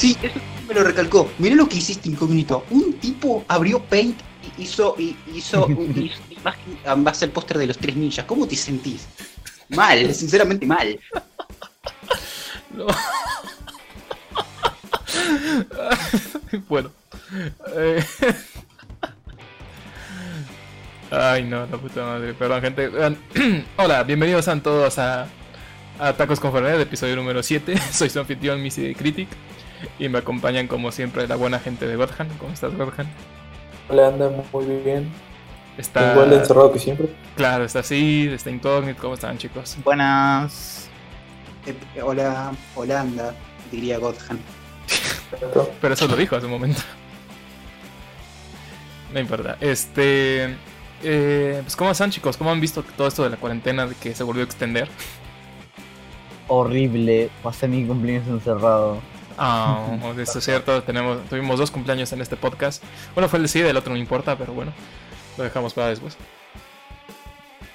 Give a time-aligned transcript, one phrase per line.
[0.00, 1.30] Sí, eso me lo recalcó.
[1.36, 2.64] Mirá lo que hiciste, incógnito.
[2.70, 4.18] Un tipo abrió Paint
[4.56, 8.24] y hizo, y hizo, hizo imagen en base al póster de los tres ninjas.
[8.24, 9.06] ¿Cómo te sentís?
[9.68, 10.98] Mal, sinceramente mal.
[12.70, 12.86] No.
[16.66, 16.90] bueno.
[17.76, 18.02] Eh,
[21.10, 22.32] Ay, no, la puta madre.
[22.32, 22.90] Perdón, gente.
[23.76, 25.28] Hola, bienvenidos a todos a,
[25.98, 27.76] a Tacos con Fernet, episodio número 7.
[27.92, 29.28] Soy su anfitrión, Missy Critic.
[29.98, 32.28] Y me acompañan, como siempre, la buena gente de Godhan.
[32.38, 33.08] ¿Cómo estás, Godhan?
[33.88, 35.10] Hola, anda muy bien.
[35.76, 36.12] Está.
[36.12, 37.08] Igual de encerrado que siempre.
[37.36, 39.00] Claro, está así, está incógnito.
[39.00, 39.78] ¿Cómo están, chicos?
[39.84, 40.90] Buenas.
[41.66, 43.34] Eh, hola, Holanda,
[43.70, 44.44] diría Godhan.
[45.80, 46.82] Pero eso lo dijo hace un momento.
[49.08, 49.56] No importa.
[49.60, 50.58] Este.
[51.02, 52.36] eh, pues, ¿cómo están, chicos?
[52.36, 54.90] ¿Cómo han visto todo esto de la cuarentena de que se volvió a extender?
[56.48, 57.30] Horrible.
[57.42, 59.02] Pasé mi cumpleaños encerrado.
[59.42, 59.86] Ah,
[60.18, 60.82] eso es cierto.
[60.82, 62.82] Tenemos, tuvimos dos cumpleaños en este podcast.
[63.14, 64.72] Bueno, fue el de sí, el otro no importa, pero bueno.
[65.38, 66.16] Lo dejamos para después.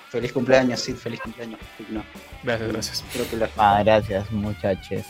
[0.09, 1.59] Feliz cumpleaños, sí, feliz cumpleaños.
[1.89, 2.03] No,
[2.43, 3.03] Gracias, gracias.
[3.11, 5.03] creo que la- Ah, gracias, muchachos.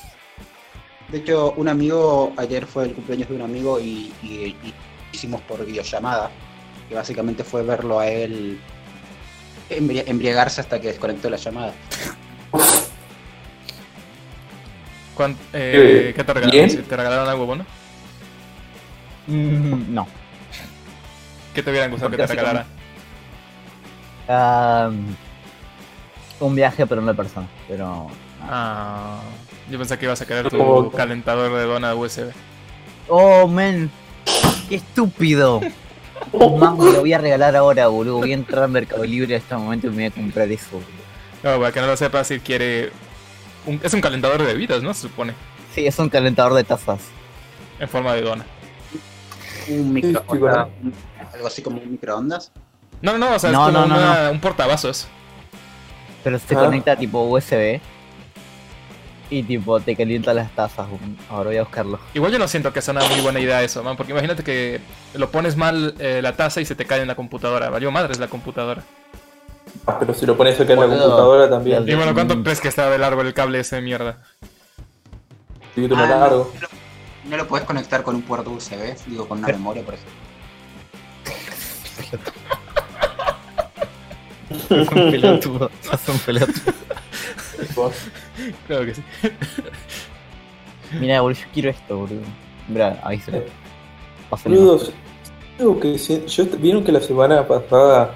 [1.09, 4.73] De hecho, un amigo, ayer fue el cumpleaños de un amigo y, y- y
[5.11, 6.31] hicimos por videollamada,
[6.89, 8.59] que básicamente fue verlo a él
[9.69, 11.73] embri- embriagarse hasta que desconectó la llamada.
[15.15, 16.83] ¿Cuán- eh, Eh, ¿Qué te regalaron?
[16.83, 17.65] ¿Te regalaron algo bueno?
[19.27, 20.07] Mm, no.
[21.53, 22.65] ¿Qué te hubieran gustado que te Porque así regalara?
[24.27, 24.89] Ah,
[26.39, 27.47] un viaje, pero no de persona.
[27.67, 28.07] Pero.
[28.43, 29.19] Ah,
[29.71, 30.91] yo pensé que ibas a querer tu Oh.
[30.91, 32.31] calentador de dona USB.
[33.07, 33.89] Oh, men.
[34.69, 35.61] Qué estúpido.
[36.59, 38.17] Más me lo voy a regalar ahora, boludo.
[38.17, 40.67] Voy a entrar a Mercado Libre en este momento y me voy a comprar eso.
[40.73, 40.87] boludo.
[41.43, 42.91] No, para que no lo sepas, si quiere.
[43.65, 44.93] Un- es un calentador de bebidas, ¿no?
[44.93, 45.33] Se supone.
[45.73, 46.99] Sí, es un calentador de tazas.
[47.79, 48.45] En forma de dona.
[49.67, 50.67] Un microondas,
[51.33, 52.51] algo así como un microondas.
[53.01, 55.07] No, no, no, o sea, No, es como no, no, una- un portavasos.
[56.23, 56.59] Pero se Ah.
[56.59, 57.81] conecta tipo USB.
[59.29, 60.87] Y tipo te calienta las tazas.
[61.29, 61.99] Ahora voy a buscarlo.
[62.13, 64.79] Igual yo no siento que sea una muy buena idea eso, man, porque imagínate que
[65.15, 67.69] lo pones mal eh, la taza y se te cae en la computadora.
[67.69, 68.83] Valió madres la computadora.
[69.87, 71.87] Ah, pero si lo pones acá en la computadora también.
[71.87, 74.17] Y bueno, ¿cuánto crees que está de largo el cable ese de mierda?
[75.75, 76.51] Sí, lo Ah, largo.
[76.61, 76.67] no,
[77.31, 80.13] no lo puedes conectar con un puerto USB, digo, con una memoria, por ejemplo.
[84.49, 85.71] Es un pelotudo.
[85.91, 86.73] Es un pelotudo.
[88.67, 89.03] Claro que sí.
[90.99, 92.21] Mira, boludo, yo quiero esto, boludo.
[92.67, 93.43] Mira, ahí se lo.
[94.29, 94.55] Pásale.
[94.57, 94.91] Boludos,
[95.59, 98.15] algo que si- yo vieron que la semana pasada,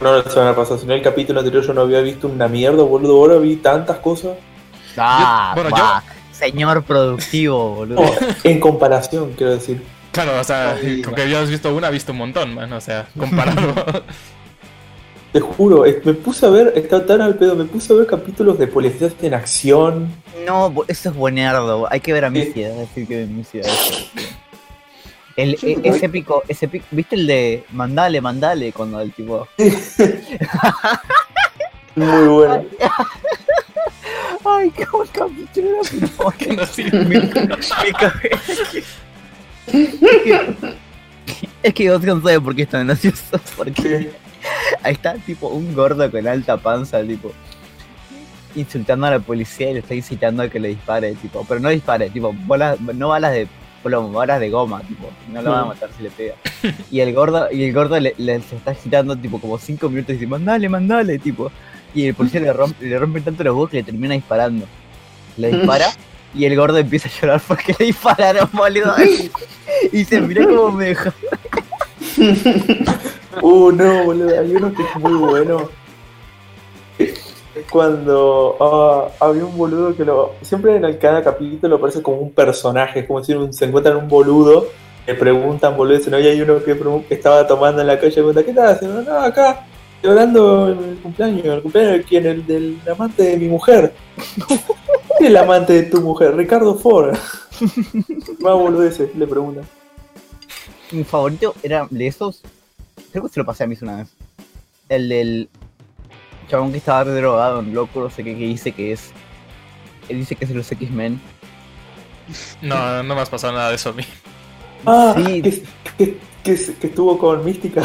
[0.00, 3.16] no la semana pasada, sino el capítulo anterior yo no había visto una mierda, boludo.
[3.16, 4.36] Ahora vi tantas cosas.
[4.96, 6.02] Ah, Yo- bueno, va.
[6.32, 8.02] Señor productivo, boludo.
[8.02, 8.10] No,
[8.44, 9.82] en comparación, quiero decir.
[10.12, 12.72] Claro, o sea, Ay, con que habías visto una, has visto un montón, man.
[12.72, 13.74] O sea, comparado.
[15.32, 18.58] Te juro, me puse a ver, está tan al pedo, me puse a ver capítulos
[18.58, 20.08] de policías en acción.
[20.46, 21.86] No, eso es buenardo.
[21.90, 24.06] Hay que ver a Missy, es decir que da eso.
[25.36, 28.72] El, Yo e- ese pico, ese pico, ¿viste el de mandale, mandale?
[28.72, 29.46] Cuando el tipo.
[31.94, 32.64] Muy bueno.
[34.44, 37.04] Ay, qué buen capítulo era, no sirve.
[37.04, 38.80] mi, mi cabeza.
[41.62, 43.40] Es que vos no sabes por qué es tan gracioso.
[43.56, 44.10] Porque
[44.82, 47.32] ahí está, tipo, un gordo con alta panza, tipo,
[48.54, 51.68] insultando a la policía y le está incitando a que le dispare, tipo, pero no
[51.70, 53.48] dispare, tipo, bolas, no balas de
[53.82, 56.34] plomo, balas de goma, tipo, no lo van a matar si le pega.
[56.90, 60.10] Y el gordo, y el gordo le, le- se está agitando, tipo, como cinco minutos
[60.10, 61.50] y dice, mandale, mandale, tipo.
[61.94, 64.66] Y el policía le rompe, le rompe tanto los huevos que le termina disparando.
[65.36, 65.86] Le dispara
[66.34, 68.94] y el gordo empieza a llorar porque le dispararon, boludo.
[69.92, 71.10] Y dice, mira cómo me dejó.
[73.42, 75.68] Uh, no, boludo, hay uno que es muy bueno.
[77.70, 80.34] Cuando ah, había un boludo que lo.
[80.42, 83.96] Siempre en el, cada capítulo aparece como un personaje, es como si un- se encuentran
[83.96, 84.66] un boludo,
[85.06, 86.76] le preguntan, boludo, si no hay uno que,
[87.10, 89.02] estaba tomando en la calle, pregunta, ¿qué estás haciendo?
[89.02, 89.66] No, acá,
[90.02, 93.92] llorando el cumpleaños, el cumpleaños de quién, el del amante de mi mujer.
[94.46, 94.60] ¿Quién
[95.20, 96.36] es el amante de tu mujer?
[96.36, 97.16] Ricardo Ford.
[98.40, 99.64] Más boludo ese, le preguntan.
[100.92, 102.42] Mi favorito era de esos.
[103.12, 104.08] Creo que se lo pasé a mí una vez.
[104.88, 105.48] El del
[106.48, 109.10] chabón que estaba re drogado, un loco, no sé qué, que dice que es.
[110.08, 111.20] Él dice que es de los X-Men.
[112.62, 114.04] No, no me has pasado nada de eso a mí.
[114.84, 115.42] Ah, Sí.
[115.42, 115.62] que,
[115.98, 117.82] que, que, que estuvo con Mística.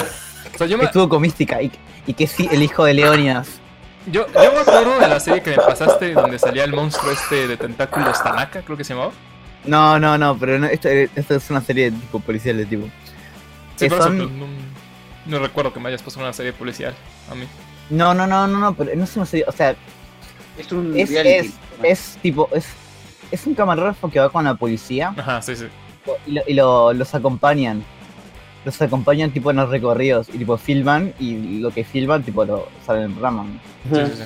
[0.53, 1.71] O sea, yo Que me, estuvo con Mística y,
[2.05, 3.59] y que sí, el hijo de Leonidas.
[4.07, 7.47] yo, yo me acuerdo de la serie que me pasaste donde salía el monstruo este
[7.47, 9.11] de tentáculos Tanaka, creo que se llamaba.
[9.65, 12.85] No, no, no, pero no, esto, esto es una serie de tipo policial de tipo.
[13.75, 14.45] Sí, Que por eso son- no,
[15.27, 16.93] no recuerdo que me hayas puesto una serie policial
[17.31, 17.45] a mí.
[17.91, 19.75] No, no, no, no, no, pero no es serie, o sea,
[20.57, 21.53] Es un es, reality.
[21.83, 22.65] es, es tipo, es,
[23.31, 25.65] es un camarógrafo que va con la policía Ajá, sí, sí.
[26.25, 27.83] y, lo- y lo- los acompañan.
[28.65, 32.67] Los acompañan tipo en los recorridos y tipo filman y lo que filman tipo lo
[32.85, 33.45] salen en programa.
[33.91, 34.23] sí, sí, sí.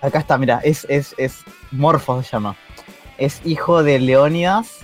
[0.00, 1.36] Acá está, mira, es, es, es
[1.70, 2.56] Morfo se llama.
[3.18, 4.78] Es hijo de Leonidas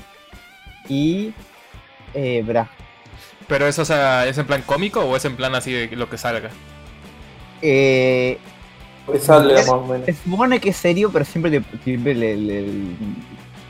[0.88, 1.32] y
[2.14, 2.68] eh, verá.
[3.48, 6.08] Pero eso o sea, es en plan cómico o es en plan así de lo
[6.08, 6.50] que salga.
[7.62, 8.38] Eh,
[9.20, 10.06] sale Es- más o menos.
[10.06, 12.66] se supone que es serio, pero siempre, le, siempre le, le-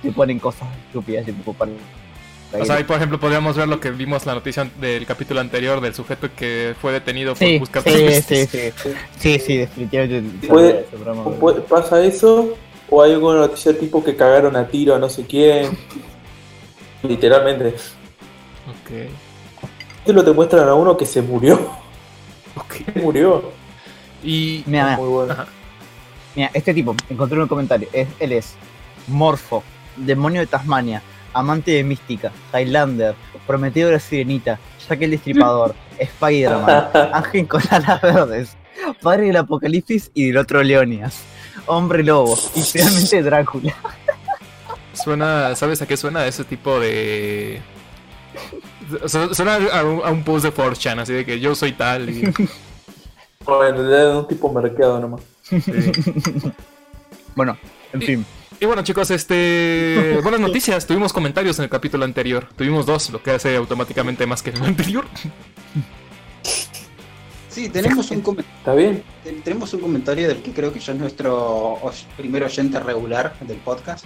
[0.02, 1.70] le ponen cosas estúpidas tipo para.
[2.58, 5.82] O sea, ahí por ejemplo podríamos ver lo que vimos la noticia del capítulo anterior
[5.82, 8.72] del sujeto que fue detenido por sí, buscar sí, sí, sí,
[9.18, 10.46] sí, sí, definitivamente.
[10.48, 10.86] Puede-
[11.38, 12.54] puede- ¿Pasa eso?
[12.88, 15.76] ¿O hay alguna noticia tipo que cagaron a tiro a no sé quién?
[17.02, 17.68] Literalmente.
[17.68, 19.08] Ok.
[20.06, 21.70] Te lo te muestran a uno que se murió.
[22.56, 22.76] Ok.
[22.96, 23.52] murió.
[24.22, 24.62] Y.
[24.66, 25.46] Mira, mira, Muy bueno.
[26.34, 27.88] Mira, este tipo, encontré un comentario.
[27.92, 28.54] Es, él es
[29.08, 29.62] Morfo,
[29.96, 33.14] demonio de Tasmania, amante de mística, Highlander,
[33.46, 38.56] prometido de la sirenita, Jack el Destripador, Spider-Man, Ángel con alas verdes,
[39.02, 41.22] padre del apocalipsis y del otro Leonidas,
[41.66, 43.74] hombre lobo y finalmente Drácula.
[44.92, 47.60] Suena, ¿sabes a qué suena ese tipo de...
[49.06, 52.10] Su- Suena a un, a un post de 4chan, así de que yo soy tal
[52.10, 52.32] y...
[53.48, 55.22] Bueno, de un tipo mercado nomás.
[55.42, 55.62] sí.
[57.34, 57.56] Bueno,
[57.94, 58.26] en Y- fin.
[58.60, 60.18] Y bueno chicos, este...
[60.22, 62.48] Buenas noticias, tuvimos comentarios en el capítulo anterior.
[62.56, 65.06] Tuvimos dos, lo que hace automáticamente más que en el anterior.
[67.48, 69.02] Sí, tenemos un, comen- ¿Está bien?
[69.24, 71.78] ten- tenemos un comentario del que creo que ya es nuestro
[72.16, 74.04] primer oyente regular del podcast.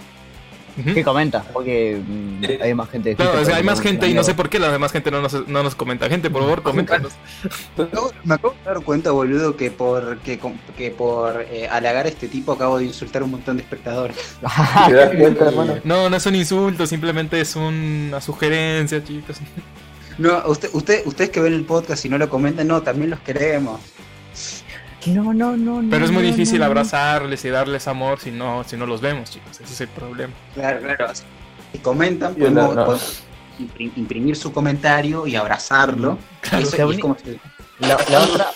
[0.77, 0.93] Ujú.
[0.93, 1.43] ¿Qué comenta?
[1.53, 3.11] Porque mm, hay más gente.
[3.11, 5.11] que Claro, o sea, hay más gente y no sé por qué la demás gente
[5.11, 6.09] no nos, no nos comenta.
[6.09, 7.13] Gente, por favor, coméntanos.
[8.23, 10.39] Me acabo de dar cuenta, boludo, que por, que,
[10.77, 14.17] que por eh, halagar a este tipo acabo de insultar a un montón de espectadores.
[14.87, 15.75] ¿Te das cuenta, hermano?
[15.83, 19.37] No, no es un insulto, simplemente es una sugerencia, chicos.
[20.17, 23.19] No, usted, usted, ustedes que ven el podcast y no lo comentan, no, también los
[23.19, 23.79] queremos.
[25.07, 25.89] No, no, no, no.
[25.89, 26.71] Pero es muy no, difícil no, no.
[26.71, 29.59] abrazarles y darles amor si no, si no los vemos, chicos.
[29.59, 30.33] Ese es el problema.
[30.53, 31.07] Claro, claro.
[31.71, 33.23] Si comentan, podemos,
[33.95, 36.17] imprimir su comentario y abrazarlo.
[36.41, 36.59] Claro.
[36.65, 37.39] Eso- Está y es como si-
[37.79, 38.47] La, la otra,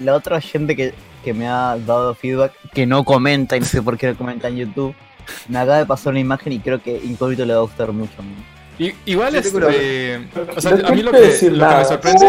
[0.00, 3.82] la otra gente que, que me ha dado feedback, que no comenta y no sé
[3.82, 4.94] por qué no comenta en YouTube,
[5.48, 8.12] me acaba de pasar una imagen y creo que Incógnito le va a gustar mucho.
[9.06, 10.28] igual, tengo este.
[10.56, 11.18] O sea, No a mí lo que,
[11.50, 12.26] lo que me sorprende.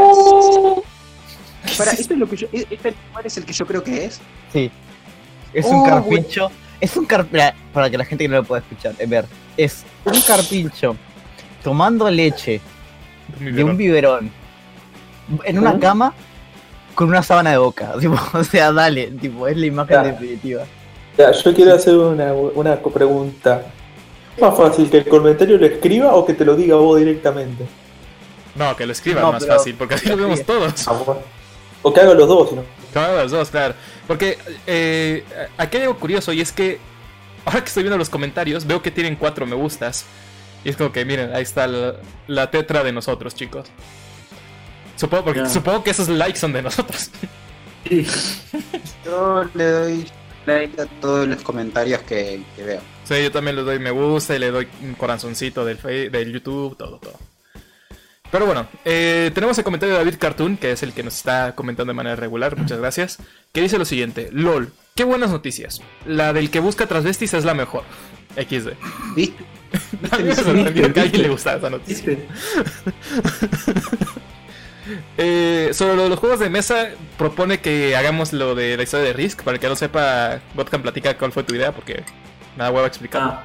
[1.77, 4.19] Para, ¿este es lo que yo, este lugar es el que yo creo que es?
[4.51, 4.71] Sí.
[5.53, 6.51] Es Oh, un carpincho.
[6.81, 7.25] Es un car
[7.73, 9.25] para, que la gente que no lo pueda escuchar, eh, ver.
[9.55, 10.95] Es un carpincho
[11.63, 12.59] tomando leche
[13.39, 14.29] de un biberón.
[15.45, 15.79] en una ¿Mm?
[15.79, 16.13] cama
[16.93, 17.93] con una sábana de boca.
[17.99, 20.03] tipo, o sea, dale, tipo, es la imagen Ya.
[20.03, 20.63] definitiva.
[21.17, 23.63] Ya, yo quiero hacer una, una pregunta.
[24.35, 27.65] ¿Es más fácil que el comentario lo escriba o que te lo diga vos directamente?
[28.55, 30.85] No, que lo escriban No, más pero- fácil, porque así lo vemos todos.
[31.87, 32.63] O que haga los dos, ¿no?
[32.91, 33.75] Claro, los dos, claro.
[34.07, 35.23] Porque eh,
[35.55, 36.79] aquí hay algo curioso y es que
[37.45, 40.03] ahora que estoy viendo los comentarios, veo que tienen cuatro me gustas.
[40.63, 43.67] Y es como que, miren, ahí está la, la tetra de nosotros, chicos.
[44.95, 47.11] Supongo, porque supongo que esos likes son de nosotros.
[49.05, 50.05] Yo le doy
[50.47, 52.81] like a todos los comentarios que, que veo.
[53.03, 55.79] Sí, yo también le doy me gusta y le doy un corazoncito del,
[56.11, 57.19] del YouTube, todo, todo.
[58.35, 61.55] Pero bueno, eh, tenemos el comentario de David Cartoon, que es el que nos está
[61.55, 63.17] comentando de manera regular, muchas gracias,
[63.53, 65.81] que dice lo siguiente, LOL, qué buenas noticias.
[66.05, 67.83] La del que busca transvestis es la mejor.
[68.35, 68.71] XD.
[69.15, 69.41] ¿Viste?
[70.11, 72.17] A mí me sorprendió que a alguien le gustara esa noticia.
[75.17, 79.07] Eh, sobre lo de los juegos de mesa, propone que hagamos lo de la historia
[79.07, 79.41] de Risk.
[79.41, 82.03] Para el que no sepa, Botcam platica cuál fue tu idea, porque
[82.55, 83.29] nada huevo explicarlo.
[83.31, 83.43] Ah,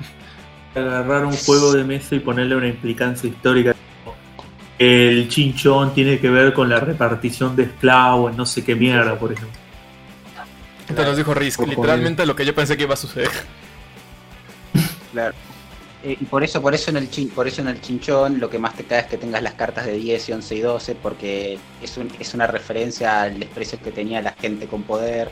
[0.74, 3.74] agarrar un juego de mesa y ponerle una implicancia histórica.
[4.80, 9.30] El chinchón tiene que ver con la repartición de esclavos, no sé qué mierda, por
[9.30, 9.60] ejemplo.
[10.88, 13.30] Entonces nos dijo Risk, literalmente lo que yo pensé que iba a suceder.
[15.12, 15.34] Claro.
[16.02, 18.48] Eh, y por eso, por eso en el chin, por eso en el chinchón lo
[18.48, 20.94] que más te cae es que tengas las cartas de 10 y 11 y 12,
[20.94, 25.30] porque es, un, es una referencia al desprecio que tenía la gente con poder.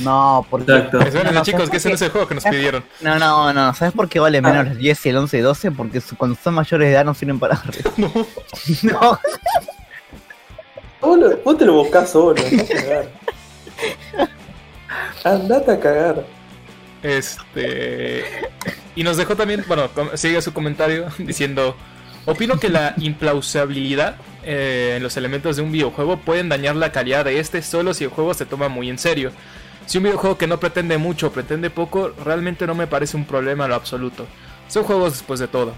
[0.00, 0.72] No, porque.
[0.72, 1.00] Exacto.
[1.00, 2.84] Espérense, no, chicos, que ese no es ¿sabes el juego que nos pidieron.
[3.00, 3.74] No, no, no.
[3.74, 5.70] ¿Sabes por qué vale menos el 10 y el 11 y 12?
[5.70, 7.90] Porque su- cuando son mayores de edad no sirven para arriba.
[7.96, 8.12] No.
[8.82, 9.20] No.
[11.00, 13.08] Vos, lo- vos te lo buscás solo, andate a cagar.
[15.24, 16.26] Andate a cagar.
[17.02, 18.24] Este.
[18.96, 21.76] Y nos dejó también, bueno, sigue su comentario diciendo,
[22.24, 27.24] opino que la implausibilidad eh, en los elementos de un videojuego pueden dañar la calidad
[27.24, 29.32] de este solo si el juego se toma muy en serio.
[29.86, 33.26] Si un videojuego que no pretende mucho o pretende poco, realmente no me parece un
[33.26, 34.26] problema en lo absoluto.
[34.68, 35.74] Son juegos después de todo.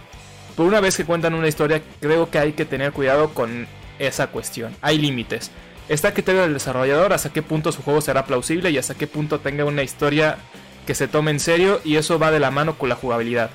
[0.55, 3.67] Por una vez que cuentan una historia, creo que hay que tener cuidado con
[3.99, 4.75] esa cuestión.
[4.81, 5.51] Hay límites.
[5.89, 9.07] Está a criterio del desarrollador hasta qué punto su juego será plausible y hasta qué
[9.07, 10.39] punto tenga una historia
[10.87, 13.51] que se tome en serio y eso va de la mano con la jugabilidad.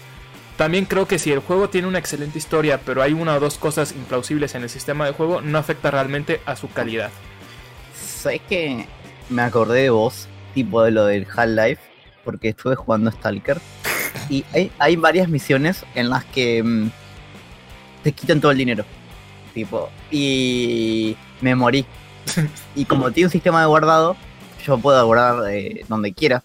[0.57, 3.57] También creo que si el juego tiene una excelente historia, pero hay una o dos
[3.57, 7.09] cosas implausibles en el sistema de juego, no afecta realmente a su calidad.
[7.95, 8.85] ¿Sabes que
[9.29, 11.81] Me acordé de vos, tipo de lo del Half-Life,
[12.23, 13.59] porque estuve jugando Stalker.
[14.29, 16.89] Y hay, hay varias misiones en las que mm,
[18.03, 18.85] te quitan todo el dinero.
[19.53, 21.85] Tipo, y me morí.
[22.75, 24.15] Y como tiene un sistema de guardado,
[24.65, 26.43] yo puedo guardar eh, donde quiera.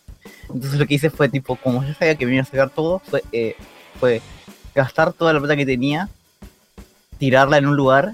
[0.52, 3.00] Entonces lo que hice fue tipo, como yo sabía que me iba a sacar todo,
[3.00, 3.56] fue, eh,
[4.00, 4.22] fue
[4.74, 6.08] gastar toda la plata que tenía,
[7.18, 8.12] tirarla en un lugar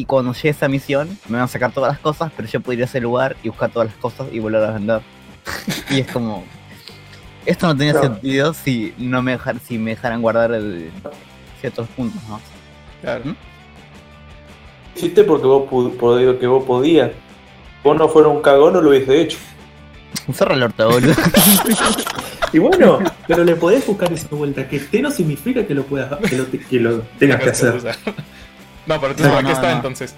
[0.00, 2.60] y cuando llegue a esa misión me van a sacar todas las cosas, pero yo
[2.60, 5.00] podría ir a ese lugar y buscar todas las cosas y volver a vender.
[5.90, 6.44] y es como...
[7.46, 8.08] Esto no tenía Claro.
[8.14, 10.90] sentido si no me dejar, si me dejaran guardar el-
[11.60, 12.40] ciertos puntos, ¿no?
[13.00, 13.34] Claro.
[14.94, 17.10] Hiciste porque vos, por- que vos podías.
[17.82, 19.38] Vos no fuera un cagón, no lo hubiese hecho.
[20.32, 21.14] Cerra el orto, boludo.
[22.52, 24.66] Y bueno, pero le podés buscar esa vuelta.
[24.66, 27.74] Que esté no significa que lo puedas que lo, que lo tengas que hacer.
[28.88, 29.76] No, pero entonces, No, ¿para qué está no.
[29.76, 30.14] entonces?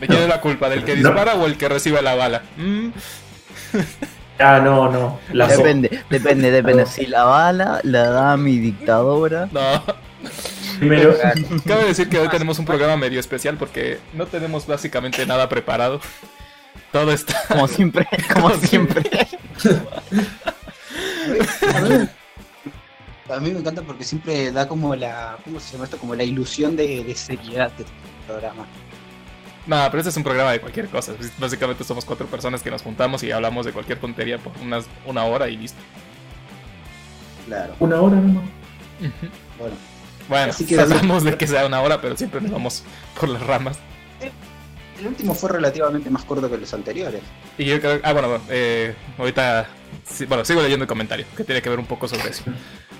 [0.00, 0.68] ¿De quién es la culpa?
[0.68, 1.08] ¿Del que No.
[1.10, 2.42] dispara o el que recibe la bala?
[2.56, 2.88] Mm,
[4.38, 5.18] Ah, no, no.
[5.32, 6.84] La so- depende, depende, depende.
[6.86, 9.48] Si la bala la da mi dictadora.
[9.50, 9.82] no.
[10.78, 11.14] primero,
[11.66, 16.00] Cabe decir que hoy tenemos un programa medio especial porque no tenemos básicamente nada preparado.
[16.92, 17.34] Todo está.
[17.48, 19.10] Como siempre, como siempre.
[23.28, 25.36] A mí me encanta porque siempre da como la.
[25.44, 25.98] ¿Cómo se llama esto?
[25.98, 27.94] Como la ilusión de, de seriedad de este
[28.26, 28.64] programa.
[29.66, 31.12] No, pero este es un programa de cualquier cosa.
[31.38, 35.24] Básicamente somos cuatro personas que nos juntamos y hablamos de cualquier tontería por unas, una
[35.24, 35.78] hora y listo.
[37.46, 37.74] Claro.
[37.80, 38.44] una hora nomás.
[39.58, 39.74] Bueno.
[40.28, 42.84] Bueno, Así que- tratamos de que sea una hora, pero siempre nos vamos
[43.18, 43.78] por las ramas.
[44.98, 47.20] El último fue relativamente más corto que los anteriores.
[47.58, 48.00] Y yo creo.
[48.02, 49.68] Ah, bueno, bueno, eh, ahorita.
[50.04, 52.44] sí, bueno, sigo leyendo el comentario que tiene que ver un poco sobre eso.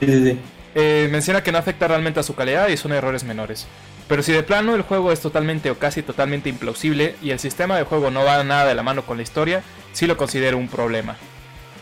[0.01, 0.39] Sí, sí, sí.
[0.75, 3.67] Eh, menciona que no afecta realmente a su calidad y son errores menores.
[4.09, 7.77] Pero si de plano el juego es totalmente o casi totalmente implausible y el sistema
[7.77, 9.63] de juego no va nada de la mano con la historia,
[9.93, 11.17] sí lo considero un problema.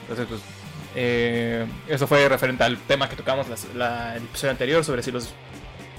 [0.03, 0.41] Entonces, pues,
[0.95, 5.35] eh, eso fue referente al tema que tocamos la, el episodio anterior sobre si los,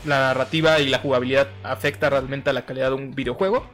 [0.05, 3.67] la narrativa y la jugabilidad afecta realmente a la calidad de un videojuego.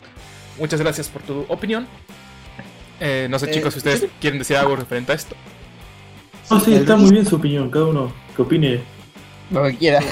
[0.59, 1.87] Muchas gracias por tu opinión.
[2.99, 5.35] Eh, no sé, Eh, chicos, si ustedes quieren decir algo referente a esto.
[6.49, 7.69] No, sí, está muy bien su opinión.
[7.69, 8.81] Cada uno que opine.
[9.51, 9.99] Lo que quiera.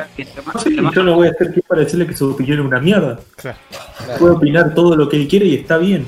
[0.00, 2.80] No, sí, yo no voy a hacer que para decirle que su opinión es una
[2.80, 3.20] mierda.
[3.36, 3.58] Claro.
[3.98, 4.18] claro.
[4.18, 6.06] Puede opinar todo lo que él quiere y está bien.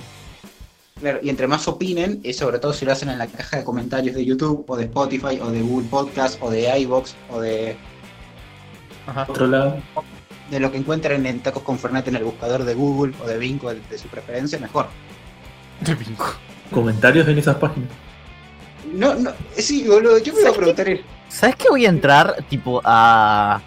[0.99, 3.65] Claro, y entre más opinen, y sobre todo si lo hacen en la caja de
[3.65, 7.77] comentarios de YouTube, o de Spotify, o de Google Podcast, o de iVoox, o de,
[9.07, 9.27] Ajá.
[9.29, 9.77] Otro lado.
[10.53, 13.39] De lo que encuentren en Tacos con Fernet en el buscador de Google o de
[13.39, 14.87] Bing, o de, de su preferencia, mejor.
[15.81, 16.27] De bingo.
[16.71, 17.89] Comentarios en esas páginas.
[18.93, 20.87] No, no, sí, boludo, yo me iba a preguntar.
[21.31, 23.63] ¿Sabes que voy a entrar tipo a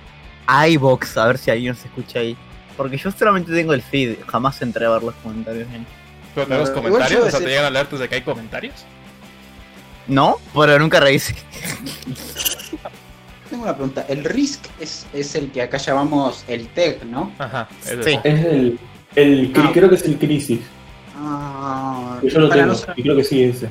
[0.46, 2.38] a iBox a ver si alguien se escucha ahí?
[2.78, 5.68] Porque yo solamente tengo el feed, jamás entré a ver los comentarios.
[5.74, 5.86] ahí.
[6.36, 8.86] Pero tenemos Igual comentarios, o sea, te llegan alertas de que hay comentarios.
[10.08, 11.36] No, pero nunca revisé.
[13.50, 14.06] Tengo una pregunta.
[14.10, 17.32] El RISC es, es el que acá llamamos el TEG, ¿no?
[17.38, 18.20] Ajá, es Sí.
[18.24, 18.80] Es el.
[19.16, 19.70] el Ah.
[19.74, 20.60] Creo que es el Crisis.
[21.18, 22.66] Ah, Que yo lo tengo.
[22.68, 23.70] ¿no, son, Y creo que sí es ese.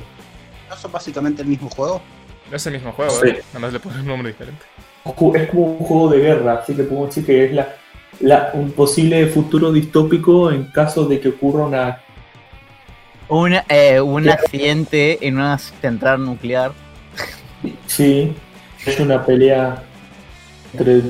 [0.69, 2.01] no son básicamente el mismo juego?
[2.49, 3.29] No es el mismo juego, Sí.
[3.29, 3.41] ¿eh?
[3.53, 4.63] nada más le ponen un nombre diferente.
[5.03, 7.75] Es como un juego de guerra, así que podemos decir que es la,
[8.21, 12.01] la- un posible futuro distópico en caso de que ocurra una.
[13.27, 16.71] Un, eh, un accidente en una central nuclear.
[17.87, 18.33] Sí,
[18.85, 19.83] es una pelea
[20.73, 21.01] entre.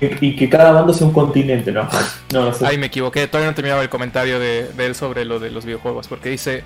[0.00, 1.88] Y que cada bando sea un continente, ¿no?
[2.32, 2.52] No.
[2.64, 5.64] Ay, me equivoqué, todavía no terminaba el comentario de, de él sobre lo de los
[5.64, 6.62] videojuegos, porque dice,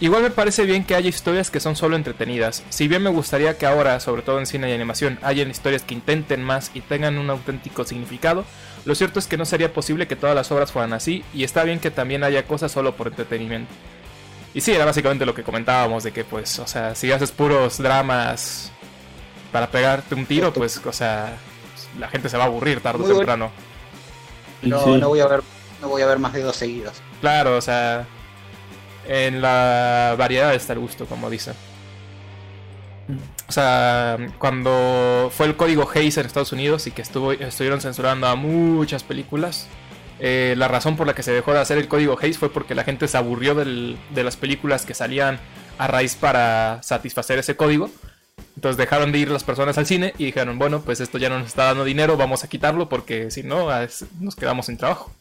[0.00, 3.56] igual me parece bien que haya historias que son solo entretenidas, si bien me gustaría
[3.56, 7.18] que ahora, sobre todo en cine y animación, hayan historias que intenten más y tengan
[7.18, 8.44] un auténtico significado,
[8.84, 11.62] lo cierto es que no sería posible que todas las obras fueran así, y está
[11.62, 13.72] bien que también haya cosas solo por entretenimiento.
[14.54, 17.78] Y sí, era básicamente lo que comentábamos, de que pues, o sea, si haces puros
[17.78, 18.72] dramas
[19.52, 21.36] para pegarte un tiro, pues, o sea,
[21.98, 23.50] la gente se va a aburrir tarde o temprano.
[24.62, 24.90] No, Sí.
[24.98, 25.42] no voy a ver,
[25.80, 26.94] no voy a ver más de dos seguidos.
[27.20, 28.06] Claro, o sea,
[29.06, 31.52] en la variedad está el gusto, como dice.
[33.48, 38.26] O sea, cuando fue el código Hayes en Estados Unidos y que estuvo, estuvieron censurando
[38.28, 39.66] a muchas películas,
[40.20, 42.74] eh, la razón por la que se dejó de hacer el código Hayes fue porque
[42.74, 45.38] la gente se aburrió del- de las películas que salían
[45.78, 47.90] a raíz para satisfacer ese código.
[48.54, 51.38] Entonces dejaron de ir las personas al cine y dijeron, bueno, pues esto ya no
[51.38, 55.12] nos está dando dinero, vamos a quitarlo porque si no, es- nos quedamos sin trabajo.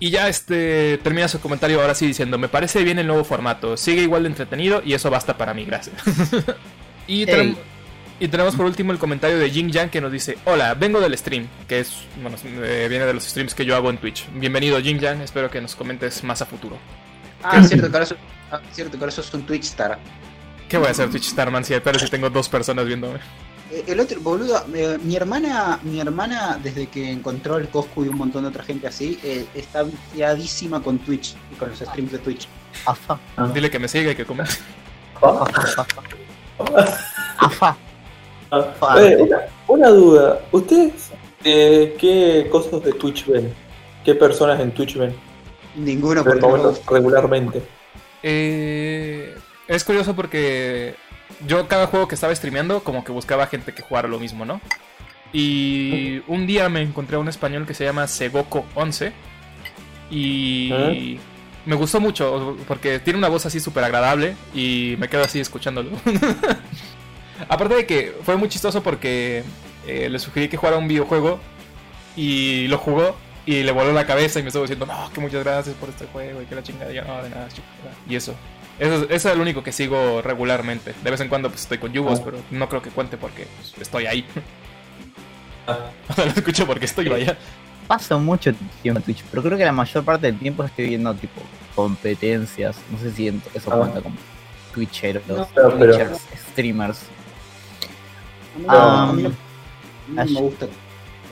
[0.00, 3.76] Y ya este termina su comentario ahora sí diciendo, me parece bien el nuevo formato,
[3.76, 5.96] sigue igual de entretenido y eso basta para mí, gracias.
[8.20, 11.16] y tenemos por último el comentario de Jing Yang que nos dice, hola, vengo del
[11.16, 14.26] stream, que es, bueno, eh, viene de los streams que yo hago en Twitch.
[14.34, 16.76] Bienvenido Jing Yang, espero que nos comentes más a futuro.
[17.42, 18.18] Ah, cierto que ahora sos,
[18.50, 19.98] ah, cierto que ahora sos un Twitch star.
[20.68, 23.18] ¿Qué voy a hacer Twitch Starman si pero si tengo dos personas viéndome?
[23.70, 28.08] Eh, El otro, boludo, eh, mi hermana, mi hermana, desde que encontró el Coscu y
[28.08, 32.12] un montón de otra gente así, eh, está viciadísima con Twitch y con los streams
[32.12, 32.48] de Twitch.
[32.86, 33.18] Afa,
[33.54, 34.48] Dile que me siga y que comer.
[35.22, 35.44] Ah,
[37.38, 37.76] afa,
[38.50, 39.02] afa.
[39.02, 40.40] eh, una, una duda.
[40.52, 41.10] ¿Ustedes
[41.44, 43.52] eh, qué cosas de Twitch ven?
[44.04, 45.14] ¿Qué personas en Twitch ven?
[45.76, 46.92] Ninguno porque no me Regular- gusta.
[46.94, 47.62] regularmente.
[48.22, 49.34] Eh,
[49.68, 50.94] es curioso porque
[51.46, 54.60] yo cada juego que estaba streameando como que buscaba gente que jugara lo mismo, ¿no?
[55.32, 59.12] Y un día me encontré a un español que se llama Segoko 11
[60.10, 61.18] y
[61.66, 65.90] me gustó mucho porque tiene una voz así súper agradable y me quedo así escuchándolo.
[67.48, 69.44] Aparte de que fue muy chistoso porque
[69.86, 71.38] eh, le sugerí que jugara un videojuego
[72.16, 75.44] y lo jugó y le voló la cabeza y me estuvo diciendo, no, que muchas
[75.44, 76.90] gracias por este juego y que la chingada.
[76.90, 77.66] Y yo, no, de nada, chico.
[78.08, 78.34] Y eso.
[78.78, 80.94] Eso, es- eso es el único que sigo regularmente.
[81.02, 82.22] De vez en cuando pues, estoy con Yugos, Ah.
[82.24, 84.24] pero no creo que cuente porque pues, estoy ahí.
[85.66, 85.90] Ah.
[86.08, 87.36] O sea, lo escucho porque estoy allá.
[87.86, 91.14] Paso mucho tiempo en Twitch, pero creo que la mayor parte del tiempo estoy viendo
[91.14, 91.40] tipo
[91.74, 92.76] competencias.
[92.90, 93.78] No sé si eso Ah.
[93.78, 94.16] cuenta como
[94.74, 96.20] Twitcheros, No, pero- Twitchers,
[96.50, 97.00] streamers.
[98.68, 100.66] A mí, no- a mí no, me gusta,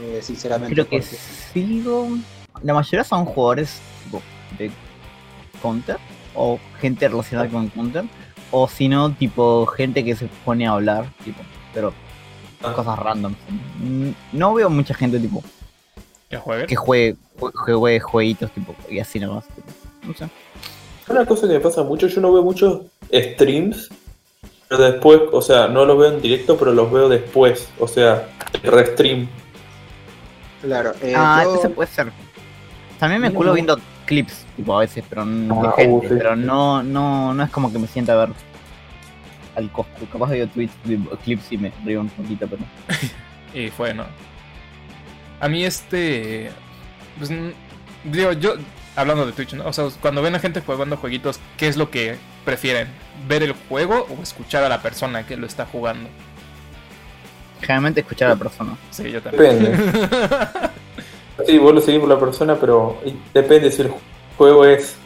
[0.00, 0.74] eh, sinceramente.
[0.74, 1.16] Creo que porque-
[1.52, 2.08] sigo.
[2.62, 4.22] La mayoría son jugadores tipo,
[4.58, 4.70] de
[5.60, 5.98] Counter
[6.36, 8.04] o gente relacionada con Counter.
[8.50, 11.40] O si no, tipo gente que se pone a hablar, tipo,
[11.74, 11.92] pero
[12.62, 12.72] Ah.
[12.72, 13.34] cosas random.
[13.80, 15.42] Mm, No veo mucha gente tipo
[16.30, 16.66] ¿Ya juegue?
[16.66, 19.44] que juegue, jue- juegue jueguitos tipo y así nomás.
[19.48, 19.68] tipo,
[20.06, 20.28] no sé.
[21.08, 23.90] Una cosa que me pasa mucho, yo no veo muchos streams,
[24.68, 28.28] pero después, o sea, no los veo en directo, pero los veo después, o sea,
[28.64, 29.28] restream.
[30.62, 32.10] Claro, eh, ah, yo- ese puede ser.
[32.98, 36.14] También me culo viendo clips, tipo a veces, pero no de Ah, gente, uh, sí.
[36.16, 38.28] pero no, no, no es como que me sienta a ver
[39.56, 40.06] al Coscu.
[40.06, 40.74] Capaz veo tweets,
[41.24, 42.62] clips y me río un poquito, pero.
[43.52, 44.04] Y fue, ¿no?
[45.40, 46.50] A mí este...
[47.18, 47.30] Pues,
[48.04, 48.54] digo, yo...
[48.96, 49.66] Hablando de Twitch, ¿no?
[49.66, 52.16] O sea, cuando ven a gente jugando jueguitos, ¿qué es lo que
[52.46, 52.88] prefieren?
[53.28, 56.08] ¿Ver el juego o escuchar a la persona que lo está jugando?
[57.60, 58.78] Generalmente escuchar a la persona.
[58.90, 59.76] Sí, yo también.
[61.44, 62.96] Sí, vos lo seguís por la persona, pero
[63.34, 63.92] depende si el
[64.38, 64.96] juego es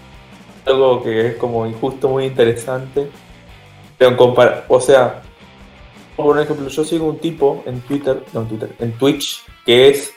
[0.64, 3.08] algo que es como injusto, muy interesante.
[3.98, 5.22] Pero en compara o sea,
[6.16, 10.12] por ejemplo, yo sigo un tipo en Twitter, no en Twitter, en Twitch, que es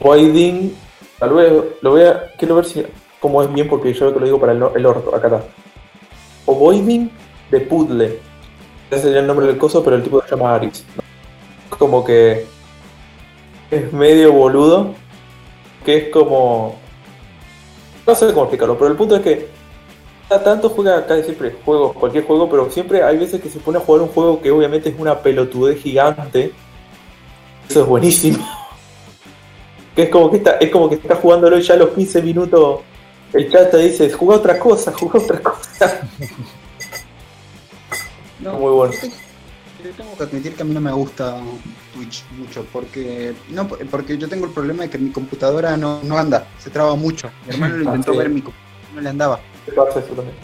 [0.00, 0.76] Voiding.
[1.18, 2.32] Tal vez lo voy a.
[2.36, 2.84] Quiero ver si
[3.20, 5.44] cómo es bien porque yo que lo digo para el, el orto, acá está.
[6.46, 7.10] O Voiding
[7.50, 8.18] de Puzzle.
[8.90, 10.84] Ese sería el nombre del coso, pero el tipo se llama Aris.
[11.78, 12.46] Como que
[13.72, 14.94] es medio boludo,
[15.84, 16.76] que es como...
[18.06, 19.48] No sé cómo explicarlo, pero el punto es que
[20.28, 23.80] tanto juega casi siempre juegos, cualquier juego, pero siempre hay veces que se pone a
[23.80, 26.52] jugar un juego que obviamente es una pelotudez gigante.
[27.68, 28.38] Eso es buenísimo.
[29.94, 32.22] Que es como que está, es como que está jugándolo y ya a los 15
[32.22, 32.80] minutos
[33.34, 36.08] el chat te dice, juega otra cosa, juega otra cosa.
[38.40, 38.94] no, Muy bueno.
[39.90, 41.40] Tengo que admitir que a mí no me gusta
[41.94, 46.18] Twitch mucho, porque no porque yo tengo el problema de que mi computadora no, no
[46.18, 47.30] anda, se traba mucho.
[47.46, 48.18] Mi hermano lo Ah, intentó sí.
[48.18, 49.40] ver, mi computadora no le andaba.
[49.64, 50.36] ¿Qué pasa eso también?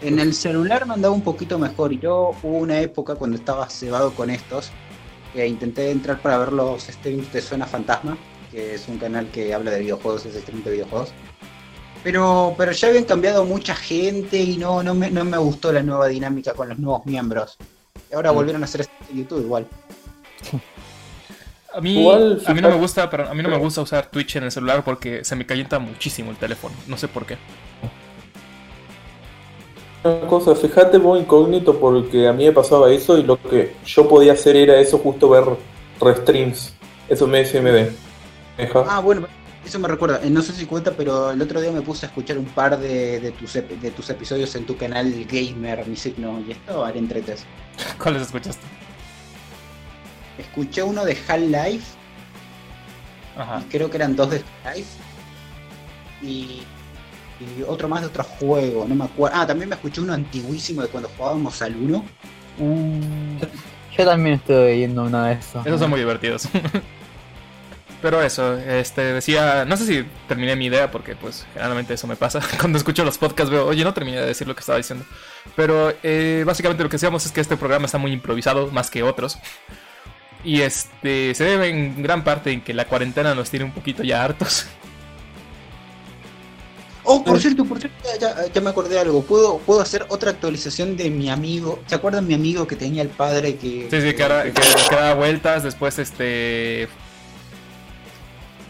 [0.00, 3.68] En el celular me andaba un poquito mejor y yo hubo una época cuando estaba
[3.70, 4.70] cebado con estos
[5.32, 8.16] que intenté entrar para ver los streams de Suena Fantasma,
[8.50, 11.12] que es un canal que habla de videojuegos, es stream de videojuegos.
[12.02, 15.82] Pero, pero ya habían cambiado mucha gente y no, no, me, no me gustó la
[15.82, 17.56] nueva dinámica con los nuevos miembros.
[18.16, 18.34] Ahora Mm.
[18.34, 19.66] volvieron a hacer esto en YouTube igual.
[21.74, 24.06] A mí, Igual, a mí no me gusta, pero a mí no me gusta usar
[24.06, 26.74] Twitch en el celular porque se me calienta muchísimo el teléfono.
[26.86, 27.36] No sé por qué.
[30.04, 34.08] Una cosa, fíjate vos incógnito porque a mí me pasaba eso y lo que yo
[34.08, 35.44] podía hacer era eso, justo ver
[36.00, 36.74] restreams.
[37.08, 37.90] Eso me SMD.
[38.56, 38.84] Deja.
[38.88, 39.26] Ah, bueno,
[39.66, 42.08] Eso me recuerda, eh, no sé si cuenta, pero el otro día me puse a
[42.08, 45.96] escuchar un par de, de tus, ep- de tus episodios en tu canal Gamer, mi
[45.96, 47.44] signo, y estaba en entretes.
[48.00, 48.62] ¿Cuáles escuchaste?
[50.38, 51.84] Escuché uno de Half-Life,
[53.36, 53.60] Ajá.
[53.60, 54.88] y creo que eran dos de Half-Life,
[56.22, 56.62] y,
[57.40, 59.36] y otro más de otro juego, no me acuerdo.
[59.36, 62.04] Ah, también me escuché uno antiguísimo de cuando jugábamos al 1.
[62.58, 63.00] Uh,
[63.98, 65.66] yo también estoy viendo uno de esos.
[65.66, 66.48] Esos son muy divertidos.
[68.02, 72.14] Pero eso, este decía, no sé si terminé mi idea porque pues generalmente eso me
[72.16, 72.40] pasa.
[72.60, 75.04] Cuando escucho los podcasts veo, oye, no terminé de decir lo que estaba diciendo.
[75.56, 79.02] Pero eh, básicamente lo que decíamos es que este programa está muy improvisado más que
[79.02, 79.38] otros.
[80.44, 84.02] Y este se debe en gran parte en que la cuarentena nos tiene un poquito
[84.04, 84.66] ya hartos.
[87.08, 87.96] Oh, por cierto, por cierto,
[88.52, 89.22] ya, me acordé de algo.
[89.22, 91.80] ¿Puedo, puedo hacer otra actualización de mi amigo.
[91.86, 93.86] ¿Se acuerdan mi amigo que tenía el padre que.
[93.90, 96.88] Sí, sí, que, ahora- que- que da vueltas, después este...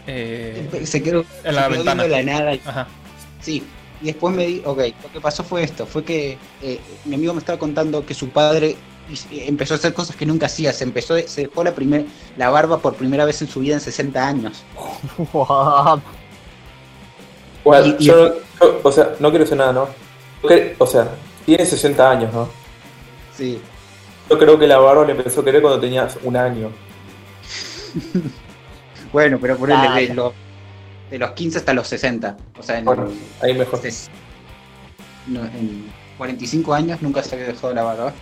[0.07, 2.03] eh, se quedó, En la se quedó ventana.
[2.05, 2.57] viendo la nada.
[2.65, 2.87] ajá.
[3.41, 3.63] Sí.
[4.01, 7.33] Y después me di, ok, lo que pasó fue esto, fue que eh, mi amigo
[7.33, 8.75] me estaba contando que su padre
[9.11, 12.05] hiz- empezó a hacer cosas que nunca hacía, se empezó, se dejó la primer,
[12.37, 14.63] la barba por primera vez en su vida en 60 años.
[15.33, 15.99] What?
[17.63, 19.87] Bueno, Y- y- yo, no- yo- o sea, no quiero decir nada, ¿no?
[20.77, 21.09] O sea,
[21.45, 22.47] tiene 60 años, ¿no?
[23.35, 23.59] Sí.
[24.29, 26.69] Yo creo que la barba le empezó a querer cuando tenías un año.
[29.17, 30.13] Bueno, pero por de, Dale.
[30.13, 30.31] los,
[31.09, 32.37] de los 15 hasta los 60.
[32.59, 33.09] O sea, en, Bueno,
[33.41, 33.81] ahí mejor.
[35.25, 38.13] no, en 45 años nunca se había dejado la barba.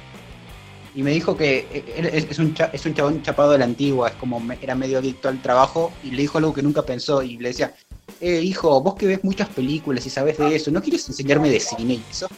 [0.95, 3.57] Y me dijo que eh, él es, es un cha- es un chabón chapado de
[3.57, 6.61] la antigua, es como me- era medio adicto al trabajo y le dijo algo que
[6.61, 7.73] nunca pensó y le decía,
[8.21, 11.59] eh, hijo, vos que ves muchas películas y sabes de eso, ¿no quieres enseñarme de
[11.59, 12.29] cine y eso?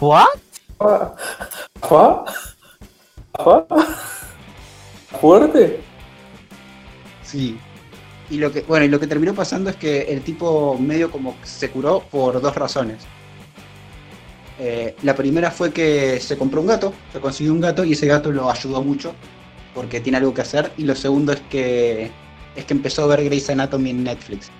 [0.00, 0.26] What?
[1.80, 2.24] ¿Fa?
[5.20, 5.78] ¿Fuerte?
[7.22, 7.56] Sí.
[8.30, 11.38] Y lo que, bueno, y lo que terminó pasando es que el tipo medio como
[11.40, 12.98] que se curó por dos razones.
[14.58, 18.06] Eh, la primera fue que se compró un gato, se consiguió un gato y ese
[18.06, 19.14] gato lo ayudó mucho
[19.74, 20.70] porque tiene algo que hacer.
[20.76, 22.10] Y lo segundo es que
[22.56, 24.50] es que empezó a ver Grey's Anatomy en Netflix.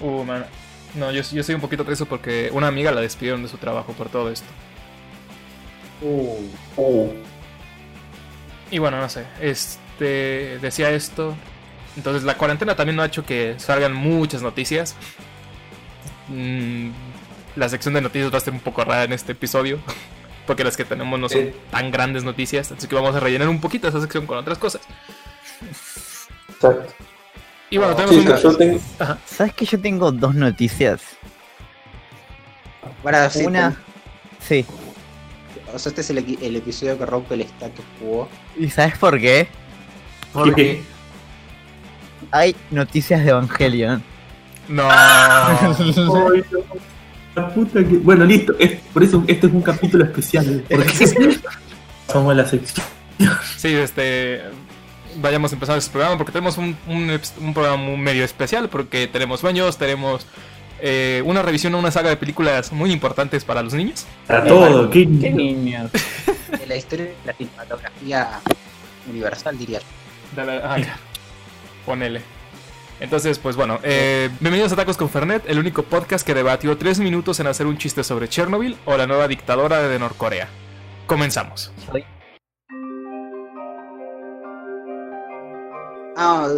[0.00, 0.46] Uh, man.
[0.94, 3.92] No, yo, yo soy un poquito triste porque una amiga la despidieron de su trabajo
[3.92, 4.48] por todo esto.
[6.00, 7.08] Uh,
[8.70, 11.34] Y bueno, no sé, este decía esto.
[11.98, 14.94] Entonces la cuarentena también no ha hecho que salgan muchas noticias.
[16.28, 16.90] Mm,
[17.56, 19.78] la sección de noticias va a ser un poco rara en este episodio.
[20.46, 22.72] Porque las que tenemos no son tan grandes noticias.
[22.72, 24.80] Así que vamos a rellenar un poquito esa sección con otras cosas.
[26.48, 26.94] exacto.
[27.70, 28.52] Y bueno, tenemos Chicos, un...
[28.52, 28.80] yo tengo.
[29.26, 31.02] ¿Sabes que yo tengo dos noticias?
[33.02, 33.70] Para sí, Una.
[33.70, 33.78] ten-
[34.40, 34.64] Sí.
[35.74, 38.26] o sea, este es el, el episodio que rompe el status quo.
[38.56, 39.48] ¿Y sabes por qué?
[40.32, 40.82] Porque
[42.30, 44.02] hay noticias de Evangelion.
[44.68, 44.86] No.
[47.34, 48.54] La puta que- Bueno, listo.
[48.58, 50.64] es- por eso este es un capítulo especial.
[50.68, 51.06] Porque
[52.12, 52.86] somos la sección.
[53.56, 54.42] Sí, este.
[55.20, 58.68] Vayamos a empezar este programa porque tenemos un, un, un programa muy medio especial.
[58.68, 60.26] Porque tenemos sueños, tenemos
[60.80, 64.04] eh, una revisión a una saga de películas muy importantes para los niños.
[64.26, 64.90] Para todo.
[64.90, 65.90] ¿Qué, ¿Qué niños?
[66.58, 68.28] De la historia de la cinematografía
[69.08, 69.78] universal, diría.
[69.80, 69.84] yo.
[70.36, 70.98] Dale, ah, ya.
[71.88, 72.20] Ponele.
[73.00, 76.98] Entonces, pues bueno, eh, bienvenidos a Tacos con Fernet, el único podcast que debatió tres
[77.00, 80.48] minutos en hacer un chiste sobre Chernobyl o la nueva dictadora de Norcorea.
[81.06, 81.72] Comenzamos.
[81.90, 82.04] Soy-
[86.20, 86.48] Ah,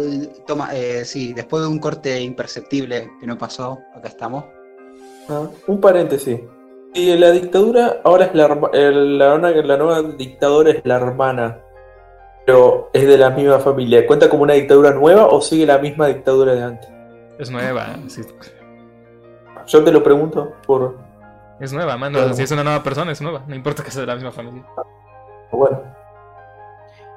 [0.45, 4.43] toma, eh, sí, después de un corte imperceptible que no pasó, acá estamos.
[5.29, 6.41] Ah, un paréntesis.
[6.93, 11.59] Y la dictadura ahora es la, la, una- la nueva dictadora es la hermana.
[12.45, 14.05] Pero es de la misma familia.
[14.07, 16.89] ¿Cuenta como una dictadura nueva o sigue la misma dictadura de antes?
[17.39, 18.21] Es nueva, sí,
[19.67, 20.97] Yo te lo pregunto por.
[21.59, 22.17] es nueva, mano.
[22.19, 22.33] Claro.
[22.33, 23.43] Si es una nueva persona, es nueva.
[23.47, 24.63] No importa que sea de la misma familia.
[25.51, 25.81] Bueno,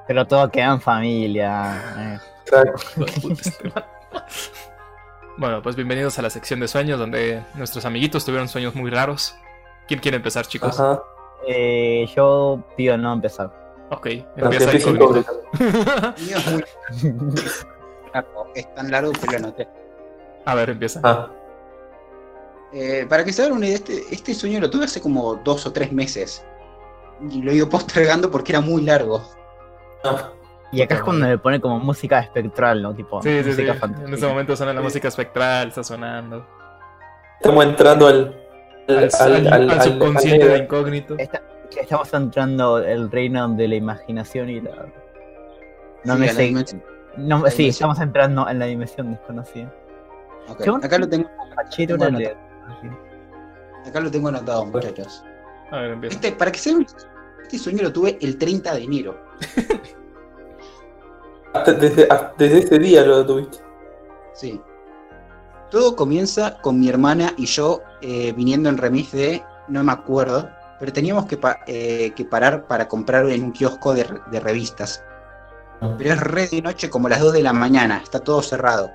[0.07, 1.81] Pero todo queda en familia.
[1.97, 2.19] eh.
[2.45, 3.83] exacto.
[5.37, 9.35] Bueno, pues bienvenidos a la sección de sueños donde nuestros amiguitos tuvieron sueños muy raros.
[9.85, 10.79] ¿Quién quiere empezar, chicos?
[10.79, 11.03] Ajá.
[11.45, 13.51] Eh, yo pido no empezar.
[13.91, 15.23] Ok, empieza incógnito.
[16.17, 16.63] es muy
[18.13, 19.67] largo, es tan largo que lo anoté.
[20.45, 20.99] A ver, empieza.
[21.03, 21.29] Ah,
[22.73, 25.65] Eh, para que se hagan una idea, este, este sueño lo tuve hace como dos
[25.65, 26.43] o tres meses.
[27.29, 29.21] Y lo he ido postergando porque era muy largo.
[30.03, 30.31] ah.
[30.71, 32.93] Y acá es cuando le pone como música espectral, ¿no?
[32.93, 33.61] Tipo, Sí, sí, sí.
[33.61, 36.45] En este momento suena la música espectral, está sonando.
[37.39, 38.41] Estamos entrando al.
[38.89, 41.15] Al, al- al subconsciente al- de incógnito.
[41.17, 41.41] Está-
[41.81, 44.85] estamos entrando el reino de la imaginación y la...
[46.03, 46.51] No Sí, me sé...
[47.17, 47.69] No, sí, dimensión.
[47.69, 49.73] estamos entrando en la dimensión desconocida.
[50.83, 51.27] Acá lo tengo,
[51.95, 52.19] una no.
[52.19, 52.35] lea.
[53.87, 55.23] acá lo tengo anotado, muchachos.
[55.71, 56.15] A ver, empieza.
[56.15, 56.85] Este, para que se vean,
[57.43, 59.17] este sueño lo tuve el 30 de enero.
[61.53, 63.59] Hasta desde, hasta- desde ese día lo tuviste.
[64.33, 64.61] Sí.
[65.71, 70.49] Todo comienza con mi hermana y yo eh, viniendo en remis de, no me acuerdo,
[70.79, 74.39] pero teníamos que, pa- eh, que parar para comprar en un kiosco de, re- de
[74.39, 75.03] revistas.
[75.97, 78.89] Pero es re de noche como las 2 de la mañana, está todo cerrado.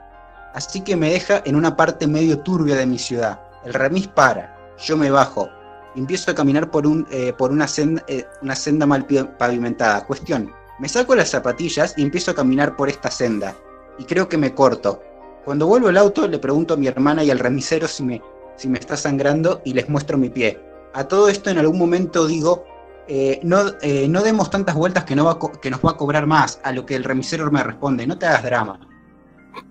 [0.55, 3.41] Así que me deja en una parte medio turbia de mi ciudad.
[3.65, 5.49] El remis para, yo me bajo
[5.97, 9.07] empiezo a caminar por, un, eh, por una, senda, eh, una senda mal
[9.39, 10.07] pavimentada.
[10.07, 13.55] Cuestión, me saco las zapatillas y empiezo a caminar por esta senda.
[13.99, 15.03] Y creo que me corto.
[15.45, 18.23] Cuando vuelvo al auto le pregunto a mi hermana y al remisero si me,
[18.57, 20.61] si me está sangrando y les muestro mi pie.
[20.93, 22.65] A todo esto en algún momento digo,
[23.09, 26.27] eh, no, eh, no demos tantas vueltas que, no va que nos va a cobrar
[26.27, 28.81] más, a lo que el remisero me responde, no te hagas drama.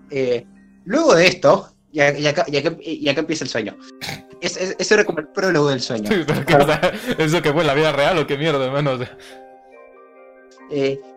[0.10, 0.46] Eh,
[0.86, 2.46] luego de esto, y, acá,
[3.20, 3.78] empieza el sueño.
[4.42, 6.10] Es, es- ese era como el prólogo del sueño.
[6.10, 6.82] O sea,
[7.18, 8.92] ¿Eso que fue en la vida real o qué mierda, hermano?
[8.94, 9.18] O sea,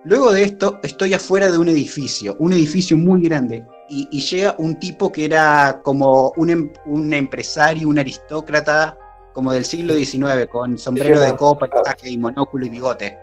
[0.04, 4.54] luego de esto, estoy afuera de un edificio, un edificio muy grande, y, y llega
[4.58, 8.96] un tipo que era como un, em- un empresario, un aristócrata,
[9.32, 13.18] como del siglo XIX, con sombrero de copa, traje y monóculo y bigote.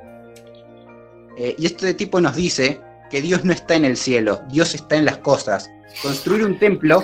[1.38, 4.95] Eh, y este tipo nos dice que Dios no está en el cielo, Dios está
[4.95, 5.69] en las cosas.
[6.02, 7.04] Construir un templo,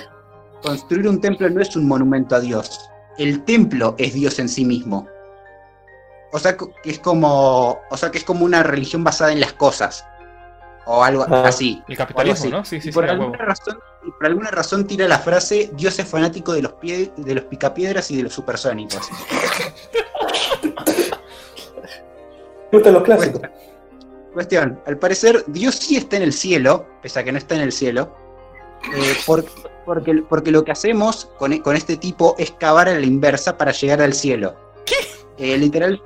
[0.62, 4.64] construir un templo no es un monumento a Dios, el templo es Dios en sí
[4.64, 5.08] mismo.
[6.32, 9.54] O sea que es como, o sea que es como una religión basada en las
[9.54, 10.04] cosas.
[10.86, 11.42] O algo Ah.
[11.48, 11.82] así.
[11.88, 12.48] el capitalismo, así.
[12.50, 12.64] ¿no?
[12.64, 16.06] Sí, sí, Y por, alguna razón, y por alguna razón tira la frase Dios es
[16.08, 19.08] fanático de los pie, de los picapiedras y de los supersónicos.
[22.72, 23.42] Gustan los clásicos.
[24.32, 27.62] Cuestión, al parecer Dios sí está en el cielo, pese a que no está en
[27.62, 28.14] el cielo,
[28.94, 29.44] eh, por-
[29.84, 33.72] porque, porque lo que hacemos con, con este tipo es cavar a la inversa para
[33.72, 34.54] llegar al cielo.
[35.38, 36.02] Eh, literal,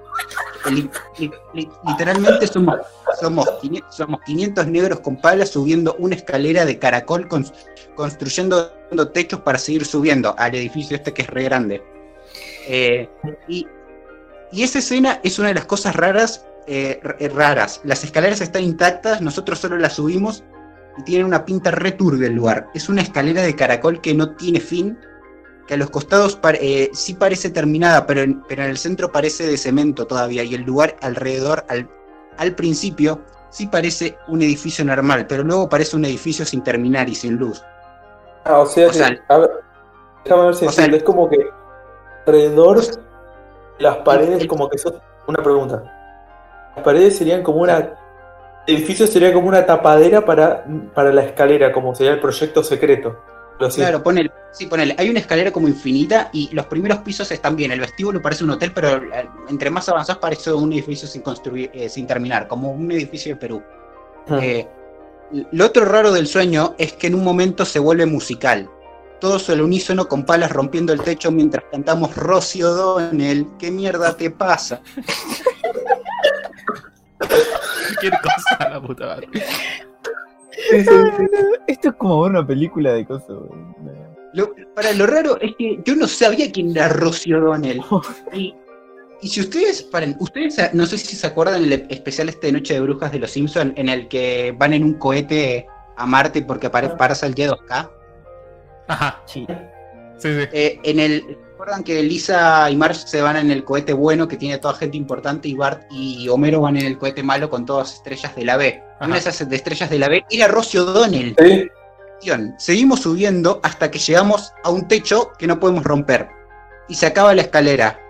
[0.70, 2.76] li- li- li- literalmente somos,
[3.20, 7.52] somos, 500, somos 500 negros con palas subiendo una escalera de caracol, cons-
[7.94, 8.70] construyendo
[9.12, 11.82] techos para seguir subiendo al edificio este que es re grande.
[12.66, 13.08] Eh,
[13.48, 13.66] y,
[14.52, 17.80] y esa escena es una de las cosas raras eh, eh, raras.
[17.84, 20.44] Las escaleras están intactas, nosotros solo las subimos
[20.98, 22.68] y tienen una pinta re turbia el lugar.
[22.74, 24.98] Es una escalera de caracol que no tiene fin,
[25.70, 29.46] que a los costados eh, sí parece terminada, pero en, pero en el centro parece
[29.46, 31.88] de cemento todavía y el lugar alrededor, al,
[32.38, 37.14] al principio, sí parece un edificio normal, pero luego parece un edificio sin terminar y
[37.14, 37.62] sin luz.
[38.44, 39.50] Ah, o sea, O sea, que- a ver,
[40.24, 41.38] déjame ver si o sea, es como que
[42.26, 42.94] alrededor o sea,
[43.78, 44.94] las paredes el- como que son
[45.28, 45.84] una pregunta.
[46.74, 47.76] Las paredes serían como una
[48.66, 50.64] el edificio sería como una tapadera para,
[50.96, 53.20] para la escalera, como sería el proyecto secreto.
[53.68, 54.94] Claro, ponele, sí, ponele.
[54.98, 57.70] Hay una escalera como infinita y los primeros pisos están bien.
[57.70, 61.70] El vestíbulo parece un hotel, pero eh, entre más avanzás parece un edificio sin construir,
[61.74, 63.62] eh, sin terminar, como un edificio de Perú.
[64.28, 64.38] Ah.
[64.42, 64.68] Eh,
[65.52, 68.68] lo otro raro del sueño es que en un momento se vuelve musical.
[69.20, 73.46] Todos al unísono con palas rompiendo el techo mientras cantamos Rocío O'Donnell.
[73.58, 74.80] ¿Qué mierda te pasa?
[77.18, 79.28] Cualquier cosa, la puta madre.
[80.52, 81.26] Sí, sí, sí.
[81.68, 83.28] Esto es como ver una película de cosas.
[83.28, 83.60] güey.
[84.32, 87.80] Lo, para lo raro es que yo no sabía quién era Rocío O'Donnell.
[88.32, 88.54] Y,
[89.22, 92.74] y si ustedes, paren, ustedes no sé si se acuerdan del especial este de Noche
[92.74, 96.70] de Brujas de los Simpson en el que van en un cohete a Marte porque
[96.70, 97.90] pasa el Y2K.
[98.88, 99.46] Ajá, Sí.
[100.16, 100.48] sí, sí.
[100.52, 104.38] Eh, en el, ¿Recuerdan que Lisa y Marge se van en el cohete bueno que
[104.38, 107.96] tiene toda gente importante y Bart y Homero van en el cohete malo con todas
[107.96, 108.82] estrellas de la B?
[108.96, 109.04] Ajá.
[109.04, 111.36] Una de esas de estrellas de la B era Rocio O'Donnell.
[111.38, 111.68] Sí,
[112.56, 116.30] Seguimos subiendo hasta que llegamos a un techo que no podemos romper.
[116.88, 118.00] Y se acaba la escalera.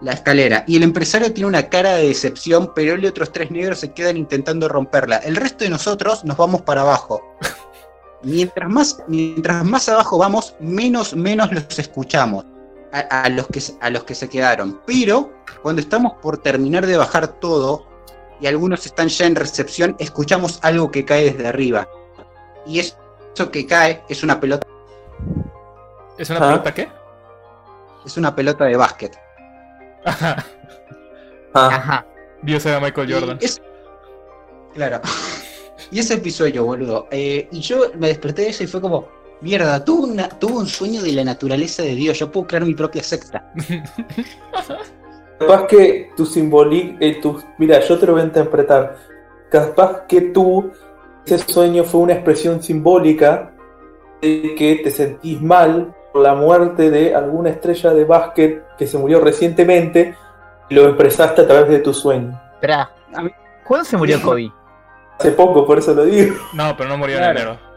[0.00, 0.62] La escalera.
[0.68, 3.92] Y el empresario tiene una cara de decepción, pero él y otros tres negros se
[3.92, 5.16] quedan intentando romperla.
[5.16, 7.20] El resto de nosotros nos vamos para abajo.
[8.22, 12.44] Mientras más, mientras más abajo vamos, menos, menos los escuchamos.
[12.92, 14.80] A, a los que, se- a los que se quedaron.
[14.86, 17.86] Pero cuando estamos por terminar de bajar todo
[18.40, 21.88] y algunos están ya en recepción, escuchamos algo que cae desde arriba.
[22.66, 22.96] Y es-
[23.34, 24.66] eso que cae es una pelota,
[26.18, 26.88] ¿Es una pelota qué?
[28.04, 29.16] es una pelota de básquet.
[30.04, 30.44] Ajá.
[31.54, 32.06] Ah, Ajá.
[32.42, 33.38] Dios era Michael Jordan.
[33.40, 33.60] es-
[34.74, 35.00] claro.
[35.90, 37.06] y ese episodio, boludo.
[37.10, 39.08] Eh, y yo me desperté de eso y fue como,
[39.40, 42.18] mierda, tuve, una, tuve un sueño de la naturaleza de Dios.
[42.18, 43.50] Yo puedo crear mi propia secta.
[45.38, 48.96] capaz que tu simbólico, eh, tu, mira, yo te lo voy a interpretar.
[49.50, 50.70] Capaz que tú
[51.24, 53.52] ese sueño fue una expresión simbólica
[54.22, 58.98] de que te sentís mal por la muerte de alguna estrella de básquet que se
[58.98, 60.14] murió recientemente
[60.68, 62.38] y lo expresaste a través de tu sueño.
[62.54, 62.90] Espera,
[63.64, 64.52] ¿cuándo se murió Kobe?
[65.18, 66.34] Hace poco, por eso lo digo.
[66.54, 67.38] No, pero no murió Claro.
[67.40, 67.69] en enero.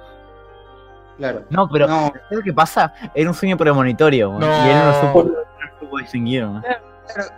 [1.17, 1.43] Claro.
[1.49, 2.93] No, pero No, ¿sabes lo que pasa?
[3.13, 4.45] Era un sueño premonitorio, No.
[4.45, 6.47] y él no lo supo, no supo distinguir.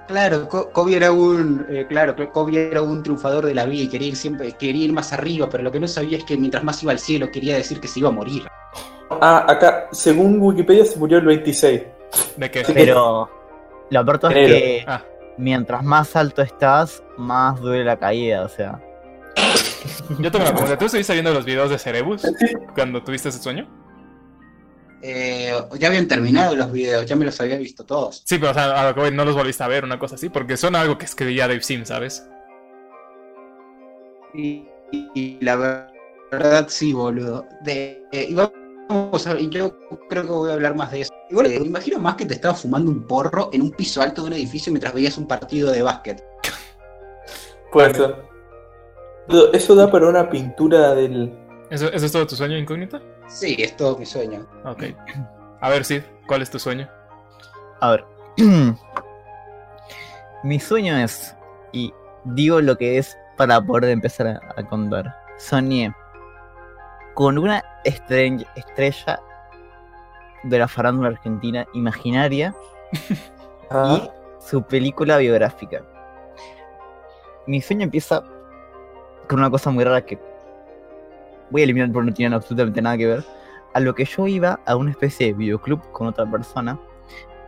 [0.08, 3.88] claro, claro, Kobe era un, eh, claro, Kobe era un triunfador de la vida y
[3.90, 6.64] quería ir siempre, quería ir más arriba, pero lo que no sabía es que mientras
[6.64, 8.48] más iba al cielo quería decir que se iba a morir.
[9.22, 11.84] Ah, acá, según Wikipedia, se murió el 26.
[12.38, 12.64] ¿De qué?
[12.74, 13.30] Pero
[13.90, 15.02] lo peor es que Ah,
[15.38, 18.80] mientras más alto estás, más duele la caída, o sea.
[20.19, 20.78] Yo tengo una pregunta.
[20.78, 22.24] ¿Tú estuviste viendo los videos de Cerebus
[22.74, 23.67] cuando tuviste ese sueño?
[25.02, 28.24] Eh, ya habían terminado los videos, ya me los había visto todos.
[28.26, 30.15] Sí, pero o sea, a lo que voy, no los volviste a ver, una cosa
[30.15, 32.28] así, porque suena algo que escribía Dave Sim, ¿sabes?
[34.34, 34.67] Y,
[35.13, 35.91] y la
[36.32, 37.45] verdad sí, boludo.
[37.62, 39.78] De, eh, y vamos a yo
[40.10, 41.13] creo que voy a hablar más de eso.
[41.30, 44.28] Igual me imagino más que te estabas fumando un porro en un piso alto de
[44.28, 46.24] un edificio mientras veías un partido de básquet.
[47.71, 48.35] Puede ser.
[49.54, 51.34] Eso- da para una pintura del.
[51.70, 53.02] ¿Eso, ¿Eso es todo tu sueño incógnita?
[53.28, 54.46] Sí, es todo mi sueño.
[54.66, 54.84] Ok.
[55.62, 56.88] A ver, Sid, ¿cuál es tu sueño?
[57.82, 58.06] A ver.
[60.44, 61.36] Mi sueño es,
[61.72, 61.92] y
[62.24, 65.16] digo lo que es para poder empezar a, a contar.
[65.38, 65.92] Soñé
[67.16, 69.20] con una estre- estrella
[70.44, 72.54] de la farándula argentina imaginaria
[73.72, 74.12] Ah, y
[74.48, 75.82] su película biográfica.
[77.48, 78.24] Mi sueño empieza
[79.28, 80.20] con una cosa muy rara que
[81.50, 83.24] voy a eliminar porque no tiene absolutamente nada que ver.
[83.74, 86.80] A lo que yo iba a una especie de videoclub con otra persona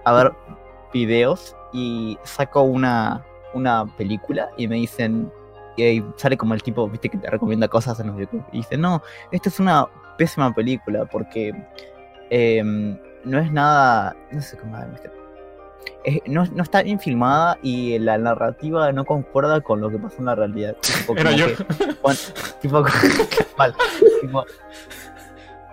[0.04, 0.34] a ver
[0.94, 5.32] videos y saco una, una película y me dicen,
[5.78, 8.46] y ahí sale como el tipo, viste, que te recomienda cosas en los videoclubs.
[8.52, 9.88] Y dice, no, esta es una
[10.18, 11.54] pésima película porque
[12.30, 15.16] em, no es nada, no sé cómo ¿viste?
[16.04, 20.18] Es- no, no está bien filmada y la narrativa no concuerda con lo que pasó
[20.20, 20.76] en la realidad.
[20.82, 21.48] Tipo, Era como yo.
[21.48, 22.20] que- bueno,
[22.62, 22.84] tipo,
[23.58, 23.76] mal,
[24.22, 24.46] tipo,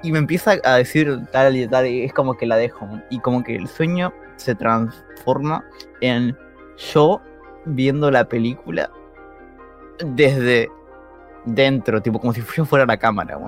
[0.03, 2.87] y me empieza a decir tal y tal, y es como que la dejo.
[3.11, 5.65] Y como que el sueño se transforma
[6.01, 6.37] en
[6.93, 7.21] yo
[7.65, 8.91] viendo la película
[10.05, 10.69] desde
[11.45, 13.39] dentro, tipo como si yo fuera la cámara.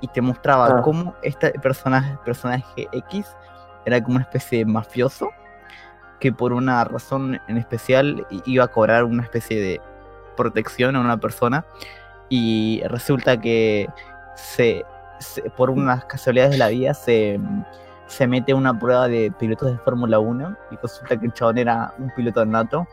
[0.00, 0.82] Y te mostraba Ah.
[0.82, 3.26] cómo este personaje, personaje X
[3.86, 5.30] era como una especie de mafioso
[6.24, 9.78] que por una razón en especial iba a cobrar una especie de
[10.38, 11.66] protección a una persona
[12.30, 13.90] y resulta que
[14.34, 14.86] se,
[15.20, 17.38] se- por unas casualidades de la vida se,
[18.06, 21.92] se mete una prueba de pilotos de Fórmula 1 y resulta que el chabón era
[21.98, 22.86] un piloto nato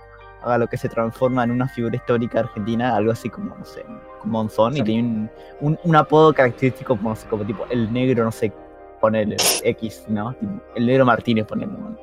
[0.43, 3.85] a lo que se transforma en una figura histórica argentina, algo así como, no sé,
[4.25, 5.29] Monzón, y tiene un,
[5.61, 8.51] un, un apodo característico como, no sé, como tipo el negro, no sé,
[8.99, 10.35] ponele X, ¿no?
[10.75, 11.95] El negro Martínez, ponele, ¿no?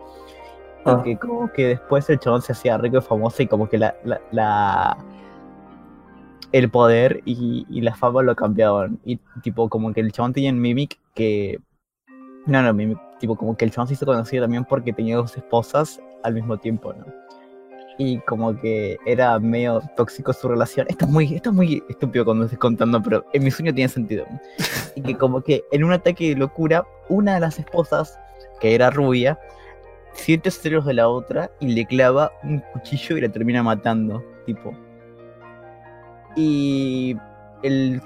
[0.92, 1.02] Ah.
[1.02, 3.94] que como que después el chabón se hacía rico y famoso y como que la,
[4.04, 4.98] la, la-
[6.52, 8.98] el poder y, y la fama lo cambiaban.
[9.04, 11.60] Y tipo como que el chabón tenía un mimic que...
[12.46, 12.98] No, no, mimic.
[13.18, 16.56] Tipo como que el chabón se hizo conocido también porque tenía dos esposas al mismo
[16.56, 17.04] tiempo, ¿no?
[18.00, 20.86] Y como que era medio tóxico su relación.
[20.88, 23.88] Esto es muy, esto es muy estúpido cuando estoy contando, pero en mi sueño tiene
[23.88, 24.24] sentido.
[24.94, 28.16] Y que como que en un ataque de locura, una de las esposas,
[28.60, 29.36] que era rubia,
[30.18, 34.72] siente celos de la otra y le clava un cuchillo y la termina matando, tipo.
[36.36, 37.16] Y
[37.62, 38.02] el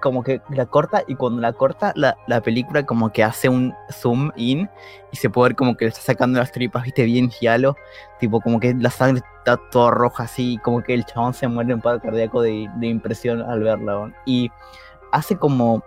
[0.00, 3.72] como que la corta y cuando la corta la, la película como que hace un
[3.90, 4.68] zoom in
[5.10, 7.74] y se puede ver como que le está sacando las tripas, viste, bien gialo,
[8.20, 11.72] tipo como que la sangre está toda roja así, como que el chabón se muere
[11.72, 14.12] en paro cardíaco de, de impresión al verla.
[14.26, 14.50] Y
[15.10, 15.82] hace como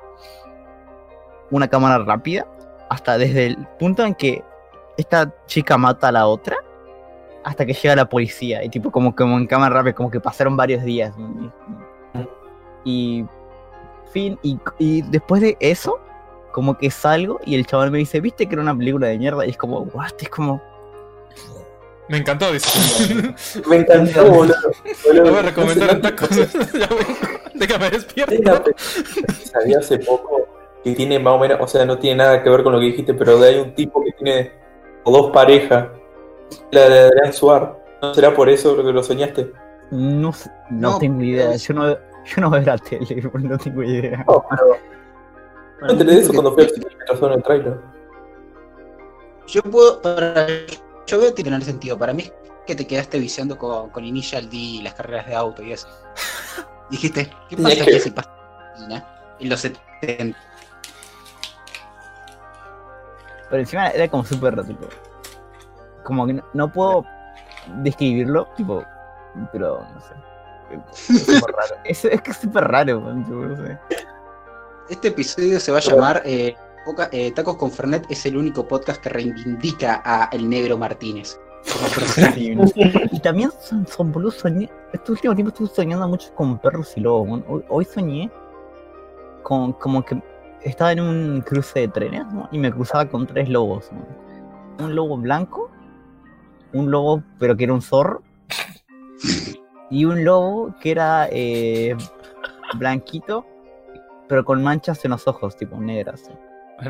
[1.51, 2.47] una cámara rápida
[2.89, 4.43] hasta desde el punto en que
[4.97, 6.57] esta chica mata a la otra
[7.43, 10.57] hasta que llega la policía y tipo como, como en cámara rápida, como que pasaron
[10.57, 11.17] varios días.
[11.17, 11.51] ¿no?
[12.83, 13.25] Y
[14.11, 15.99] fin, y, y después de eso,
[16.51, 19.45] como que salgo y el chaval me dice, ¿viste que era una película de mierda?
[19.45, 20.61] Y es como, what, es como,
[22.09, 23.33] Me encantó, dice.
[23.67, 24.55] Me encantó, boludo.
[25.05, 25.29] boludo.
[25.29, 26.29] Voy a recomendar en No tacos.
[27.53, 28.63] Déjame despierto.
[29.51, 30.47] salió hace poco
[30.83, 32.85] que tiene más o menos, o sea, no tiene nada que ver con lo que
[32.87, 34.51] dijiste, pero de hay un tipo que tiene
[35.11, 35.87] dos parejas,
[36.71, 37.77] la de Adrián Suar.
[38.01, 39.51] ¿No será por eso lo que lo soñaste?
[39.91, 40.31] no,
[40.69, 44.23] no, No, tengo idea, yo no, yo no veo la tele, no tengo idea.
[44.27, 44.77] No, pero.
[45.81, 46.87] No enteré de eso cuando fui al cine
[47.19, 47.79] me el trailer.
[49.47, 50.47] Yo puedo, para,
[51.05, 51.97] yo veo que tener sentido.
[51.97, 52.33] Para mí es
[52.65, 55.87] que te quedaste viciando con, con Initial D y las carreras de auto y eso.
[56.89, 58.33] Dijiste, ¿qué pasa que- si pasa?
[59.39, 60.37] en los 70.
[63.49, 64.87] Pero encima era como súper, tipo.
[66.03, 67.05] Como que no, no puedo
[67.83, 68.83] describirlo, tipo.
[69.51, 70.13] Pero no sé.
[71.13, 71.75] Es raro.
[71.85, 73.77] Es, es que es súper raro, man, tipo, no sé.
[74.89, 76.55] Este episodio se va a llamar eh,
[77.11, 81.37] eh, Tacos con Fernet es el único podcast que reivindica a el negro Martínez.
[83.11, 84.69] Y también son, son boludo, soñé.
[84.93, 87.41] Este último tiempo estuve soñando mucho con perros y lobos.
[87.47, 88.31] Hoy, hoy soñé
[89.43, 90.21] con como que
[90.63, 92.47] estaba en un cruce de trenes ¿no?
[92.51, 93.89] y me cruzaba con tres lobos.
[94.79, 95.69] Un lobo blanco,
[96.73, 98.21] un lobo pero que era un zorro,
[99.89, 101.95] y un lobo que era eh,
[102.77, 103.45] blanquito
[104.27, 106.29] pero con manchas en los ojos, tipo negras.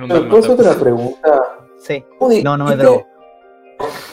[0.08, 1.44] ¿Puedo hacerte una pregunta?
[1.78, 2.04] Sí.
[2.18, 3.06] ¿Cómo di- No, no me drogo.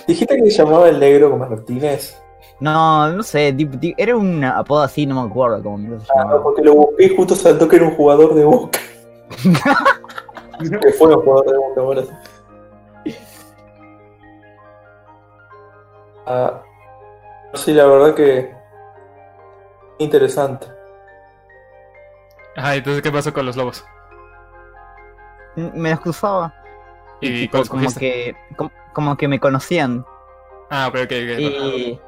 [0.06, 2.14] Dijiste que se llamaba el negro como Martínez.
[2.60, 3.56] No, no sé,
[3.96, 6.36] era un apodo así, no me acuerdo cómo mierda se Ah, llamaba.
[6.36, 8.78] no, porque lo busqué y justo saltó que era un jugador de Boca.
[9.42, 12.02] Que fue un jugador de Boca, bueno.
[13.04, 13.16] sí.
[16.26, 16.62] Ah,
[17.54, 18.54] sí, la verdad que
[19.98, 20.66] interesante.
[22.56, 23.84] Ajá, entonces, ¿qué pasó con los lobos?
[25.56, 26.54] Me los cruzaba.
[27.20, 30.04] ¿Y como que como, como que me conocían
[30.70, 31.38] Ah, ok, ok, ok.
[31.38, 32.00] y,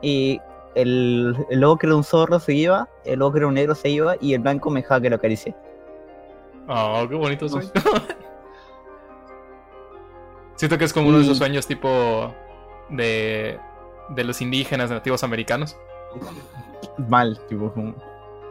[0.00, 0.40] y
[0.74, 3.74] el, el lobo que era un zorro se iba el lobo que era un negro
[3.74, 5.54] se iba y el blanco me dejaba que lo acaricie
[6.68, 7.70] Oh, qué bonito sueño.
[10.56, 12.32] Siento que es como uno de esos Y- sueños tipo
[12.88, 13.58] de,
[14.10, 15.76] de los indígenas nativos americanos.
[17.08, 17.72] mal tipo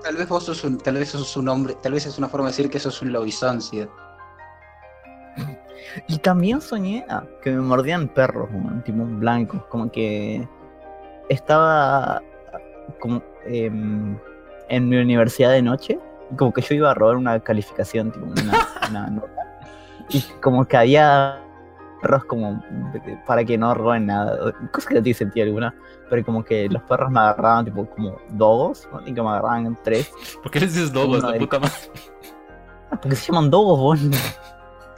[0.03, 2.47] Tal vez vos sos un, tal vez sos un hombre, tal vez es una forma
[2.47, 3.89] de decir que sos un lobizóncide.
[6.07, 10.45] y también soñé ah, que me mordían perros man, tipo blancos como que
[11.29, 12.21] estaba
[12.99, 14.17] como em,
[14.67, 15.97] en mi universidad de noche
[16.37, 18.53] como que yo iba a robar una calificación tipo una,
[18.89, 19.47] una nota
[20.09, 21.39] y como que había
[22.01, 22.61] perros como
[23.25, 25.73] para que no roben nada, cosa que no tiene sentido alguna,
[26.09, 29.01] pero como que los perros me agarraban tipo como dogos, ¿no?
[29.07, 30.11] y que me agarraban tres,
[30.41, 31.73] ¿Por qué les dices Uno la puta madre?
[32.91, 33.99] Ah, porque se llaman dogos, vos.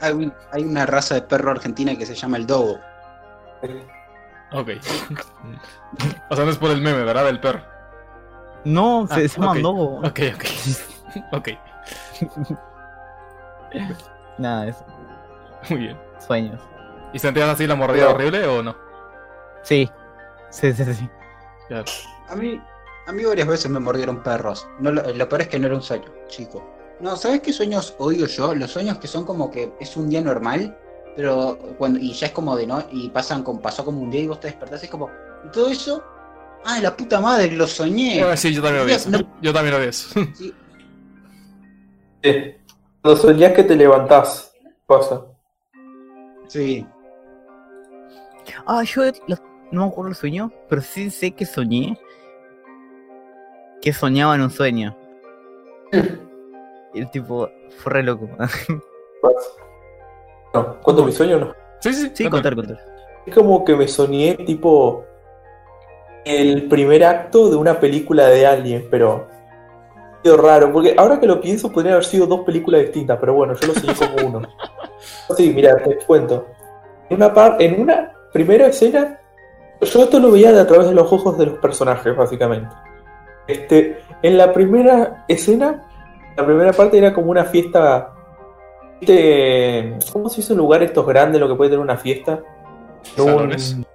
[0.02, 2.78] Hay, un- hay una raza de perro argentina que se llama el dogo.
[4.52, 4.68] Ok.
[6.30, 7.24] o sea, no es por el meme, ¿verdad?
[7.24, 7.62] Del perro.
[8.64, 9.62] No, se, Ah, se llaman ok.
[9.62, 10.08] dogos.
[10.10, 10.44] Ok, ok.
[11.32, 11.48] ok,
[14.38, 14.76] Nada, es
[15.70, 15.98] muy bien.
[16.26, 16.60] sueños.
[17.12, 18.76] ¿Y sentías así la mordida horrible o no?
[19.62, 19.88] Sí,
[20.50, 21.08] sí, sí, sí.
[21.70, 21.84] Ya.
[22.28, 22.60] A mí,
[23.06, 24.68] a mí varias veces me mordieron perros.
[24.78, 26.62] No, lo, lo peor es que no era un sueño, chico.
[27.00, 28.54] No, ¿sabes qué sueños odio yo?
[28.54, 30.76] Los sueños que son como que es un día normal,
[31.14, 34.22] pero cuando y ya es como de no y pasan con pasó como un día
[34.22, 35.10] y vos te despertás y es como
[35.44, 36.02] y todo eso.
[36.64, 38.22] Ah, la puta madre, lo soñé.
[38.22, 39.10] Ah, sí, yo también lo vi eso.
[39.10, 39.18] No.
[39.40, 40.08] Yo también lo vi eso.
[40.34, 40.52] Sí.
[43.02, 44.52] Cuando soñás que te levantás,
[44.86, 45.22] pasa.
[46.48, 46.86] sí.
[48.66, 49.36] Ah, yo lo-
[49.72, 51.98] no me acuerdo el sueño, pero sí sé que soñé.
[53.82, 54.96] Que soñaba en un sueño.
[56.94, 57.48] Y el tipo
[57.78, 58.26] fue re loco.
[60.54, 61.54] No, cuando mi sueño no.
[61.80, 62.78] Sí, sí, sí, contar, contar.
[63.26, 65.04] Es como que me soñé tipo
[66.24, 69.28] el primer acto de una película de Alien, pero
[70.34, 73.66] raro, porque ahora que lo pienso podría haber sido dos películas distintas, pero bueno, yo
[73.66, 74.48] lo soñé como uno.
[75.36, 76.46] Sí, mira, te cuento.
[77.10, 79.20] En una par, en una primera escena,
[79.80, 82.74] yo esto lo veía de a través de los ojos de los personajes, básicamente.
[83.46, 85.84] Este, en la primera escena,
[86.34, 88.12] la primera parte era como una fiesta.
[89.00, 89.98] ¿viste?
[90.12, 92.40] ¿Cómo se dice un lugar estos grandes lo que puede tener una fiesta?
[93.16, 93.86] En un-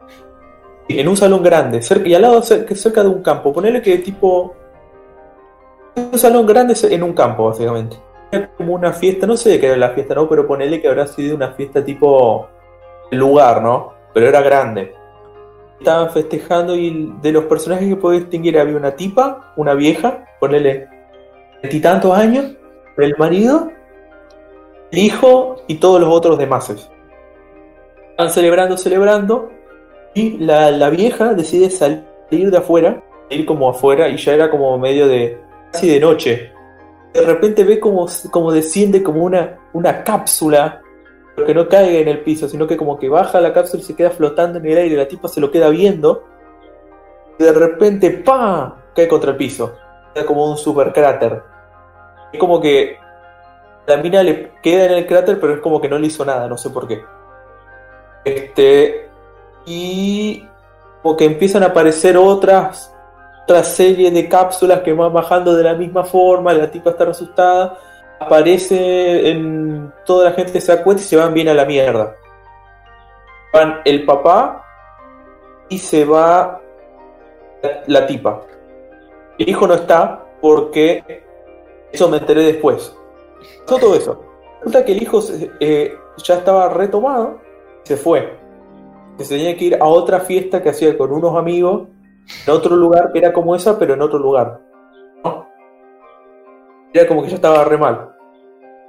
[0.88, 3.52] en un salón grande, cerca, y al lado cerca, cerca de un campo.
[3.52, 4.56] Ponerle que tipo.
[5.96, 7.98] Un salón grande en un campo, básicamente.
[8.58, 10.30] Como una fiesta, no sé de qué era la fiesta, ¿no?
[10.30, 12.48] Pero ponerle que habrá sido una fiesta tipo.
[13.12, 13.92] Lugar, ¿no?
[14.14, 14.94] Pero era grande.
[15.80, 20.88] Estaban festejando y de los personajes que puedo distinguir había una tipa, una vieja, ponerle
[21.62, 22.56] veintitantos años,
[22.98, 23.70] el marido,
[24.92, 26.70] el hijo y todos los otros demás.
[26.70, 29.50] Estaban celebrando, celebrando,
[30.14, 34.78] y la, la vieja decide salir de afuera, ir como afuera, y ya era como
[34.78, 35.38] medio de.
[35.72, 36.54] Casi de noche.
[37.14, 40.82] De repente ve como, como desciende como una, una cápsula,
[41.36, 43.86] pero que no caiga en el piso, sino que como que baja la cápsula y
[43.86, 46.24] se queda flotando en el aire, la tipa se lo queda viendo,
[47.38, 48.78] de repente ¡pa!
[48.96, 49.74] cae contra el piso.
[50.14, 51.42] Queda como un super cráter.
[52.32, 52.98] Es como que
[53.88, 56.48] la mina le queda en el cráter, pero es como que no le hizo nada,
[56.48, 57.02] no sé por qué.
[58.24, 59.10] Este.
[59.66, 60.46] Y
[61.02, 62.91] como que empiezan a aparecer otras
[63.52, 67.78] otra serie de cápsulas que van bajando de la misma forma, la tipa está asustada,
[68.18, 72.16] aparece en toda la gente se da cuenta y se van bien a la mierda.
[73.54, 74.64] Van el papá
[75.68, 76.62] y se va
[77.88, 78.42] la, tipa.
[79.38, 81.22] El hijo no está porque
[81.92, 82.96] eso me enteré después.
[83.66, 84.24] Pasó todo eso.
[84.60, 85.22] Resulta que el hijo
[85.60, 85.94] eh,
[86.24, 87.42] ya estaba retomado,
[87.84, 88.34] se fue.
[89.18, 91.90] Se tenía que ir a otra fiesta que hacía con unos amigos
[92.46, 94.60] en otro lugar que era como esa, pero en otro lugar.
[95.24, 95.48] ¿no?
[96.94, 98.10] Era como que ya estaba re mal.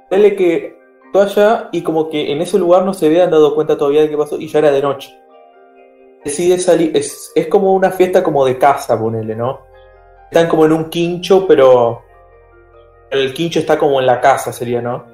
[0.09, 0.83] Dale que
[1.21, 4.17] allá y como que en ese lugar no se habían dado cuenta todavía de qué
[4.17, 5.13] pasó y ya era de noche.
[6.23, 9.61] Decide salir, es, es como una fiesta como de casa, ponele, ¿no?
[10.31, 12.01] Están como en un quincho, pero
[13.11, 15.05] el quincho está como en la casa, sería, ¿no?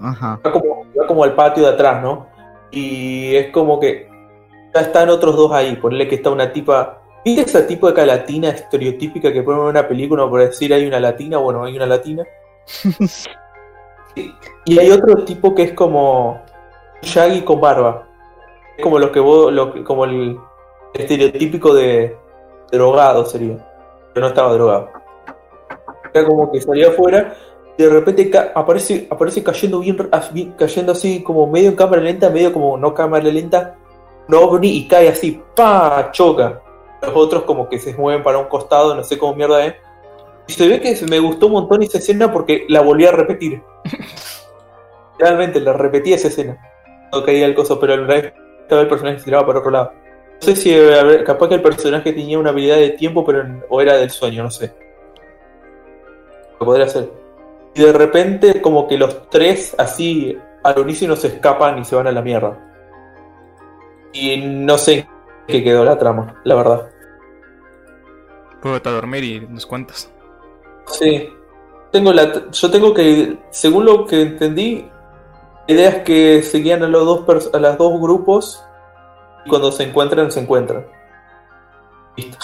[0.00, 0.38] Ajá.
[0.44, 2.28] va como, va como al patio de atrás, ¿no?
[2.70, 4.08] Y es como que
[4.74, 7.02] ya están otros dos ahí, ponerle que está una tipa.
[7.28, 10.98] ¿Viste esa tipo de latina estereotípica que ponen en una película por decir hay una
[10.98, 11.36] latina?
[11.36, 12.24] Bueno, hay una latina.
[14.64, 16.40] y, hay otro tipo que es como
[17.02, 18.08] Shaggy con barba.
[18.78, 20.38] Es como lo que vos, lo como el
[20.94, 22.16] estereotípico de
[22.72, 23.58] drogado sería.
[24.14, 24.88] Pero no estaba drogado.
[26.14, 27.36] Era como que salía afuera
[27.76, 32.54] y de repente aparece, aparece cayendo bien- cayendo así como medio en cámara lenta, medio
[32.54, 33.76] como no cámara lenta,
[34.28, 36.62] no ovni y cae así, pa, choca.
[37.02, 39.74] Los otros como que se mueven para un costado, no sé cómo mierda es.
[40.48, 43.62] Y se ve que me gustó un montón esa escena porque la volví a repetir.
[45.18, 46.58] Realmente la repetí esa escena.
[47.12, 49.92] No caía el coso, pero estaba el personaje se tiraba para otro lado.
[50.40, 53.44] No sé si a ver, capaz que el personaje tenía una habilidad de tiempo, pero
[53.68, 54.72] o era del sueño, no sé.
[56.58, 57.10] Lo podría ser.
[57.74, 62.06] Y de repente, como que los tres, así, al unísono se escapan y se van
[62.06, 62.58] a la mierda.
[64.12, 65.06] Y no sé
[65.48, 66.88] qué quedó la trama, la verdad.
[68.62, 70.10] Puedo a dormir y nos cuentas.
[70.86, 71.28] Sí.
[71.92, 74.88] Tengo la, yo tengo que, según lo que entendí,
[75.66, 78.62] la idea es que seguían a los dos a los dos grupos
[79.44, 80.86] y cuando se encuentran, se encuentran.
[82.16, 82.36] Listo.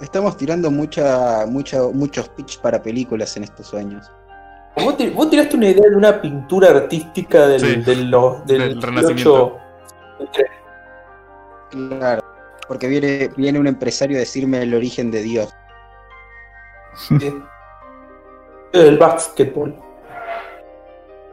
[0.00, 4.10] Estamos tirando mucha, mucha, muchos pitch para películas en estos sueños.
[4.76, 8.10] Vos, ti- vos tiraste una idea de una pintura artística del, Sí, del, del
[8.46, 8.80] del 18.
[8.86, 9.58] Renacimiento.
[11.74, 12.22] Claro.
[12.68, 15.54] Porque viene, viene un empresario a decirme el origen de Dios.
[16.96, 17.34] Sí.
[18.72, 19.74] El básquetbol.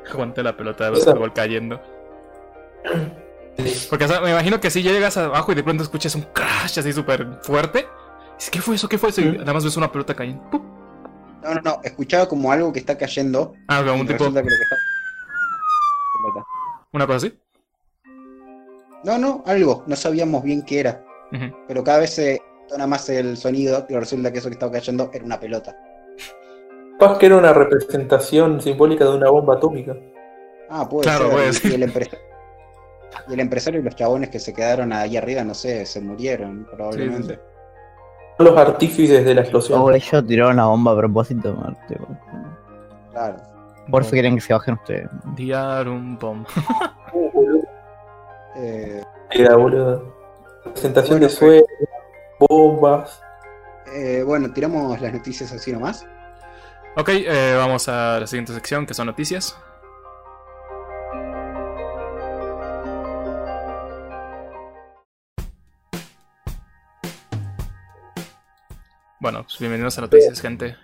[0.10, 1.82] Aguante la pelota de basquetbol cayendo.
[3.90, 6.80] Porque o sea, me imagino que si llegas abajo y de pronto escuchas un crash
[6.80, 7.88] así súper fuerte.
[8.52, 8.90] ¿Qué fue eso?
[8.90, 9.22] ¿Qué fue eso?
[9.22, 10.50] Y nada más ves una pelota cayendo.
[10.50, 10.64] ¡Pup!
[11.44, 11.80] No, no, no.
[11.84, 13.54] Escuchaba como algo que está cayendo.
[13.68, 14.26] Ah, como un tipo.
[14.26, 14.76] que lo que está-.
[16.92, 17.40] Una cosa así.
[19.04, 19.84] No, no, algo.
[19.88, 21.04] No sabíamos bien qué era.
[21.68, 25.10] Pero cada vez se tona más el sonido y resulta que eso que estaba cayendo
[25.14, 25.76] era una pelota.
[27.00, 29.96] Capaz que era una representación simbólica de una bomba atómica.
[30.70, 31.72] Ah, puede Claro, ser.
[31.72, 32.20] y, el empresario,
[33.28, 36.68] y el empresario y los chabones que se quedaron ahí arriba, no sé, se murieron
[36.70, 37.40] probablemente.
[38.38, 39.82] Los artífices de la explosión.
[39.82, 41.56] Oh, ellos tiraron la bomba a propósito.
[43.12, 43.36] Claro.
[43.90, 45.10] Por eso quieren que se bajen ustedes.
[45.36, 46.46] Diarum Bomb.
[48.54, 48.66] Boludo.
[48.68, 50.16] Eh, Era, boludo.
[50.64, 51.66] Presentación Bueno, de sueños,
[52.40, 53.22] bombas.
[53.94, 56.06] eh, bueno, tiramos las noticias así nomás.
[56.98, 59.56] Ok, eh, vamos a la siguiente sección que son noticias.
[69.20, 70.76] Bueno, pues bienvenidos a noticias, gente.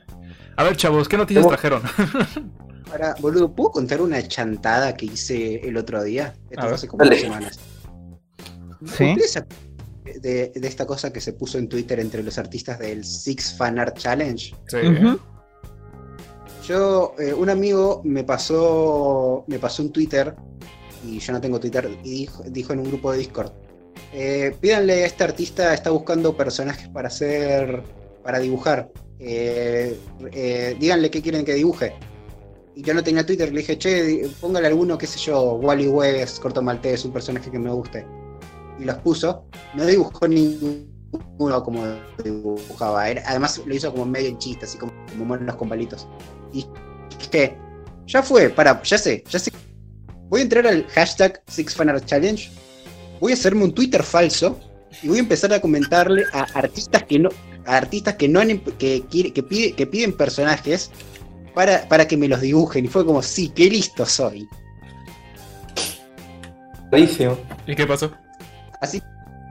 [0.56, 1.82] A ver, chavos, ¿qué noticias trajeron?
[2.92, 6.34] Ahora, boludo, ¿puedo contar una chantada que hice el otro día?
[6.50, 7.16] Esto A fue hace como Dale.
[7.16, 7.60] dos semanas.
[8.86, 9.12] ¿Sí?
[9.12, 12.80] ¿Ustedes se acuerdan De, de esta cosa que se puso en Twitter entre los artistas
[12.80, 14.56] del Six Fan Art Challenge.
[14.68, 14.78] Sí.
[16.68, 20.36] Yo, eh, un amigo me pasó, me pasó un Twitter,
[21.06, 23.52] y yo no tengo Twitter, y dijo, dijo en un grupo de Discord,
[24.14, 27.84] eh, pídanle a este artista, está buscando personajes para hacer,
[28.24, 28.90] para dibujar.
[29.20, 29.98] Eh,
[30.32, 31.94] eh, díganle qué quieren que dibuje.
[32.78, 36.40] Y yo no tenía Twitter, le dije, che, póngale alguno, qué sé yo, Wally West,
[36.40, 38.06] Corto Maltés, un personaje que me guste.
[38.80, 41.84] Y los puso, no dibujó ninguno como
[42.24, 43.10] dibujaba.
[43.10, 46.08] Era- además lo hizo como medio en chiste, así como, como monos con palitos.
[46.54, 46.68] Y
[47.20, 47.58] dije,
[48.06, 49.52] ya fue, para, ya sé, ya sé.
[50.30, 52.52] Voy a entrar al hashtag SixFanArtChallenge,
[53.20, 54.60] voy a hacerme un Twitter falso
[55.02, 57.30] y voy a empezar a comentarle a artistas que no,
[57.66, 60.92] a artistas que no em- que piden personajes
[61.58, 62.86] para, para que me los dibujen.
[62.86, 64.48] Y fue como, sí, qué listo soy.
[66.92, 67.36] Rarísimo.
[67.66, 68.12] ¿Y qué pasó?
[68.80, 69.02] Así,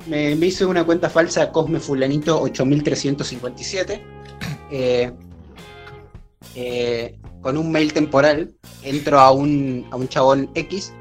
[0.06, 4.00] me, me hice una cuenta falsa Cosme Fulanito 8357.
[4.70, 5.12] eh,
[6.54, 8.54] eh, con un mail temporal,
[8.84, 10.92] entro a un, a un chabón X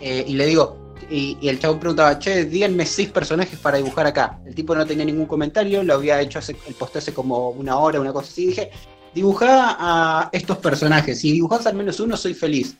[0.00, 4.06] eh, y le digo, y, y el chabón preguntaba, che, díganme seis personajes para dibujar
[4.06, 4.40] acá.
[4.46, 7.76] El tipo no tenía ningún comentario, lo había hecho hace, el post hace como una
[7.76, 8.46] hora, una cosa así.
[8.46, 8.70] Dije,
[9.14, 11.20] dibujá a estos personajes.
[11.20, 12.76] Si dibujás al menos uno, soy feliz.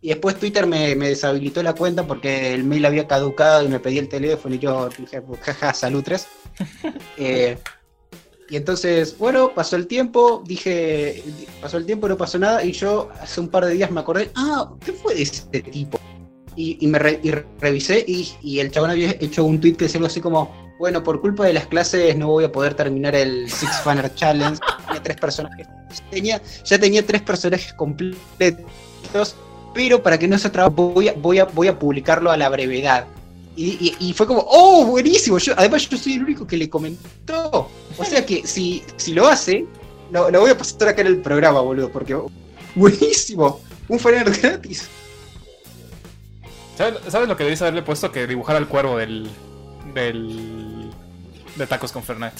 [0.00, 3.80] Y después Twitter me, me deshabilitó la cuenta porque el mail había caducado y me
[3.80, 6.26] pedí el teléfono y yo dije, jaja, salud 3.
[7.18, 7.58] Eh,
[8.48, 11.24] y entonces, bueno, pasó el tiempo, dije,
[11.60, 14.30] pasó el tiempo, no pasó nada, y yo hace un par de días me acordé,
[14.36, 15.98] ah, ¿qué fue de ese tipo?
[16.54, 19.86] Y, y me re- y revisé y, y el chabón había hecho un tweet que
[19.86, 23.14] decía algo así como, bueno, por culpa de las clases no voy a poder terminar
[23.14, 24.58] el Six Fanner Challenge.
[24.86, 25.66] Tenía tres personajes.
[26.10, 29.36] Tenía, ya tenía tres personajes completos,
[29.74, 32.48] pero para que no se traba, voy a, voy, a, voy a publicarlo a la
[32.48, 33.06] brevedad.
[33.54, 35.38] Y, y- y fue como, oh, buenísimo.
[35.38, 37.70] Yo, además, yo soy el único que le comentó.
[37.96, 39.64] O sea que si, si lo hace,
[40.10, 42.14] lo, lo voy a pasar acá en el programa, boludo, porque
[42.74, 43.60] buenísimo.
[43.88, 44.88] Un Fanner gratis.
[46.76, 48.12] ¿Sabes, sabes lo que debéis haberle puesto?
[48.12, 49.26] Que dibujara el cuervo del.
[50.00, 50.90] Del.
[51.56, 52.32] de tacos con Fernet.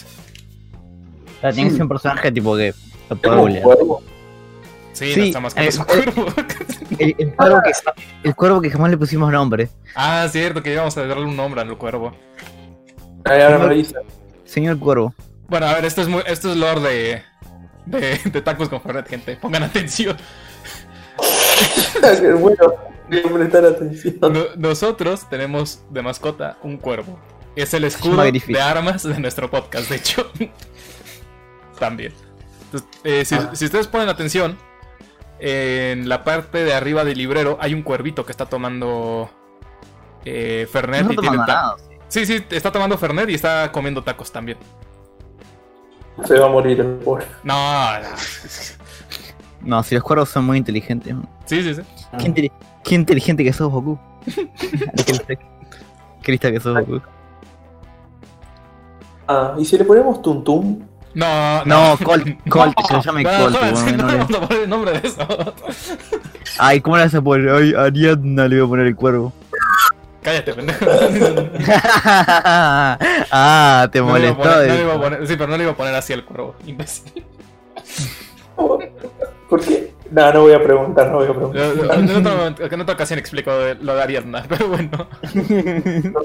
[1.38, 2.72] O sea, tiene que ser un personaje tipo que
[3.10, 3.62] lo puede.
[4.92, 6.26] Sí, Sí, no está más que es un cuervo.
[6.98, 7.72] El, el cuervo que,
[8.28, 9.68] el cuervo que jamás le pusimos nombre.
[9.94, 12.12] ah, cierto, que íbamos a darle un nombre al cuervo.
[13.24, 13.94] Ahí ahora me dice.
[14.44, 15.12] Señor Cuervo.
[15.48, 17.22] Bueno, a ver, esto es muy, esto es lore de,
[17.86, 19.36] de, de tacos con Fernet, gente.
[19.36, 20.16] Pongan atención.
[22.40, 22.56] Bueno.
[23.08, 24.16] Voy a prestar atención.
[24.20, 27.18] No- nosotros tenemos de mascota un cuervo.
[27.56, 30.30] Es el escudo de armas de nuestro podcast, de hecho.
[31.78, 32.12] También.
[32.66, 33.50] Entonces, eh, si, Ah.
[33.54, 34.58] si ustedes ponen atención,
[35.38, 39.30] en la parte de arriba del librero hay un cuervito que está tomando
[40.24, 41.76] eh, Fernet No y está tiene nada.
[42.08, 44.58] Sí, sí, está tomando Fernet y está comiendo tacos también.
[46.24, 47.26] Se va a morir el pobre.
[47.42, 48.08] No, no.
[49.62, 51.14] No, si los cuervos son muy inteligentes.
[51.46, 51.82] Sí, sí, sí.
[52.18, 52.52] ¿Qué, inteli-
[52.84, 53.98] qué inteligente que sos, Goku.
[54.26, 55.34] Qué lista-
[56.22, 57.02] Qué lista que sos, Goku.
[59.28, 60.80] Ah, y si le ponemos Tuntum,
[61.14, 63.52] No, No, Colt, Colt, se llame No, Colt.
[63.52, 65.26] no no le- vamos a poner el nombre de eso.
[66.58, 67.48] Ay, ¿cómo le vas a poner?
[67.54, 69.32] Ay, Ariadna le voy a poner el cuervo.
[70.22, 70.84] Cállate, pendejo.
[73.30, 74.42] ah, te molestó.
[74.42, 74.82] poner- no le eso.
[74.82, 77.24] iba a poner- sí, pero no le iba a poner así al cuervo, imbécil.
[78.56, 79.92] ¿por qué?
[80.10, 81.98] No, no voy a preguntar, no voy a preguntar.
[81.98, 83.50] En otra, momento- en otra ocasión explico
[83.80, 85.06] lo de Ariadna, pero bueno.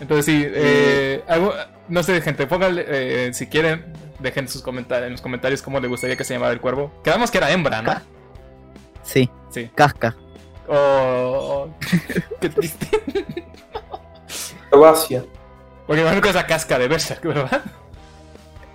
[0.00, 1.52] Entonces sí, eh, algo-
[1.88, 5.90] no sé, gente, pónganle, eh, si quieren, dejen sus comentarios, en los comentarios cómo les
[5.90, 6.92] gustaría que se llamara el cuervo.
[7.04, 7.94] Quedamos que era hembra, ¿no?
[9.02, 9.70] Sí, Sí.
[9.74, 10.16] casca.
[10.68, 11.68] Oh,
[12.40, 12.88] qué triste.
[14.70, 15.24] Croacia.
[15.86, 17.62] Porque me que esa casca de Berserk, ¿verdad?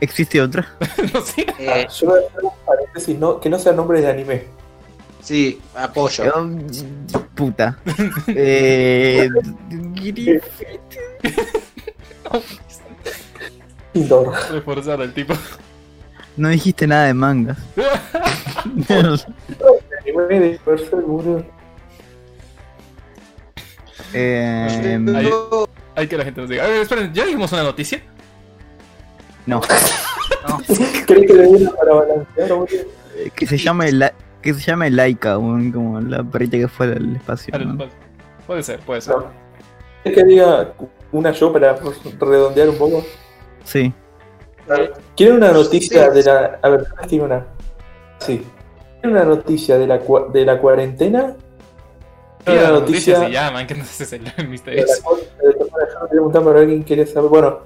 [0.02, 0.68] ¿Existe otra?
[1.14, 1.46] no sé.
[1.58, 4.44] Eh, Yo voy a hacer un paréntesis, no, que no sea nombre de anime.
[5.26, 6.24] Sí, apoyo.
[7.08, 7.78] Eh, Puta.
[8.28, 9.30] Eh,
[13.94, 14.34] Indoor.
[14.52, 15.34] Reforzar al tipo.
[16.38, 17.58] no dijiste nada de mangas.
[24.18, 25.30] Eh, Ahí.
[25.96, 26.64] Hay que la gente nos diga.
[26.64, 28.02] A ver, esperen, ¿ya dijimos una noticia?
[29.46, 29.62] no.
[31.06, 32.68] ¿Crees que le diera para balancear, boludo?
[33.36, 34.14] Que se llame la,
[34.46, 37.58] que se llame Laika, como la perrita que fue al espacio.
[37.60, 37.86] ¿no?
[38.48, 39.16] Puede ser, puede ser.
[39.18, 39.26] No.
[40.04, 40.74] ¿Quieres que diga
[41.12, 41.76] una yo para
[42.20, 43.04] redondear un poco?
[43.64, 43.92] Sí.
[45.16, 46.60] ¿Quieren una noticia de la.
[46.62, 47.46] A ver, tiene una.
[48.20, 48.46] Sí.
[49.02, 51.36] ¿Quieren una noticia de la, cua- de la cuarentena?
[52.46, 53.20] Sí, Una noticia.
[53.20, 54.86] se llaman, que no sé si es el misterio.
[56.32, 57.30] pero alguien quiere saber.
[57.30, 57.60] Bueno,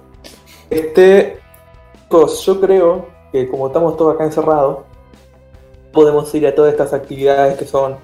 [0.69, 1.39] este.
[2.11, 4.79] Yo creo que como estamos todos acá encerrados,
[5.91, 7.97] podemos ir a todas estas actividades que son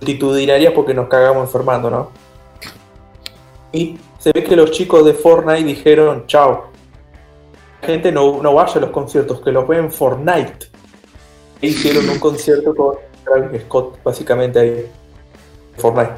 [0.00, 2.10] multitudinarias porque nos cagamos enfermando, ¿no?
[3.72, 6.70] Y se ve que los chicos de Fortnite dijeron, chao,
[7.80, 10.68] la gente no, no vaya a los conciertos, que los ve en Fortnite.
[11.62, 14.86] E hicieron un concierto con Travis Scott, básicamente ahí.
[15.76, 16.12] Fortnite.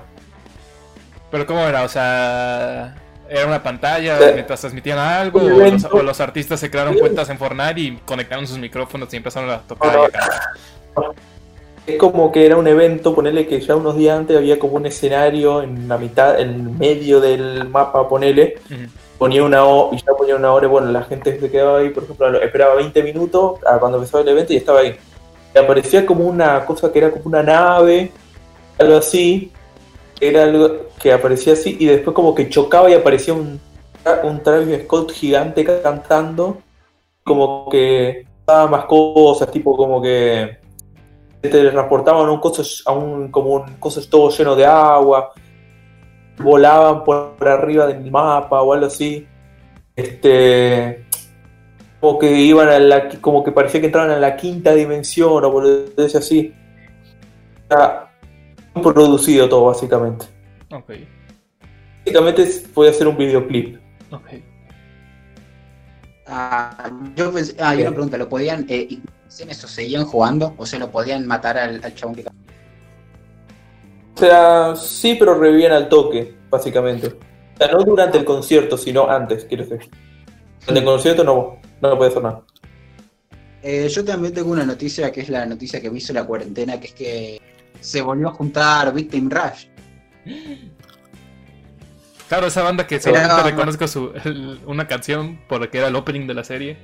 [1.31, 1.83] Pero ¿cómo era?
[1.85, 2.95] O sea,
[3.29, 4.25] era una pantalla Sí.
[4.35, 5.89] mientras transmitían algo, o los, evento.
[5.93, 9.61] o los artistas se crearon cuentas en Fortnite y conectaron sus micrófonos y empezaron a
[9.61, 10.09] tocar No, no.
[11.87, 14.87] Es como que era un evento, ponerle que ya unos días antes había como un
[14.87, 18.55] escenario en la mitad, en medio del mapa, ponele,
[19.19, 21.91] ponía una hora y ya ponía una hora y bueno, la gente se quedaba ahí,
[21.91, 24.95] por ejemplo, esperaba 20 minutos a cuando empezaba el evento y estaba ahí.
[25.55, 28.13] Y aparecía como una cosa que era como una nave,
[28.79, 29.51] algo así,
[30.21, 33.61] era algo que aparecía así y después como que chocaba y aparecía un,
[34.23, 36.59] un Travis Scott gigante cantando,
[37.25, 40.62] como que daba más cosas, tipo como que
[41.49, 45.33] te transportaban a un coso, a un, como un coso todo lleno de agua,
[46.39, 49.27] volaban por, por arriba del mapa o algo así.
[49.97, 51.05] Este
[52.01, 55.53] como que iban a la como que parecía que entraban a la quinta dimensión o
[55.53, 56.55] por decir así.
[57.63, 58.11] Está
[58.83, 60.27] producido todo básicamente.
[60.73, 60.91] Ok,
[62.05, 63.79] Básicamente podía hacer un videoclip.
[64.11, 64.29] ok.
[66.27, 68.99] Ah, yo pensé, ah, y una pregunta, ¿lo podían, eh,
[69.41, 70.55] en eso seguían jugando?
[70.59, 75.89] O sea, ¿lo podían matar al, al chabón que O sea, sí, pero revivían al
[75.89, 77.09] toque, básicamente.
[77.09, 79.89] O sea, no durante el concierto, sino antes, quiero decir.
[80.61, 82.43] Durante el concierto no, no puede hacer nada.
[83.63, 86.81] Eh, yo también tengo una noticia que es la noticia que me hizo la cuarentena,
[86.81, 87.41] que es que
[87.81, 89.67] se volvió a juntar Victim Rush.
[92.29, 96.35] Claro, esa banda que solamente reconozco su, el- una canción porque era el opening de
[96.35, 96.77] la serie.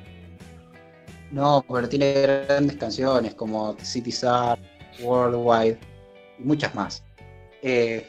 [1.30, 2.12] No, pero tiene
[2.46, 4.58] grandes canciones como City Star,
[5.00, 5.78] Worldwide
[6.38, 7.02] y muchas más.
[7.62, 8.06] Eh,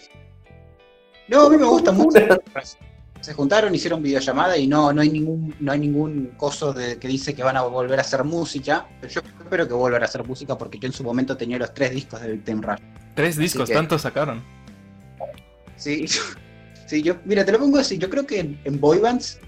[1.27, 2.19] no, a mí me gusta mucho.
[3.21, 7.09] Se juntaron, hicieron videollamada y no, no hay ningún, no hay ningún coso de, que
[7.09, 8.87] dice que van a volver a hacer música.
[9.01, 11.73] Pero yo espero que vuelvan a hacer música porque yo en su momento tenía los
[11.73, 12.79] tres discos de Victim Rush.
[13.15, 14.41] Tres discos, que- tantos sacaron.
[15.75, 16.05] Sí,
[16.87, 17.97] sí, yo, mira, te lo pongo así.
[17.97, 19.39] Yo creo que en, en boy bands,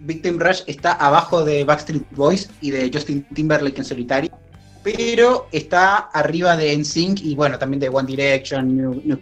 [0.00, 4.30] Victim Rush está abajo de Backstreet Boys y de Justin Timberlake en solitario,
[4.82, 9.20] pero está arriba de NSYNC y bueno, también de One Direction, New, New-.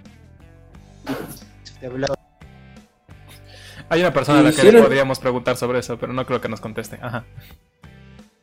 [3.88, 6.40] Hay una persona a la que Hicieron- le podríamos preguntar sobre eso, pero no creo
[6.40, 6.98] que nos conteste.
[7.00, 7.24] Ajá.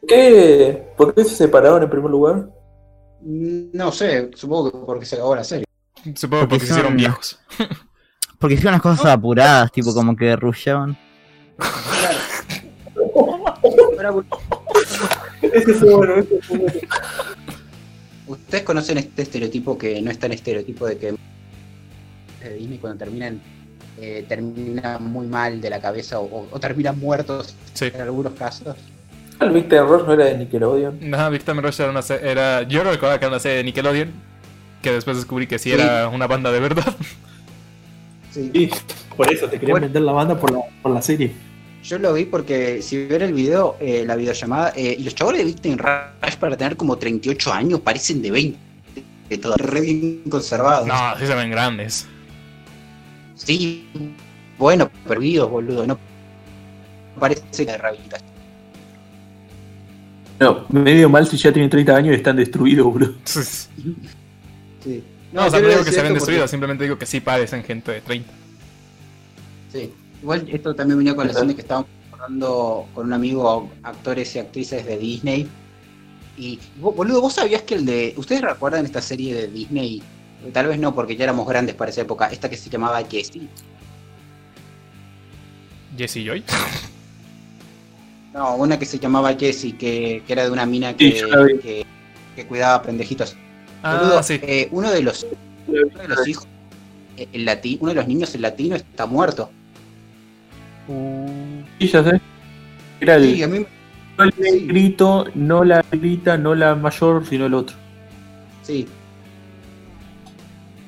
[0.07, 0.87] ¿Qué?
[0.97, 2.49] ¿Por qué se separaron en primer lugar?
[3.21, 5.65] No sé, supongo que porque se acabó la serie.
[6.15, 7.39] Supongo Porque porque se hicieron viejos.
[8.39, 10.97] Porque hicieron las cosas apuradas, tipo como que rusheaban.
[14.05, 14.27] Ahora,
[15.41, 16.65] Ese es bueno, ese es bueno.
[18.27, 21.13] ¿Ustedes conocen este estereotipo que no es tan estereotipo de que
[22.43, 23.39] de Disney cuando terminan
[23.99, 27.91] eh, terminan muy mal de la cabeza o, terminan muertos Sí.
[27.93, 28.75] en algunos casos?
[29.39, 31.13] El Victor Ross no era de Nickelodeon.
[31.13, 34.11] Ajá, Victim Rush era una se- era Yo recordaba que era una serie de Nickelodeon.
[34.81, 35.75] Que después descubrí que sí, Sí.
[35.75, 36.93] era una banda de verdad.
[38.31, 38.49] Sí.
[38.53, 38.69] Sí,
[39.15, 39.85] por eso te querían Bueno.
[39.87, 41.31] vender la banda por la, por la serie.
[41.83, 45.39] Yo lo vi porque si ven el video, eh, la videollamada, eh, y los chavales
[45.39, 48.57] de Victim Rush para tener como 38 años parecen de 20,
[49.29, 50.87] de todo re bien conservados.
[50.87, 52.07] No, sí se ven grandes.
[53.35, 53.85] Sí,
[54.57, 55.99] bueno, perdidos, boludo, no
[57.19, 58.31] parece de rehabilitación.
[60.39, 62.93] No, medio mal si ya tienen 30 años y están destruidos.
[64.83, 65.01] Sí.
[65.31, 67.21] No, o sea, yo no digo que se ven destruidos, porque- simplemente digo que sí
[67.21, 68.29] parecen gente de 30.
[69.71, 69.93] Sí.
[70.23, 74.39] Igual esto también venía con la de que estábamos hablando con un amigo, actores y
[74.39, 75.49] actrices de Disney.
[76.37, 78.13] Y, bo- boludo, ¿vos sabías que el de.
[78.15, 80.01] ¿Ustedes recuerdan esta serie de Disney?
[80.53, 82.27] Tal vez no, porque ya éramos grandes para esa época.
[82.27, 83.49] Esta que se llamaba Jessie.
[85.97, 86.43] Jesse Joy.
[88.33, 91.85] No, una que se llamaba Jessie, que, que era de una mina que, Sí, que,
[92.35, 93.35] que cuidaba pendejitos.
[93.83, 94.39] Ah, Boludo, sí.
[94.41, 95.27] eh, uno de los
[95.67, 96.47] uno de los hijos,
[97.17, 99.51] eh, el lati- uno de los niños, el latino, está muerto.
[101.79, 102.21] Sí, ya sé.
[102.99, 103.65] Era el, Sí, a mí
[104.17, 104.41] no el sí.
[104.41, 107.75] negrito, no la grita, no la mayor, sino el otro.
[108.61, 108.87] Sí.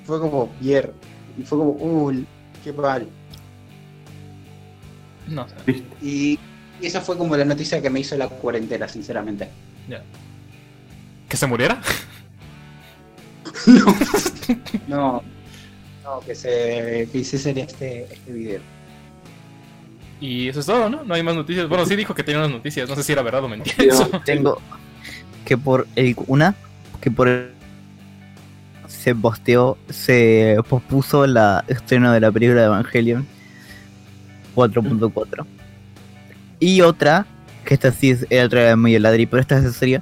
[0.05, 0.93] Fue como Pierre.
[1.37, 2.25] Y fue como, uy,
[2.63, 3.07] qué mal.
[5.27, 5.55] No sé.
[5.65, 5.97] ¿Viste?
[6.01, 6.39] Y
[6.81, 9.49] y esa fue como la noticia que me hizo la cuarentena, sinceramente.
[11.29, 11.81] ¿Que se muriera?
[14.87, 15.23] No,
[16.03, 18.61] no, que se que hiciesen este, este video.
[20.20, 21.03] Y eso es todo, ¿no?
[21.03, 21.68] No hay más noticias.
[21.68, 22.88] Bueno, sí dijo que tenía unas noticias.
[22.89, 23.76] No sé si era verdad o mentira.
[23.80, 24.09] Eso.
[24.26, 24.61] Tengo
[25.43, 26.55] que por el una
[27.01, 27.51] que por el
[28.88, 33.28] se posteó, se pospuso la estreno de la película de Evangelion
[34.55, 35.45] 4.4.
[36.59, 37.28] Y otra,
[37.66, 40.01] que esta sí es era otra de muy ladri, pero esta es en serio.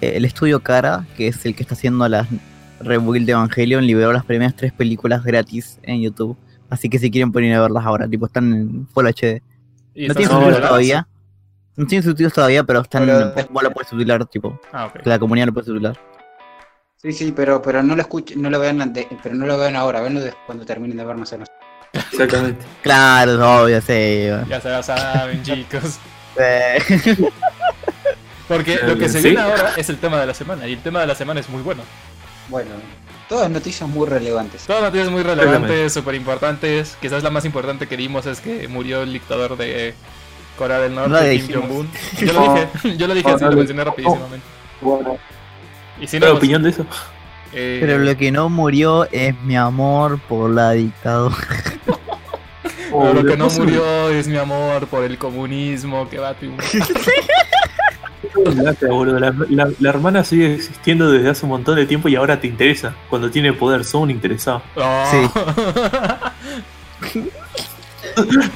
[0.00, 2.26] eh, El estudio Cara, que es el que está haciendo las
[2.80, 6.36] rebuild de Evangelion, liberó las primeras tres películas gratis en YouTube.
[6.70, 9.42] Así que si quieren pueden ir a verlas ahora, tipo están en Full HD.
[10.06, 10.30] No subtituladas.
[10.44, 11.08] subtítulos todavía.
[11.76, 13.06] No tienen subtítulos todavía, pero están.
[13.06, 14.60] Pero- Vos lo puedes subtitular, tipo.
[14.72, 15.02] Ah, ok.
[15.02, 15.96] Que la comunidad lo puede subtitular.
[16.96, 19.76] Sí, sí, pero, pero no lo escuchen, no lo vean ante- pero no lo vean
[19.76, 21.44] ahora, venlo des- cuando terminen de vernos en
[21.92, 22.64] Exactamente.
[22.82, 24.26] Claro, es obvio, sí.
[24.48, 25.98] Ya se la saben, chicos.
[26.40, 26.78] Eh,
[28.46, 29.28] Porque lo que se Sí.
[29.30, 30.66] viene ahora es el tema de la semana.
[30.66, 31.82] Y el tema de la semana es muy bueno.
[32.48, 32.70] Bueno,
[33.28, 34.64] Todas noticias muy relevantes.
[34.66, 36.96] Todas noticias muy relevantes, súper importantes.
[37.00, 39.94] Quizás la más importante que dimos es que murió el dictador de
[40.56, 41.60] Corea del Norte, No Kim.
[41.60, 41.90] Jong-un.
[42.18, 44.46] Yo lo dije, yo lo dije, así no lo mencioné rapidísimamente.
[44.80, 45.18] Bueno,
[46.00, 46.86] Y si no, ¿Cuál pues, opinión de eso?
[47.52, 51.36] eh, Pero lo que no murió es mi amor por la dictadura.
[52.90, 56.64] pero lo que no murió es mi amor por el comunismo que va a triunfar.
[58.34, 59.18] Gracias, boludo.
[59.18, 62.46] La, la- la hermana sigue existiendo desde hace un montón de tiempo y ahora te
[62.46, 62.94] interesa.
[63.08, 64.62] Cuando tiene poder, son un interesado.
[64.76, 65.30] Oh.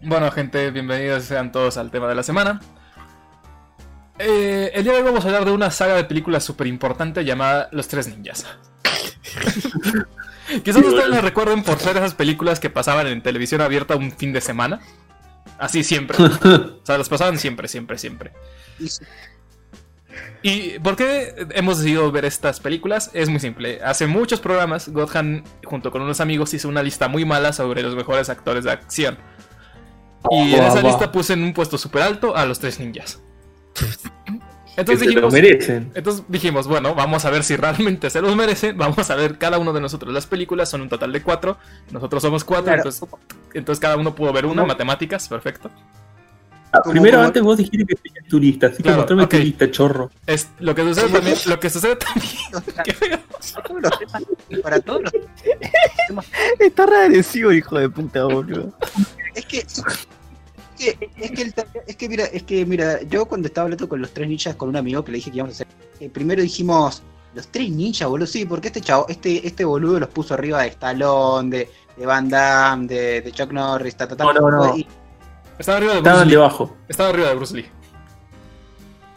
[0.00, 2.60] Bueno, gente, bienvenidos sean todos al tema de la semana.
[4.18, 7.24] Eh, el día de hoy vamos a hablar de una saga de películas súper importante
[7.24, 8.46] llamada Los Tres Ninjas.
[10.64, 14.32] Quizás ustedes la recuerden por ser esas películas que pasaban en televisión abierta un fin
[14.32, 14.80] de semana.
[15.58, 16.16] Así siempre.
[16.48, 18.32] O sea, las pasaban siempre, siempre, siempre.
[18.78, 19.04] Y sí,
[20.42, 23.10] ¿Y por qué hemos decidido ver estas películas?
[23.12, 23.80] Es muy simple.
[23.82, 27.94] Hace muchos programas, Godhan, junto con unos amigos, hizo una lista muy mala sobre los
[27.96, 29.18] mejores actores de acción.
[30.30, 33.20] Y en esa lista puse en un puesto súper alto a los tres ninjas.
[34.78, 35.90] Que Entonces se lo dijimos, merecen.
[35.96, 38.78] entonces dijimos, bueno, vamos a ver si realmente se los merecen.
[38.78, 40.70] Vamos a ver cada uno de nosotros las películas.
[40.70, 41.58] Son un total de cuatro.
[41.90, 42.66] Nosotros somos cuatro.
[42.66, 42.78] Claro.
[42.82, 43.02] Entonces,
[43.54, 44.62] entonces cada uno pudo ver una.
[44.62, 44.68] ¿Cómo?
[44.68, 45.68] Matemáticas, perfecto.
[46.72, 49.30] Ah, primero, como- antes vos dijiste que tenías tu lista, así Claro, que mostrame ok.
[49.30, 50.10] tu lista, chorro.
[50.26, 52.30] Es, lo que sucede también, lo que sucede también,
[53.54, 54.22] para todos los temas,
[54.62, 55.12] para todos los
[56.60, 58.72] Está re agresivo, hijo de puta, boludo.
[59.34, 59.66] Es que,
[60.78, 61.54] que, es que, el-
[61.86, 64.68] es que mira, es que mira, yo cuando estaba hablando con los tres ninjas con
[64.70, 65.66] un amigo que le dije que íbamos a hacer,
[66.00, 67.02] eh, primero dijimos,
[67.34, 70.68] los tres ninjas, boludo, sí, porque este chavo, este, este boludo los puso arriba de
[70.68, 74.24] Stallone, de, de Van Damme, de, de Chuck Norris, ta, ta, ta.
[74.24, 74.76] No, no, no.
[74.76, 74.86] Y-
[75.58, 76.34] Estaba arriba de Bruce Estaban Lee.
[76.34, 76.76] debajo.
[76.88, 77.66] Estaba arriba de Bruce Lee.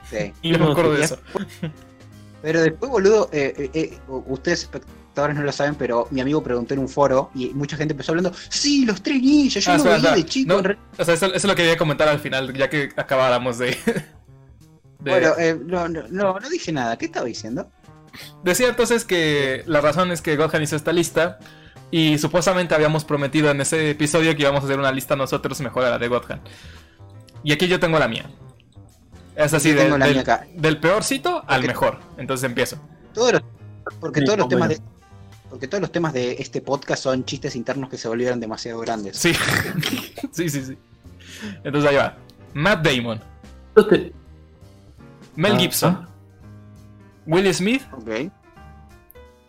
[0.09, 0.34] sí.
[0.49, 1.18] Me No, acuerdo de eso.
[2.41, 4.70] Pero después, boludo, eh, eh, eh, ustedes
[5.12, 8.14] espectadores no lo saben, pero mi amigo preguntó en un foro y mucha gente empezó
[8.14, 10.16] hablando, sí, los tres ninjas, yo Ah, lo espera, veía espera.
[10.16, 10.53] de chico.
[10.62, 13.57] No, O sea, eso, eso es lo que quería comentar al final, ya que acabáramos
[13.57, 13.68] de.
[14.99, 17.70] de- Bueno, eh, no, no, no, no dije nada, ¿qué estaba diciendo?
[18.43, 21.39] Decía entonces que la razón es que Godhan hizo esta lista.
[21.93, 25.84] Y supuestamente habíamos prometido en ese episodio que íbamos a hacer una lista nosotros mejor
[25.84, 26.39] a la de Godhan.
[27.43, 28.30] Y aquí yo tengo la mía.
[29.36, 30.24] Es así, Yo del,
[30.55, 31.99] del- peorcito al Porque- mejor.
[32.18, 32.78] Entonces empiezo.
[33.14, 33.41] Todos los,
[33.99, 34.68] porque Sí, todos los bueno.
[34.68, 35.01] temas de
[35.52, 39.18] porque todos los temas de este podcast son chistes internos que se volvieron demasiado grandes.
[39.18, 39.34] Sí.
[40.32, 40.78] sí, sí, sí.
[41.64, 42.18] Entonces ahí va.
[42.54, 43.22] Matt Damon.
[45.36, 46.08] Mel Ah, Gibson.
[47.26, 47.84] Will Smith.
[47.91, 48.32] Ok.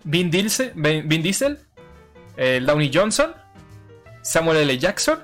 [0.04, 1.58] Vin Diesel, Vin Vin Diesel,
[2.36, 3.32] el Downey Johnson,
[4.22, 4.78] Samuel L.
[4.78, 5.20] Jackson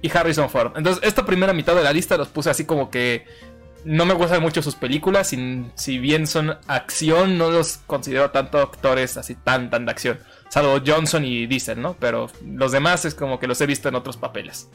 [0.00, 0.72] y Harrison Ford.
[0.76, 3.26] Entonces, esta primera mitad de la lista los puse así como que
[3.86, 5.28] no me gustan mucho sus películas.
[5.28, 10.18] sin- si bien son acción, no los considero tanto actores así tan, tan de acción.
[10.50, 11.94] Salvo Johnson y Diesel, ¿no?
[11.98, 14.68] Pero los demás es como que los he visto en otros papeles.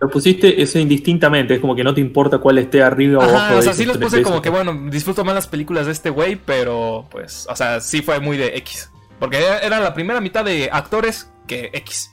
[0.00, 3.36] lo pusiste eso indistintamente, es como que no te importa cuál esté arriba o abajo.
[3.36, 6.08] Ajá, o sea, sí los puse como que, bueno, disfruto más las películas de este
[6.10, 8.90] güey, pero pues, o sea, sí fue muy de X.
[9.18, 12.10] Porque era era la primera mitad de actores que X.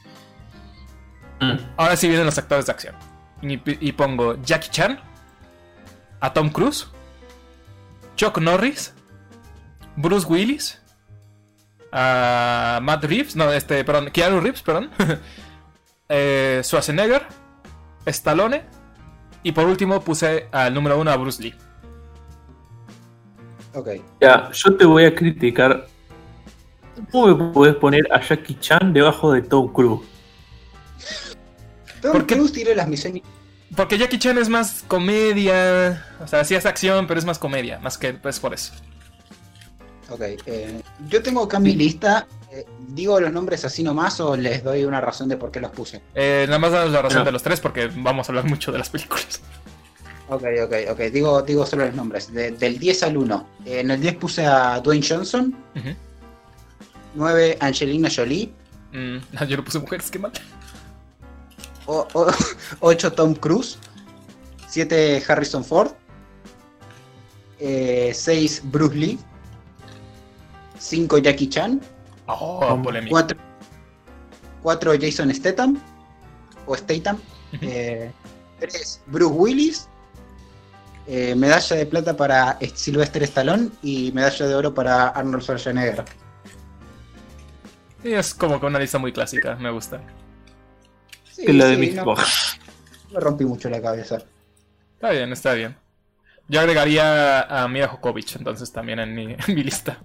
[1.40, 1.58] Mm.
[1.78, 2.96] Ahora sí vienen los actores de acción.
[3.44, 5.00] Y, y pongo Jackie Chan,
[6.20, 6.88] a Tom Cruise,
[8.16, 8.94] Chuck Norris,
[9.96, 10.82] Bruce Willis,
[11.92, 14.90] a Matt Reeves, no, este, perdón, Keanu Reeves, perdón,
[16.10, 17.26] eh, Schwarzenegger,
[18.06, 18.64] Stallone,
[19.44, 21.56] y por último puse al número uno a Bruce Lee.
[23.76, 23.90] Ok.
[24.22, 25.88] Ya, yo te voy a criticar.
[27.12, 30.02] ¿Cómo me puedes poner a Jackie Chan debajo de Tom Cruise?
[32.02, 32.36] Tom ¿Por qué?
[32.36, 33.22] Cruise tiene las misiones.
[33.76, 37.80] Porque Jackie Chan es más comedia, o sea, sí es acción, pero es más comedia,
[37.80, 38.74] más que pues por eso.
[40.10, 40.22] Ok.
[40.46, 42.28] eh, yo tengo acá mi lista.
[42.52, 45.72] eh, ¿Digo los nombres así nomás o les doy una razón de por qué los
[45.72, 46.02] puse?
[46.14, 47.26] Eh, nada más danos la razón No.
[47.26, 49.42] de los tres porque vamos a hablar mucho de las películas.
[50.28, 51.00] Ok, ok, ok.
[51.14, 52.34] Digo, digo solo los nombres.
[52.34, 53.48] De- del 10 al 1.
[53.64, 55.56] Eh, en el 10 puse a Dwayne Johnson.
[55.76, 55.90] Ujú.
[57.14, 58.52] 9 Angelina Jolie.
[58.92, 60.32] Mm, yo no puse mujeres, qué mal.
[61.88, 63.78] 8 Tom Cruise.
[64.68, 65.92] 7 Harrison Ford.
[67.60, 69.20] 6 Bruce Lee.
[70.80, 71.82] 5 Jackie Chan.
[72.28, 73.12] Oh, polémica.
[73.12, 73.38] 4
[74.64, 75.80] 4 Jason Statham.
[76.66, 77.18] O Statham.
[77.54, 78.12] Ujú.
[78.60, 79.88] 3 Bruce Willis.
[81.08, 86.04] eh, medalla de plata para Sylvester Stallone y medalla de oro para Arnold Schwarzenegger.
[88.04, 90.02] Es como que una lista muy clásica, me gusta.
[91.36, 92.06] Sí, Que la de sí, no,
[93.14, 94.18] me rompí mucho la cabeza.
[94.94, 95.76] Está bien, está bien.
[96.48, 99.98] Yo agregaría a Mia Jokovic entonces también en mi, en mi lista.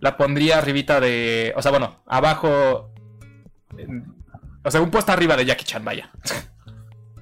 [0.00, 1.54] La pondría arribita de...
[1.56, 2.90] O sea, bueno, abajo...
[3.78, 4.04] en-
[4.62, 6.10] O sea, un puesto arriba de Jackie Chan, vaya.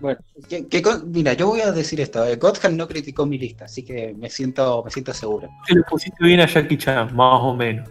[0.00, 2.24] Bueno, que- que con- mira, yo voy a decir esto.
[2.26, 5.48] eh, Gotham no criticó mi lista, así que me siento, me siento seguro.
[5.64, 7.88] Que le pusiste bien a Jackie Chan, más o menos.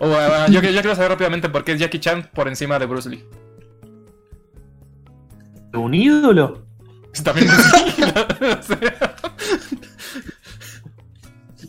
[0.00, 2.86] O, uh, yo, yo quiero saber rápidamente por qué es Jackie Chan por encima de
[2.86, 3.24] Bruce Lee.
[5.74, 6.64] ¿Un ídolo?
[7.22, 7.48] También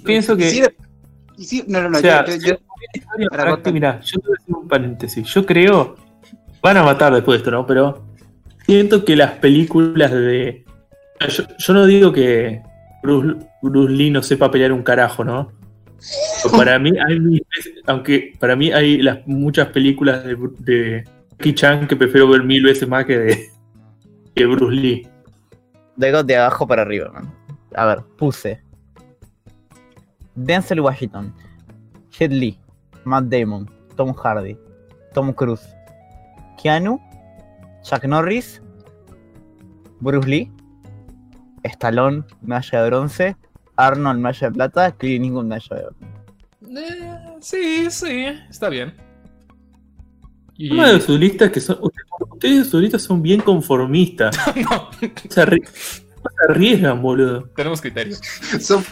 [0.04, 0.50] Pienso que.
[1.38, 1.98] Sí, no, no, no.
[1.98, 2.56] o sea, yo-
[3.30, 3.72] para para.
[3.72, 5.28] Mirá, yo te voy a decir un paréntesis.
[5.28, 5.96] Yo creo.
[6.62, 7.66] Van a matar después de esto, ¿no?
[7.66, 8.06] Pero.
[8.66, 10.66] Siento que las películas de.
[11.30, 12.62] Yo, yo no digo que
[13.04, 15.52] Bruce, Bruce Lee no sepa pelear un carajo, ¿no?
[16.44, 17.42] Pero para mí hay.
[17.86, 22.64] Aunque para mí hay las, muchas películas de, de Jackie Chan que prefiero ver mil
[22.64, 23.50] veces más que de
[24.36, 25.08] que Bruce Lee.
[25.96, 27.34] Digo de abajo para arriba, man.
[27.76, 28.62] A ver, puse.
[30.36, 31.34] Denzel Washington,
[32.12, 32.60] Jet Li,
[33.06, 34.58] Matt Damon, Tom Hardy,
[35.14, 35.66] Tom Cruise,
[36.62, 37.00] Keanu,
[37.84, 38.62] Chuck Norris,
[40.02, 40.52] Bruce Lee,
[41.64, 43.38] Stallone, medalla de bronce,
[43.78, 45.96] Arnold, medalla de plata, Clint Eastwood, medalla de oro.
[46.78, 49.05] eh, sí, sí, está bien.
[50.58, 50.72] Y...
[50.72, 51.78] Una de sus listas que son.
[52.32, 54.36] Ustedes de sus listas son bien conformistas.
[54.56, 54.90] no,
[55.30, 57.50] Se, arri- no se arriesgan, boludo.
[57.56, 58.16] tenemos criterio.
[58.60, 58.84] son-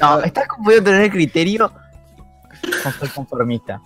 [0.00, 1.70] No, estás pudiendo tener criterio
[2.82, 3.82] con ser conformista.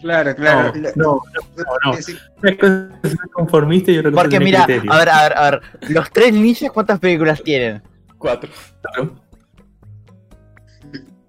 [0.00, 0.72] Claro, claro.
[0.94, 1.20] No,
[1.56, 1.96] no, no.
[1.96, 4.92] decir, Una cosa es ser conformista y otra cosa Porque mira, criterio.
[4.92, 7.82] a ver, a ver, a ver, los tres ninjas, ¿cuántas películas tienen?
[8.18, 8.50] Cuatro.
[8.82, 9.16] Claro.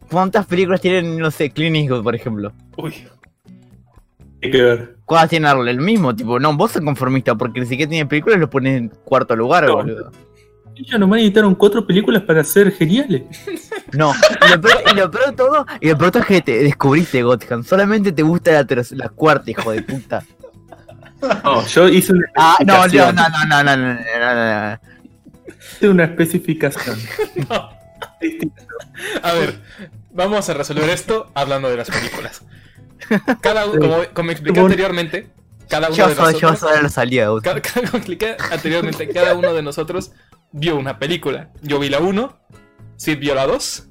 [0.10, 2.54] ¿Cuántas películas tienen, no sé, Clint Eastwood, por ejemplo?
[2.78, 3.08] Uy.
[4.44, 4.98] Hay que ver.
[5.06, 5.70] ¿Cuántas tiene Arnold?
[5.70, 8.90] El mismo, tipo, no, vos sos conformista, porque ni siquiera tiene películas lo pones en
[8.90, 9.76] cuarto lugar, No.
[9.78, 10.12] boludo.
[10.76, 13.24] Ellos nomás editaron cuatro películas para ser geniales.
[13.94, 14.14] No,
[14.46, 17.24] y lo peor, y lo peor de todo, y lo peor es que te descubriste
[17.24, 20.26] Gotham, solamente te gusta la, la cuarta, hijo de puta.
[21.42, 24.80] No, yo hice una Ah, no, no, no, no, no, no, no, no, no.
[25.72, 26.98] Hice una especificación.
[27.50, 27.70] No.
[29.24, 29.60] A ver,
[30.12, 32.42] vamos a resolver esto hablando de las películas.
[33.42, 35.28] Cada uno, como, como expliqué anteriormente,
[35.70, 36.60] cada uno Yo de soy, yo nosotros.
[36.74, 37.44] soy la salida de Gotham.
[37.44, 40.12] Cada, cada- como expliqué anteriormente, cada uno de nosotros
[40.52, 41.52] vio una película.
[41.62, 42.40] Yo vi la 1,
[42.96, 43.88] Sid vio la 2,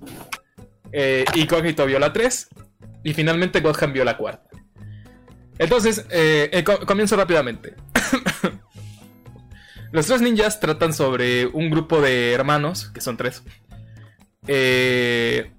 [0.92, 2.48] eh, y Cognito vio la 3,
[3.04, 4.48] y finalmente Gotham vio la cuarta.
[5.58, 7.74] Entonces, eh, eh, co- comienzo rápidamente.
[9.92, 13.42] Los tres ninjas tratan sobre un grupo de hermanos, que son tres,
[14.46, 15.52] eh,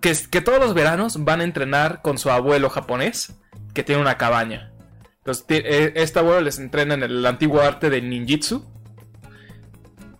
[0.00, 3.34] que, todos los veranos van a entrenar con su abuelo japonés,
[3.74, 4.72] que tiene una cabaña.
[5.18, 8.64] Entonces, eh, este abuelo les entrena en el antiguo arte del ninjitsu.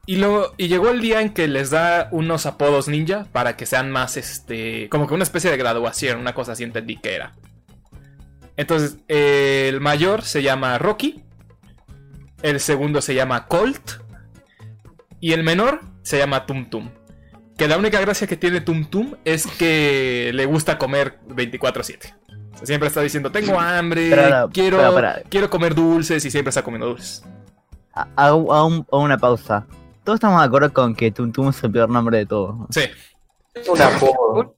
[0.07, 0.19] Y,
[0.57, 4.17] y llegó el día en que les da unos apodos ninja para que sean más,
[4.17, 7.35] este, como que una especie de graduación, una cosa así entendí que era.
[8.57, 11.23] Entonces, el mayor se llama Rocky,
[12.43, 14.01] el segundo se llama Colt
[15.21, 16.91] y el menor se llama Tum Tum.
[17.59, 22.15] Que la única gracia que tiene Tum Tum es que le gusta comer 24/7.
[22.55, 24.11] O sea, siempre está diciendo, tengo hambre,
[24.53, 24.95] quiero,
[25.29, 27.23] quiero comer dulces y siempre está comiendo dulces.
[27.95, 29.67] Un- hago una pausa.
[30.05, 32.55] Todos estamos de acuerdo con que Tum Tum es el peor nombre de todos.
[32.71, 32.83] Sí,
[33.55, 34.55] Es un apodo.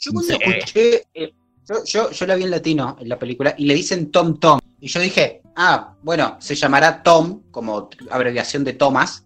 [0.00, 0.38] Yo cuando Sí.
[0.40, 1.32] escuché, eh,
[1.66, 4.58] yo, yo, yo la vi en latino en la película y le dicen Tom Tom.
[4.78, 9.24] Y yo dije, ah, bueno, se llamará Tom, como abreviación de Thomas.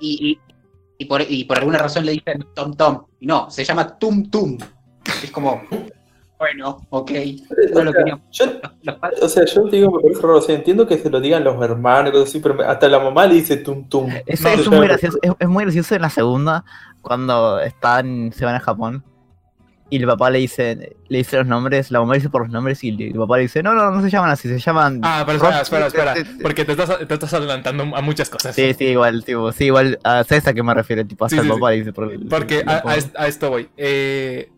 [0.00, 0.40] Y, y,
[1.02, 3.04] y por, y por alguna razón le dicen Tom Tom.
[3.20, 4.58] Y no, se llama Tum Tum.
[5.22, 5.62] Es como,
[6.38, 7.10] bueno, ok.
[7.74, 8.44] No lo quería- Yo,
[8.82, 10.38] los padres- o sea, yo te digo, me parece raro.
[10.38, 12.88] O sea, entiendo que se lo digan los hermanos y cosas así, pero me- hasta
[12.88, 14.08] la mamá le dice tum tum.
[14.08, 14.22] No, yo
[14.62, 16.64] es, muy gracioso, es, es muy gracioso en la segunda,
[17.00, 19.04] cuando están, se van a Japón.
[19.92, 22.82] Y el papá le dice, le dice los nombres, la mamá dice por los nombres
[22.82, 25.00] y el papá le dice, no, no, no se llaman así, se llaman...
[25.02, 26.14] Ah, pero espera, espera, espera.
[26.40, 28.54] Porque te estás, te estás adelantando a muchas cosas.
[28.56, 31.06] Sí, sí, igual, tipo, sí, igual, a ¿sabes a qué me refiero?
[31.06, 31.72] Tipo, hasta Sí, el papá sí.
[31.74, 32.26] le dice por el...
[32.26, 32.82] Porque el a,
[33.16, 33.68] a esto voy.
[33.76, 34.50] Eh,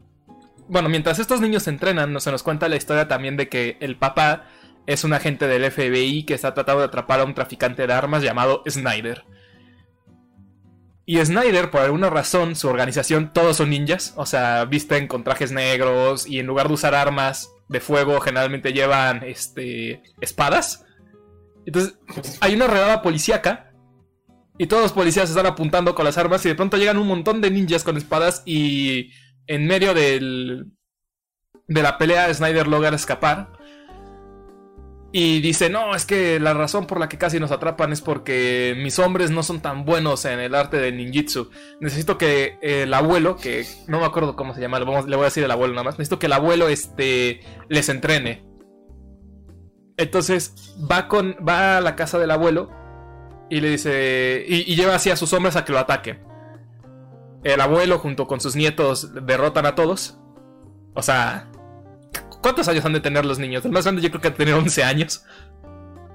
[0.68, 3.76] bueno, mientras estos niños se entrenan, no- se nos cuenta la historia también de que
[3.80, 4.45] el papá
[4.87, 8.22] es un agente del FBI que está tratando de atrapar a un traficante de armas
[8.22, 9.24] llamado Snyder.
[11.07, 14.14] Y Snyder, por alguna razón, su organización, todos son ninjas.
[14.16, 18.72] O sea, visten con trajes negros y en lugar de usar armas de fuego, generalmente
[18.72, 20.84] llevan este, espadas.
[21.66, 21.98] Entonces,
[22.40, 23.72] hay una redada policíaca
[24.59, 27.40] y todos los policías están apuntando con las armas y de pronto llegan un montón
[27.40, 29.11] de ninjas con espadas y
[29.46, 30.72] en medio del,
[31.66, 33.53] de la pelea Snyder logra escapar.
[35.16, 38.74] Y dice, no, es que la razón por la que casi nos atrapan es porque
[38.76, 41.50] mis hombres no son tan buenos en el arte del ninjitsu.
[41.78, 45.44] Necesito que el abuelo, que no me acuerdo cómo se llama, le voy a decir
[45.44, 48.44] el abuelo nada más, necesito que el abuelo este, les entrene.
[49.96, 52.72] Entonces va, con, va a la casa del abuelo
[53.50, 56.24] y le dice, y, y lleva así a sus hombres a que lo ataquen.
[57.44, 60.18] El abuelo junto con sus nietos derrotan a todos.
[60.92, 61.52] O sea,
[62.45, 63.64] ¿cuántos años han de tener los niños?
[63.64, 65.24] El más grande yo creo que ha de tener 11 años.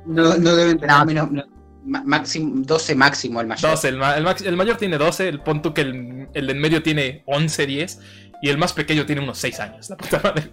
[0.06, 1.06] No, no deben tener No.
[1.06, 1.32] menos.
[1.32, 1.44] no,
[1.86, 3.72] ma- máximo, 12 máximo el mayor.
[3.72, 6.54] 12, el, ma- el max- el mayor tiene 12, el pon que el, el de
[6.54, 8.00] en medio tiene 11, 10
[8.42, 10.52] y el más pequeño tiene unos 6 años, la puta madre.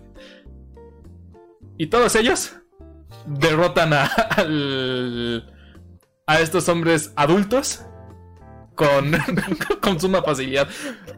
[1.79, 2.57] Y todos ellos
[3.27, 5.53] derrotan a, al-
[6.27, 7.83] a estos hombres adultos
[8.77, 9.11] con,
[9.81, 10.69] con suma facilidad.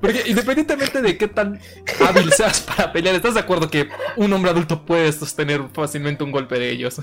[0.01, 1.61] Porque independientemente de qué tan
[2.09, 6.33] hábil seas para pelear, ¿estás de acuerdo que un hombre adulto puede sostener fácilmente un
[6.33, 7.03] golpe de ellos?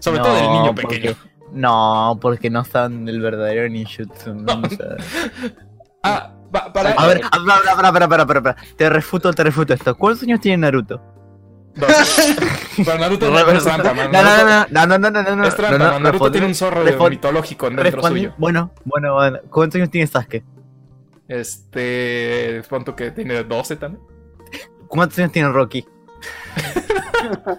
[0.00, 1.16] Sobre todo del niño porque- pequeño.
[1.52, 4.34] No, porque no están el verdadero ninjutsu.
[4.34, 4.62] ¿no?
[4.64, 4.96] O sea-
[6.02, 8.56] Ah, pa- para, A ver, a ver, para, para, para, para, para, para.
[8.76, 9.94] Te refuto, te refuto esto.
[9.96, 11.00] ¿Cuántos años tiene Naruto?
[12.84, 14.10] Pero Naruto no es trampa, man.
[14.12, 16.02] No, no, no, no, no, no, no, no, Es trampa, no, no, man.
[16.02, 18.34] Naruto tiene un zorro mitológico dentro responde- suyo.
[18.38, 19.38] Bueno, bueno, bueno.
[19.50, 20.42] ¿Cuántos años tiene Sasuke?
[21.28, 22.62] Este.
[22.68, 24.02] Pronto que tiene 12 también.
[24.88, 25.84] ¿Cuántos años tiene Rocky?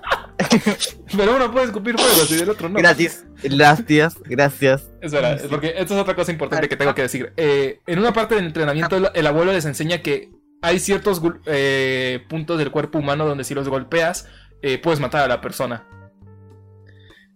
[1.15, 2.77] Pero uno puede escupir fuegos y del otro no.
[2.79, 4.89] Gracias, gracias, gracias.
[5.01, 7.33] Es verdad, es porque esto es otra cosa importante que tengo que decir.
[7.37, 10.29] Eh, en una parte del entrenamiento, el, el abuelo les enseña que
[10.61, 14.27] hay ciertos eh, puntos del cuerpo humano donde si los golpeas,
[14.61, 15.87] eh, puedes matar a la persona.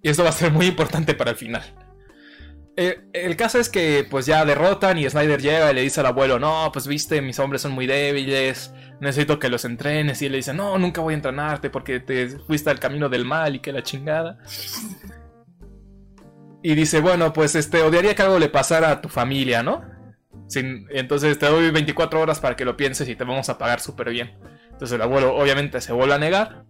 [0.01, 1.63] Y esto va a ser muy importante para el final.
[2.77, 6.07] Eh, el caso es que pues ya derrotan y Snyder llega y le dice al
[6.07, 10.21] abuelo, no, pues viste, mis hombres son muy débiles, necesito que los entrenes.
[10.21, 13.25] Y él le dice, no, nunca voy a entrenarte porque te fuiste al camino del
[13.25, 14.39] mal y que la chingada.
[16.63, 19.83] Y dice, bueno, pues este, odiaría que algo le pasara a tu familia, ¿no?
[20.47, 23.79] Sin- entonces te doy 24 horas para que lo pienses y te vamos a pagar
[23.79, 24.37] súper bien.
[24.65, 26.63] Entonces el abuelo obviamente se vuelve a negar.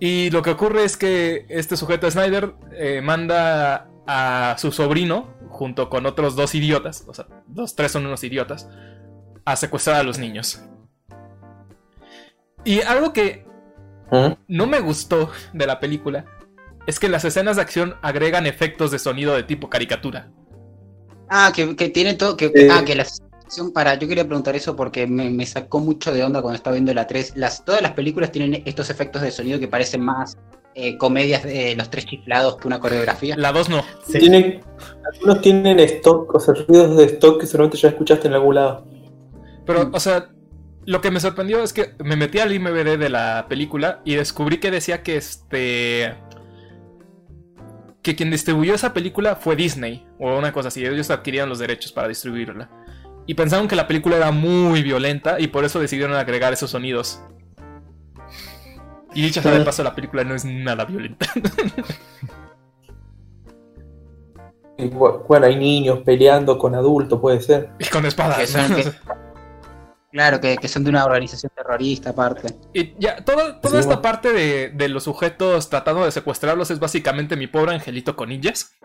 [0.00, 5.88] Y lo que ocurre es que este sujeto Snyder eh, manda a su sobrino, junto
[5.90, 8.68] con otros dos idiotas, o sea, los tres son unos idiotas,
[9.44, 10.62] a secuestrar a los niños.
[12.64, 13.44] Y algo que
[14.10, 14.32] ¿Mm?
[14.48, 16.24] no me gustó de la película
[16.86, 20.30] es que las escenas de acción agregan efectos de sonido de tipo caricatura.
[21.28, 22.36] Ah, que, que tiene todo.
[22.36, 22.68] Que, Eh.
[22.70, 23.94] Ah, que la sensación para.
[23.94, 27.06] Yo quería preguntar eso porque me, me sacó mucho de onda cuando estaba viendo la
[27.06, 27.34] 3.
[27.36, 30.36] Las, todas las películas tienen estos efectos de sonido que parecen más
[30.80, 33.36] eh, comedias de los tres chiflados que una coreografía.
[33.36, 33.82] La 2 no.
[34.06, 34.20] Sí.
[34.20, 34.60] Tienen,
[35.12, 38.84] algunos tienen stock, o sea, ruidos de stock que seguramente ya escuchaste en algún lado.
[39.66, 40.28] Pero, o sea,
[40.86, 44.58] lo que me sorprendió es que me metí al IMBD de la película y descubrí
[44.58, 46.14] que decía que este.
[48.02, 50.84] Que quien distribuyó esa película fue Disney o una cosa así.
[50.84, 52.70] Ellos adquirían los derechos para distribuirla.
[53.26, 57.20] Y pensaron que la película era muy violenta y por eso decidieron agregar esos sonidos.
[59.14, 61.26] Y dicha sea de paso, la película no es nada violenta.
[64.80, 67.70] Y, bueno, hay niños peleando con adultos, puede ser.
[67.80, 68.48] y con Que espadas.
[68.48, 68.84] son, que-
[70.18, 72.48] claro, que, que son de una organización terrorista aparte.
[72.74, 74.02] Y ya, toda Sí, esta bueno.
[74.02, 78.76] parte de, de los sujetos tratando de secuestrarlos es básicamente mi pobre angelito con ninjas.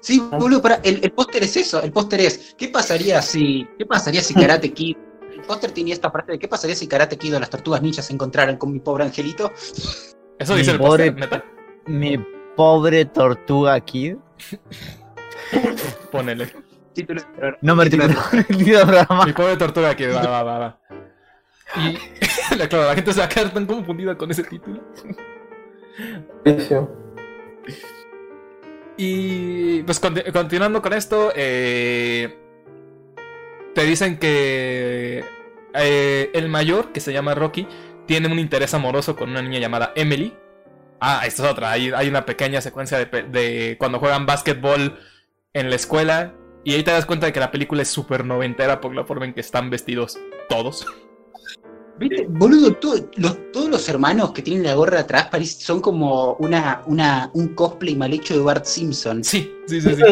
[0.00, 3.86] Sí, boludo, para, el, el póster es eso, el póster es, ¿qué pasaría si, qué
[3.86, 4.96] pasaría si Karate Kid,
[5.32, 8.06] el póster tenía esta parte de qué pasaría si Karate Kid o las tortugas ninjas
[8.06, 9.52] se encontraran con mi pobre angelito?
[10.38, 11.44] Eso Mi dice el pobre- neta.
[11.86, 12.18] Mi
[12.56, 14.16] pobre tortuga Kid.
[16.10, 16.52] Ponele.
[16.98, 17.58] Título de programa.
[17.62, 18.14] No me Título de
[18.86, 19.24] programa.
[19.24, 20.78] del tortuga que va, va, va, va.
[21.76, 21.98] Y
[22.56, 24.82] la- claro, la gente se va a quedar tan confundida con ese título.
[28.96, 32.36] Y pues conti- continuando con esto, eh,
[33.74, 35.24] te dicen que
[35.74, 37.68] eh, el mayor, que se llama Rocky,
[38.06, 40.34] tiene un interés amoroso con una niña llamada Emily.
[41.00, 41.70] Ah, esta es otra.
[41.70, 44.98] Hay, hay una pequeña secuencia de, pe- de cuando juegan básquetbol
[45.52, 46.32] en la escuela.
[46.68, 49.24] Y ahí te das cuenta de que la película es súper noventera por la forma
[49.24, 50.18] en que están vestidos
[50.50, 50.84] todos.
[51.96, 52.26] ¿Viste?
[52.28, 56.82] Boludo, todo- los- todos los hermanos que tienen la gorra atrás parece- son como una,
[56.84, 59.24] una, un cosplay mal hecho de Bart Simpson.
[59.24, 60.02] Sí, sí, sí, sí.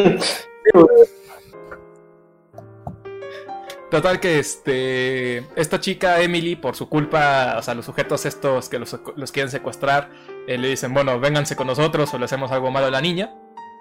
[3.91, 8.79] Total que este esta chica Emily por su culpa, o sea, los sujetos estos que
[8.79, 10.11] los, los quieren secuestrar,
[10.49, 13.35] eh, le dicen, bueno, vénganse con nosotros o le hacemos algo malo a la niña.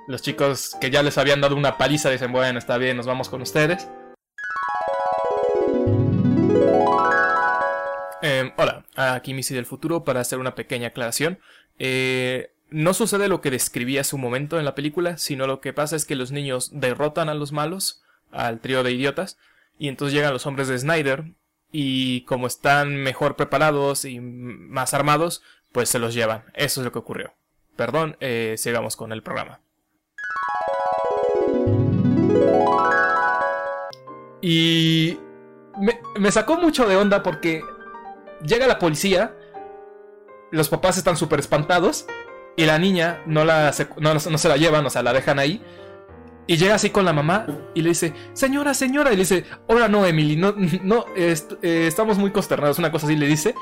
[0.08, 3.28] Los chicos que ya les habían dado una paliza dicen, bueno, está bien, nos vamos
[3.28, 3.88] con ustedes.
[8.22, 11.40] Eh, hola, a Kimisi del futuro para hacer una pequeña aclaración.
[11.80, 15.74] Eh, no sucede lo que describí hace un momento en la película, sino lo que
[15.74, 19.38] pasa es que los niños derrotan a los malos, al trío de idiotas,
[19.80, 21.26] y entonces llegan los hombres de Snyder,
[21.72, 25.42] y como están mejor preparados y más armados,
[25.72, 26.44] pues se los llevan.
[26.54, 27.34] Eso es lo que ocurrió.
[27.76, 29.62] Perdón, eh, sigamos con el programa.
[34.42, 35.18] Y
[35.80, 37.64] me, me sacó mucho de onda porque
[38.46, 39.36] llega la policía,
[40.52, 42.06] los papás están súper espantados
[42.56, 45.62] y la niña no, la no, no se la llevan, o sea, la dejan ahí.
[46.48, 49.88] Y llega así con la mamá y le dice, señora, señora, y le dice, ahora
[49.88, 50.54] no, Emily, no,
[50.84, 51.36] no, eh,
[51.88, 53.56] estamos muy consternados, una cosa así le dice.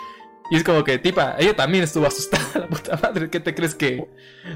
[0.49, 3.73] Y es como que, tipa, ella también estuvo asustada, la puta madre, ¿qué te crees
[3.73, 4.09] que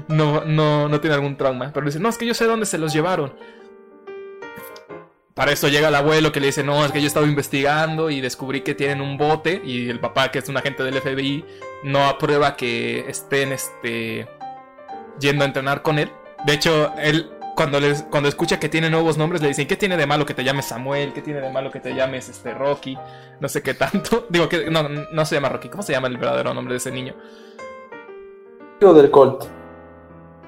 [0.08, 1.72] no, no, no tiene algún trauma?
[1.72, 3.34] Pero le dice, no, es que yo sé dónde se los llevaron.
[5.38, 8.20] Para eso llega el abuelo que le dice, no, es que yo estaba investigando y
[8.20, 11.44] descubrí que tienen un bote y el papá, que es un agente del FBI,
[11.84, 14.28] no aprueba que estén este,
[15.20, 16.10] yendo a entrenar con él.
[16.44, 19.96] De hecho, él cuando, les, cuando escucha que tiene nuevos nombres le dicen, ¿qué tiene
[19.96, 21.12] de malo que te llames Samuel?
[21.12, 22.98] ¿Qué tiene de malo que te llames este, Rocky?
[23.38, 24.26] No sé qué tanto.
[24.30, 25.68] Digo, que no, no se llama Rocky.
[25.68, 27.14] ¿Cómo se llama el verdadero nombre de ese niño?
[28.80, 29.44] Del Colt.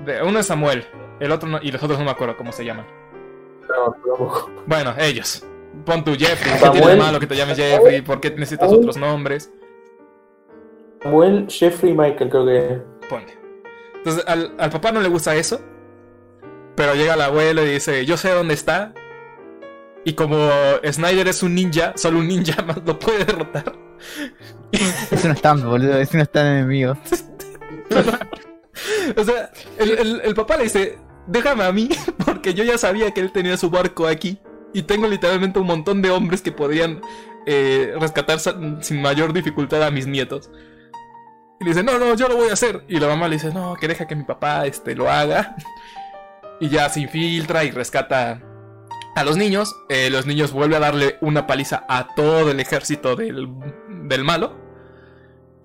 [0.04, 0.84] De- uno es Samuel,
[1.20, 2.86] el otro no- y los otros no me acuerdo cómo se llaman.
[3.76, 4.46] No.
[4.66, 5.44] Bueno, ellos.
[5.84, 6.52] Pon tu Jeffrey.
[6.60, 8.02] ¿Qué tiene de malo que te llames Jeffrey?
[8.02, 8.80] ¿Por qué necesitas Samuel.
[8.80, 9.50] otros nombres?
[11.02, 12.82] Samuel, Jeffrey, Michael, creo que.
[13.08, 13.38] Ponle.
[13.96, 15.60] Entonces, al, al papá no le gusta eso.
[16.76, 18.92] Pero llega el abuelo y dice, yo sé dónde está.
[20.04, 20.50] Y como
[20.90, 23.72] Snyder es un ninja, solo un ninja más lo puede derrotar.
[24.72, 26.94] Es un stand, boludo, es un stand enemigo.
[29.16, 31.88] O sea, el, el- el papá le dice, déjame a mí,
[32.40, 34.38] porque yo ya sabía que él tenía su barco aquí.
[34.72, 37.02] Y tengo literalmente un montón de hombres que podrían
[37.44, 40.50] eh, rescatar sin mayor dificultad a mis nietos.
[41.60, 42.82] Y le dice, no, no, yo lo voy a hacer.
[42.88, 45.54] Y la mamá le dice, no, que deja que mi papá este, lo haga.
[46.62, 48.42] Y ya se infiltra y rescata
[49.14, 49.74] a los niños.
[49.88, 53.48] Eh, los niños vuelven a darle una paliza a todo el ejército del,
[54.04, 54.58] del malo.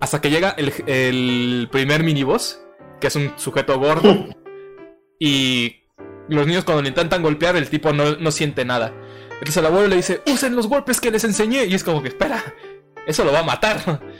[0.00, 2.62] Hasta que llega el, el primer miniboss,
[2.98, 4.26] que es un sujeto gordo.
[5.20, 5.85] y
[6.28, 8.92] los niños cuando le intentan golpear, el tipo no, no siente nada.
[9.34, 11.66] Entonces el abuelo le dice, usen los golpes que les enseñé.
[11.66, 12.42] Y es como que, espera,
[13.06, 14.00] eso lo va a matar.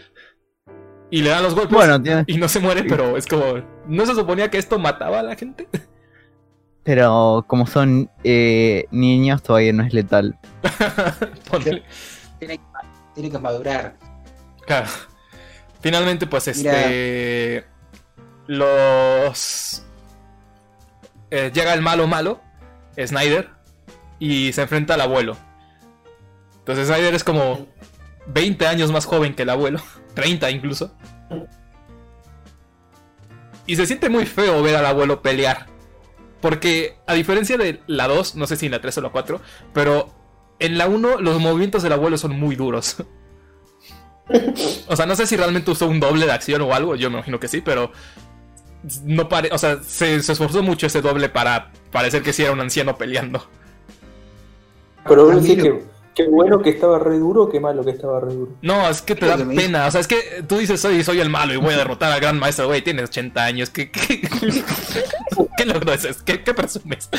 [1.09, 4.05] Y le dan los golpes Bueno, tiene- y no se muere, pero es como, ¿no
[4.07, 5.69] se suponía que esto mataba a la gente?
[6.83, 10.37] pero como son eh, niños todavía no es letal.
[11.51, 11.85] Ponle.
[12.41, 12.65] Tiene, que-
[13.15, 13.97] tiene que madurar.
[14.67, 14.89] Claro.
[15.81, 17.65] Finalmente, pues este.
[18.49, 19.86] Los.
[21.31, 22.41] Eh, llega el malo malo,
[22.99, 23.51] Snyder,
[24.19, 25.37] y se enfrenta al abuelo.
[26.59, 27.67] Entonces Snyder es como
[28.27, 29.81] 20 años más joven que el abuelo,
[30.15, 30.95] 30 incluso.
[33.67, 35.67] Y se siente muy feo ver al abuelo pelear.
[36.41, 39.41] Porque a diferencia de la 2, no sé si en la 3 o la 4,
[39.73, 40.15] pero
[40.59, 42.97] en la 1 los movimientos del abuelo son muy duros.
[44.89, 47.19] O sea, no sé si realmente usó un doble de acción o algo, yo me
[47.19, 47.93] imagino que sí, pero
[49.05, 52.53] no pare, o sea, se, se esforzó mucho ese doble para parecer que sí era
[52.53, 53.47] un anciano peleando.
[55.09, 55.85] Pero lo- que
[56.15, 58.53] qué bueno que estaba re duro o qué malo que estaba re duro.
[58.63, 61.29] No, es que te da pena, o sea, es que tú dices soy, soy el
[61.29, 64.23] malo y voy a derrotar al gran maestro, güey, tienes 80 años, ¿qué, qué,
[65.59, 66.25] qué logro es ese?
[66.25, 67.11] ¿Qué, qué presumes?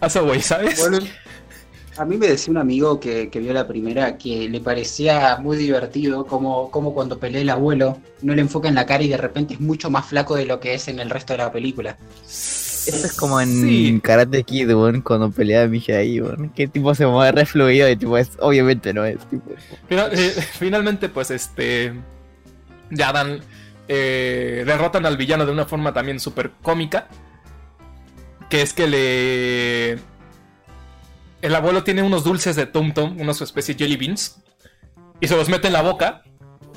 [0.00, 0.78] A eso, güey, ¿sabes?
[0.78, 0.98] Bueno,
[1.96, 5.56] a mí me decía un amigo que, que vio la primera que le parecía muy
[5.56, 9.16] divertido como, como cuando pelea el abuelo no le enfoca en la cara y de
[9.16, 11.96] repente es mucho más flaco de lo que es en el resto de la película.
[12.24, 14.00] Eso es como en Sí.
[14.02, 16.50] Karate Kid, weón, cuando pelea Milla ahí, weón.
[16.50, 19.50] Que tipo se mueve re fluido y tipo es, obviamente no es, tipo.
[19.88, 21.94] Final- eh, finalmente, pues este.
[22.90, 23.40] Ya dan.
[23.88, 27.08] eh, derrotan al villano de una forma también súper cómica.
[28.50, 29.98] Que es que le.
[31.44, 34.42] El abuelo tiene unos dulces de Tum Tum, unas especie de jelly beans.
[35.20, 36.22] Y se los mete en la boca.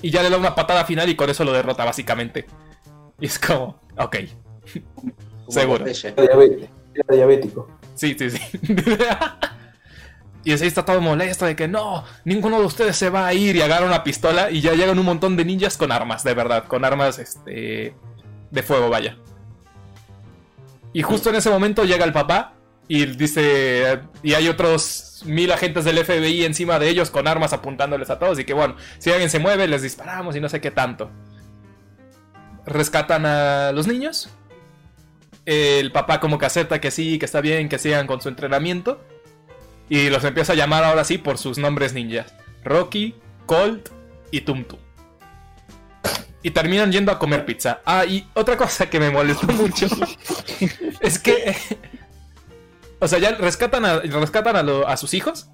[0.02, 2.46] Y ya le da una patada final y con eso lo derrota, básicamente.
[3.18, 3.80] Y es como.
[3.98, 4.18] Ok.
[5.48, 5.86] Seguro.
[5.86, 6.14] Popeye.
[6.18, 6.68] Era diabético.
[6.96, 7.80] Era diabético.
[7.96, 8.42] Sí, sí, sí.
[10.44, 13.56] y así está todo molesto de que no, ninguno de ustedes se va a ir
[13.56, 16.66] y agarra una pistola y ya llegan un montón de ninjas con armas, de verdad,
[16.66, 17.96] con armas este
[18.52, 19.18] de fuego, vaya.
[20.92, 22.57] Y justo en ese momento llega el papá
[22.88, 28.10] y dice y hay otros mil agentes del FBI encima de ellos con armas apuntándoles
[28.10, 30.72] a todos y que bueno, si alguien se mueve les disparamos y no sé qué
[30.72, 31.10] tanto.
[32.66, 34.30] Rescatan a los niños
[35.48, 39.02] el papá como que acepta que sí, que está bien, que sigan con su entrenamiento.
[39.90, 42.36] Y los empieza a llamar ahora sí por sus nombres ninjas.
[42.66, 43.16] Rocky,
[43.46, 43.90] Colt
[44.30, 44.80] y Tum Tum.
[46.44, 47.80] y terminan yendo a comer pizza.
[47.86, 49.88] Ah, y otra cosa que me molestó mucho
[51.00, 51.56] es que.
[53.00, 54.56] O sea, ya rescatan a, rescatan
[54.86, 55.50] a, sus hijos.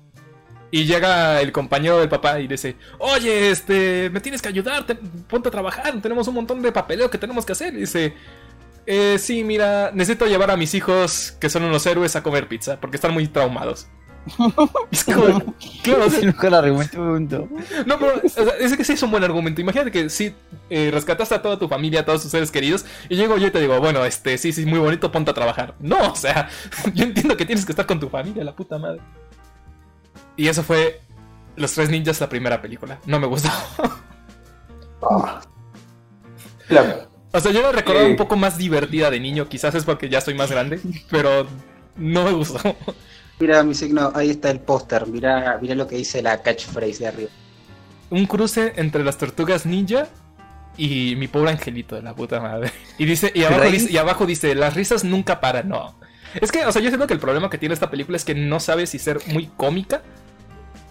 [0.71, 4.95] Y llega el compañero del papá y dice: Oye, este, me tienes que ayudar, te-
[4.95, 7.73] ponte a trabajar, tenemos un montón de papeleo que tenemos que hacer.
[7.75, 8.15] Y dice:
[8.87, 12.79] eh, Sí, mira, necesito llevar a mis hijos, que son unos héroes, a comer pizza,
[12.79, 13.87] porque están muy traumados.
[14.91, 15.23] Es como,
[15.83, 17.49] claro, o sea, Es el mejor argumento del mundo.
[17.85, 19.59] no, pero o sea, es que sí es un buen argumento.
[19.61, 20.33] Imagínate que sí
[20.69, 23.51] eh, rescataste a toda tu familia, a todos tus seres queridos, y llego yo y
[23.51, 25.75] te digo, bueno, este, sí, sí, muy bonito, ponte a trabajar.
[25.79, 26.49] No, o sea,
[26.93, 29.01] yo entiendo que tienes que estar con tu familia, la puta madre.
[30.37, 31.01] Y eso fue
[31.55, 32.99] Los Tres Ninjas, la primera película.
[33.05, 33.49] No me gustó.
[36.69, 38.11] La- O sea, yo la recordaba Eh.
[38.11, 40.79] un poco más divertida de niño, quizás es porque ya estoy más grande,
[41.09, 41.47] pero
[41.97, 42.59] no me gustó.
[43.43, 45.05] Mira mi signo, ahí está el póster.
[45.05, 47.29] Mira, mira lo que dice la catchphrase de arriba.
[48.09, 50.07] un cruce entre las tortugas ninja
[50.77, 52.71] y mi pobre angelito de la puta madre.
[52.97, 55.93] Y dice, y abajo Pero ahí- dice, y abajo dice, las risas nunca paran, no.
[56.39, 58.33] Es que, o sea, yo siento que el problema que tiene esta película es que
[58.33, 60.03] no sabe si ser muy cómica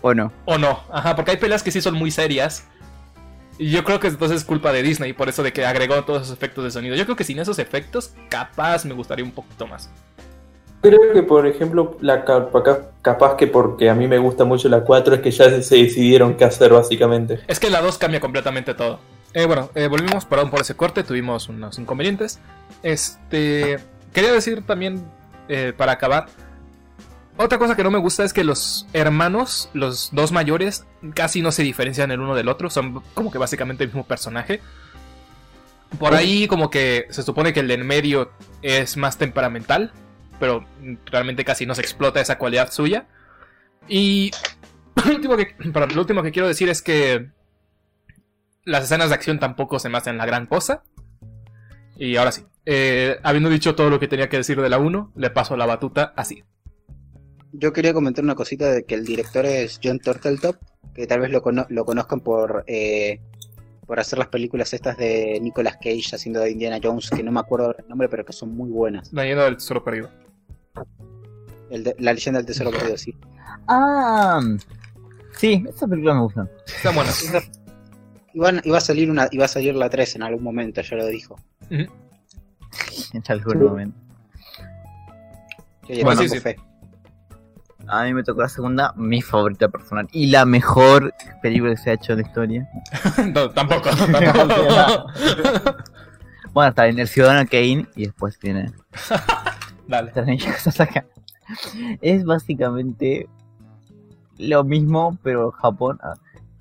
[0.03, 0.31] ¿O no?
[0.45, 0.81] o no.
[0.93, 2.65] Ajá, porque hay peleas que sí son muy serias.
[3.59, 6.23] Y yo creo que entonces es culpa de Disney, por eso de que agregó todos
[6.25, 6.97] esos efectos de sonido.
[6.97, 9.89] Yo creo que sin esos efectos, capaz me gustaría un poquito más.
[10.83, 14.81] Creo que, por ejemplo, la capa- capaz que porque a mí me gusta mucho la
[14.83, 17.41] 4 es que ya se decidieron qué hacer, básicamente.
[17.47, 18.99] Es que la 2 cambia completamente todo.
[19.33, 22.41] Eh, bueno, eh, volvimos, perdón por ese corte, tuvimos unos inconvenientes.
[22.83, 23.79] Este.
[24.13, 25.05] Quería decir también,
[25.49, 26.27] eh, para acabar.
[27.39, 30.85] Otra cosa que no me gusta es que los hermanos, los dos mayores,
[31.15, 32.69] casi no se diferencian el uno del otro.
[32.69, 34.61] Son como que básicamente el mismo personaje.
[35.99, 38.31] Por ahí, como que se supone que el de en medio
[38.63, 39.93] es más temperamental.
[40.43, 40.65] Pero
[41.07, 43.07] realmente casi no se explota esa cualidad suya.
[43.87, 44.33] Y
[45.07, 47.31] lo último que, perdón, lo último que quiero decir es que
[48.65, 50.83] las escenas de acción tampoco se me hacen la gran cosa.
[51.97, 55.13] Y ahora sí, eh, habiendo dicho todo lo que tenía que decir de la 1,
[55.15, 56.43] le paso la batuta así.
[57.53, 60.57] Yo quería comentar una cosita de que el director es John Turteltaub,
[60.93, 63.21] que tal vez lo, cono- lo conozcan por eh,
[63.87, 67.41] por hacer las películas estas de Nicolas Cage haciendo de Indiana Jones, que no me
[67.41, 69.13] acuerdo el nombre, pero que son muy buenas.
[69.13, 70.11] La leyenda del tesoro perdido.
[71.71, 73.17] El de- la leyenda del tesoro perdido, sí.
[73.69, 74.41] Ah,
[75.37, 76.49] sí, esa película me gusta.
[76.67, 77.11] Está buena.
[78.35, 81.07] Iban- iba a salir una, iba a salir la 3 en algún momento, ya lo
[81.07, 81.37] dijo.
[83.13, 83.99] En algún momento.
[86.03, 86.41] Bueno, sí, sí.
[87.87, 90.09] A mí me tocó la segunda, mi favorita personal.
[90.13, 91.13] Y la mejor
[91.43, 92.69] película que se ha hecho en la historia.
[93.35, 93.91] No, tampoco.
[94.13, 95.07] tampoco.
[96.53, 98.73] Bueno, está en el Ciudadano Kane y después viene
[99.93, 100.13] Dale.
[100.79, 101.05] Acá.
[102.01, 103.29] Es básicamente
[104.39, 105.99] lo mismo, pero Japón.
[106.03, 106.15] ah,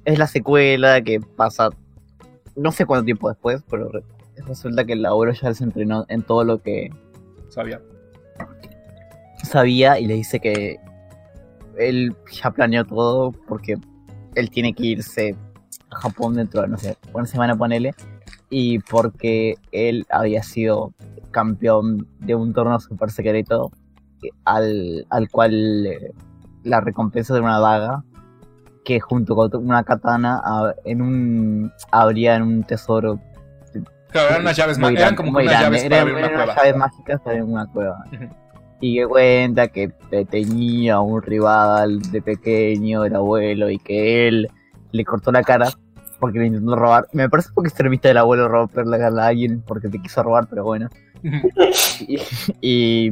[0.06, 1.70] Es la secuela que pasa
[2.56, 4.04] no sé cuánto tiempo después, pero re-
[4.46, 6.92] resulta que el abuelo ya se entrenó en todo lo que
[7.48, 7.82] Sabía.
[9.44, 10.78] sabía y le dice que
[11.78, 13.76] él ya planeó todo porque
[14.36, 15.36] él tiene que irse
[15.90, 17.94] a Japón dentro de, no sé, una semana ponele,
[18.50, 20.94] y porque él había sido
[21.32, 23.72] campeón de un torneo super secreto
[24.46, 26.14] al, al cual eh,
[26.64, 28.04] la recompensa de una daga
[28.86, 30.42] que junto con una katana
[30.86, 33.20] en un habría en un tesoro
[34.12, 35.04] Claro, eran unas llaves mágicas.
[35.04, 36.62] Eran como unas llaves para Eran- abrir una eran unas cueva.
[36.64, 38.04] llaves mágicas para una cueva.
[38.82, 44.50] Y que cuenta que te- tenía un rival de pequeño, el abuelo, y que él
[44.92, 45.70] le cortó la cara
[46.20, 47.08] porque le intentó robar.
[47.14, 50.22] Me parece porque es extremista del abuelo romper la cara a alguien porque te quiso
[50.24, 50.90] robar, pero bueno.
[52.62, 53.12] Y,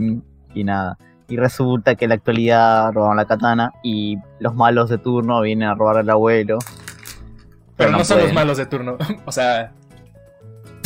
[0.55, 0.97] nada.
[1.27, 5.69] Y resulta que en la actualidad robaron la katana y los malos de turno vienen
[5.69, 6.57] a robar al abuelo.
[7.77, 8.97] Pero no son los malos de turno.
[9.25, 9.71] O sea,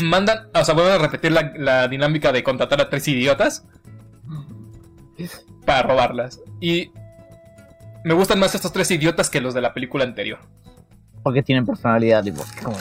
[0.03, 3.65] mandan, o sea, vuelven a repetir la, la dinámica de contratar a tres idiotas
[5.65, 6.41] para robarlas.
[6.59, 6.91] Y
[8.03, 10.39] me gustan más estos tres idiotas que los de la película anterior.
[11.23, 12.43] Porque tienen personalidad, tipo.
[12.61, 12.75] Como,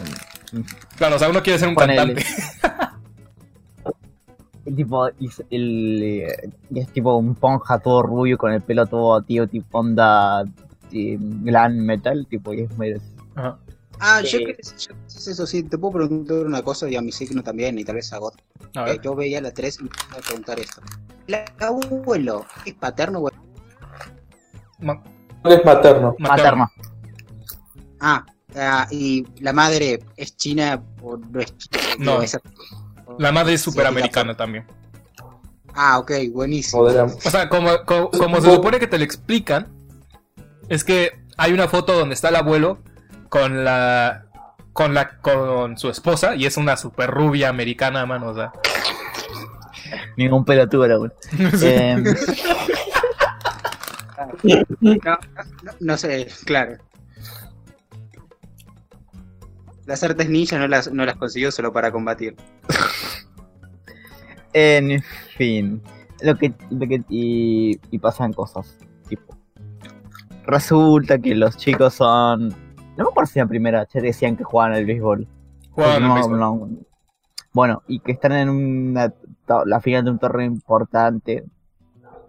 [0.96, 1.96] Claro, o sea, uno quiere ser un Ponele.
[1.96, 2.26] cantante.
[4.64, 9.46] tipo, es- el, eh, es tipo un ponja todo rubio con el pelo todo tío,
[9.48, 10.44] tipo onda
[10.92, 12.70] eh, glam metal, tipo, y es
[13.34, 13.58] Ajá.
[14.04, 14.32] Ah, Sí.
[14.40, 17.12] yo que yo que sé eso sí, te puedo preguntar una cosa y a mi
[17.12, 18.34] signo también, y tal vez a God.
[18.86, 20.80] Eh, yo veía la 3 y me voy a preguntar esto.
[21.28, 23.30] ¿El abuelo es paterno o
[24.80, 25.00] Ma-
[25.44, 26.16] Es materno.
[28.00, 28.24] Ah,
[28.56, 31.78] ah, y la madre es china o no es china.
[31.98, 32.10] No.
[32.12, 32.40] Digo, esa-
[33.18, 34.66] La madre es Sí, superamericana también.
[35.74, 36.82] Ah, ok, buenísimo.
[36.82, 39.68] O sea, como, como, como se supone que te lo explican,
[40.68, 42.78] es que hay una foto donde está el abuelo
[43.28, 44.26] con la
[44.72, 48.52] con la con su esposa y es una super rubia americana, mano, o sea.
[50.16, 51.12] Ningún pelotudo era uno.
[51.62, 52.04] Em,
[54.80, 55.18] No,
[55.62, 56.76] no, no sé, claro.
[59.86, 62.36] Las artes ninja no las, no las consiguió solo para combatir.
[64.52, 65.02] en
[65.36, 65.82] fin.
[66.22, 68.78] Lo que, lo que y, y pasan cosas.
[69.08, 69.36] Tipo.
[70.46, 72.48] Resulta que los chicos son.
[72.48, 75.26] No me acuerdo si en la primera ya decían que jugaban al béisbol.
[75.70, 76.38] Jugaban al No, béisbol.
[76.40, 76.68] no.
[77.52, 79.12] Bueno, y que están en una,
[79.66, 81.44] la final de un torneo importante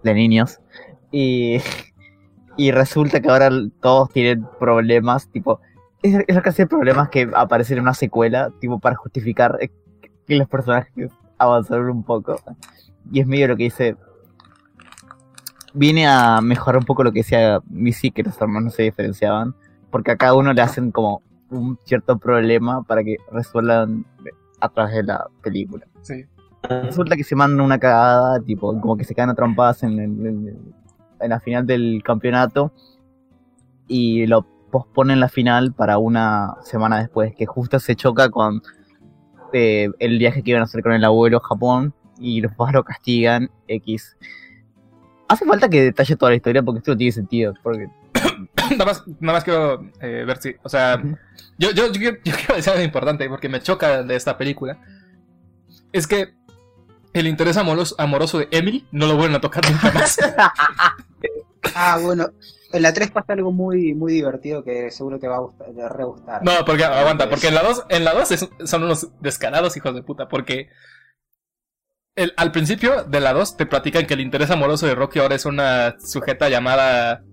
[0.03, 0.59] de niños.
[1.11, 1.57] Y,
[2.57, 3.49] y resulta que ahora
[3.81, 5.59] todos tienen problemas, tipo,
[6.01, 9.69] es, es casi de problemas que aparecen en una secuela, tipo, para justificar eh,
[10.27, 10.91] que los personajes
[11.37, 12.35] avanzaron un poco.
[13.11, 13.95] Y es medio lo que dice.
[15.73, 19.55] Viene a mejorar un poco lo que decía Missy, que los hermanos no se diferenciaban.
[19.89, 24.05] Porque a cada uno le hacen como un cierto problema para que resuelvan
[24.59, 25.85] a través de la película.
[26.01, 26.25] Sí.
[26.63, 30.73] Resulta que se mandan una cagada, tipo, como que se quedan atrampadas en, en-
[31.19, 32.71] en la final del campeonato
[33.87, 38.61] y lo posponen la final para una semana después, que justo se choca con
[39.53, 42.73] eh, el viaje que iban a hacer con el abuelo a Japón y los papás
[42.73, 44.17] lo castigan X.
[45.29, 47.53] Hace falta que detalle toda la historia porque esto no tiene sentido.
[47.63, 47.87] Porque
[48.71, 50.55] nada más, nada más quiero eh, ver si.
[50.63, 51.01] O sea,
[51.57, 54.77] yo, yo, yo, quiero- yo quiero decir algo importante porque me choca de esta película.
[55.91, 56.33] Es que
[57.13, 60.17] el interés amoroso, amoroso de Emily no lo vuelven a tocar nunca más.
[61.75, 62.27] Ah, bueno.
[62.73, 65.79] En la 3 pasa algo muy, muy divertido que seguro te va a gustar, te
[65.81, 66.43] va a re gustar.
[66.43, 69.93] No, porque aguanta, porque en la 2, en la 2 es- son unos descarados hijos
[69.93, 70.69] de puta, porque
[72.15, 75.35] el, al principio de la 2 te platican que el interés amoroso de Rocky ahora
[75.35, 77.23] es una sujeta llamada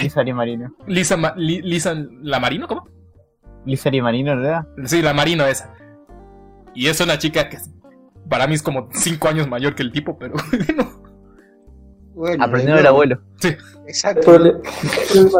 [0.00, 0.74] Lizari Marino.
[0.86, 2.88] Lisa, Ma- Li- Lisa Lamarino, ¿cómo?
[3.66, 4.66] Lizari Marino, ¿verdad?
[4.84, 5.74] Sí, la Marino esa.
[6.74, 7.58] Y es una chica que
[8.28, 10.34] para mí es como 5 años mayor que el tipo, pero
[10.66, 11.03] bueno.
[12.14, 13.20] Bueno, del abuelo.
[13.86, 14.32] Exacto.
[14.32, 14.60] Prole-
[15.12, 15.38] ¿Problema,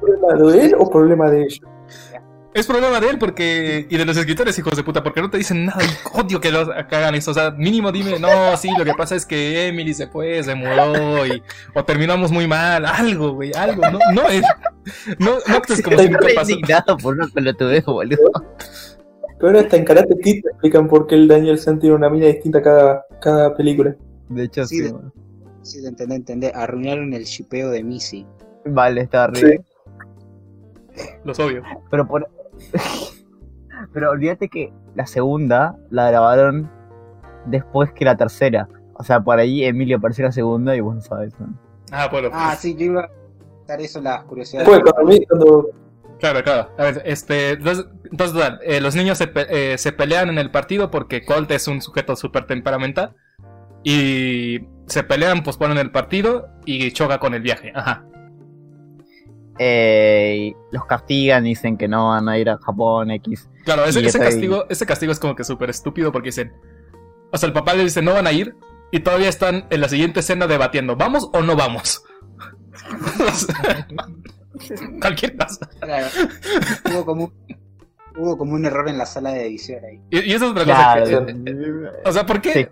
[0.00, 1.60] problema de él o problema de ellos?
[2.54, 5.38] Es problema de él porque y de los escritores, hijos de puta, porque no te
[5.38, 7.30] dicen nada y odio que, los, que hagan eso.
[7.30, 10.54] O sea, mínimo dime, no, sí, lo que pasa es que Emily se fue, se
[10.54, 11.42] mudó y
[11.74, 13.80] o terminamos muy mal, algo, güey, algo.
[13.90, 14.42] No, no, es,
[15.18, 16.50] no, no actúes como si nunca pasó.
[16.50, 18.30] indignado por una pelotudez, boludo.
[19.40, 22.26] Pero hasta en Karate Kid te explican por qué el Daniel San tiene una mina
[22.26, 23.96] distinta cada, cada película.
[24.28, 24.82] De hecho, Sí, sí.
[24.84, 24.94] de-.
[25.62, 26.52] Sí, de entender, entender.
[26.56, 28.26] Arruinaron el shipeo de Missy.
[28.64, 29.62] Vale, está arriba.
[31.24, 31.62] Los obvio.
[31.90, 32.28] Pero por.
[33.92, 36.70] Pero olvídate que la segunda la grabaron
[37.46, 38.68] después que la tercera.
[38.94, 41.38] O sea, por ahí Emilio apareció la segunda y vos no sabes.
[41.40, 41.58] ¿no?
[41.90, 42.28] Ah, bueno.
[42.32, 43.10] Ah, sí, yo iba a
[43.66, 44.68] dar eso las curiosidades.
[44.68, 45.70] Después, cuando, cuando
[46.20, 46.68] Claro, claro.
[46.78, 50.38] A ver, este, entonces, entonces, total, eh, los niños se, pe- eh, se pelean en
[50.38, 53.16] el partido porque Colt es un sujeto súper temperamental
[53.82, 54.60] y
[54.92, 57.72] se pelean, posponen el partido y choca con el viaje.
[57.74, 58.04] Ajá.
[59.58, 63.48] Eh, los castigan, dicen que no van a ir a Japón X.
[63.64, 66.52] Claro, ese, castigo, ese castigo es como que súper estúpido porque dicen,
[67.30, 68.56] o sea, el papá le dice no van a ir
[68.90, 72.02] y todavía están en la siguiente escena debatiendo, ¿vamos o no vamos?
[75.00, 75.68] Cualquier cosa.
[75.80, 76.06] Claro.
[76.90, 77.32] hubo, como un,
[78.16, 80.00] hubo como un error en la sala de edición ahí.
[80.10, 81.00] Y, y eso es otra Claro.
[81.04, 81.26] cosa.
[81.26, 82.68] que- eh, eh, o sea, ¿por qué?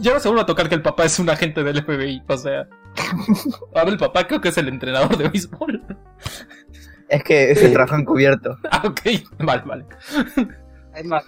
[0.00, 2.22] Yo no seguro a tocar que el papá es un agente del FBI.
[2.28, 2.68] O sea,
[3.74, 5.82] ahora el papá creo que es el entrenador de béisbol.
[7.08, 8.56] Es que se trabaja encubierto.
[8.70, 9.00] Ah, ok.
[9.44, 9.84] Vale, vale.
[10.94, 11.24] Es más,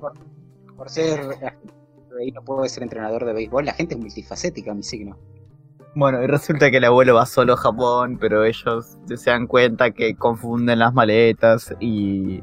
[0.00, 0.12] por,
[0.76, 1.20] por ser
[2.18, 5.18] ahí no puedo ser entrenador de béisbol, la gente es multifacética, mi signo.
[5.94, 9.90] Bueno, y resulta que el abuelo va solo a Japón, pero ellos se dan cuenta
[9.92, 12.42] que confunden las maletas y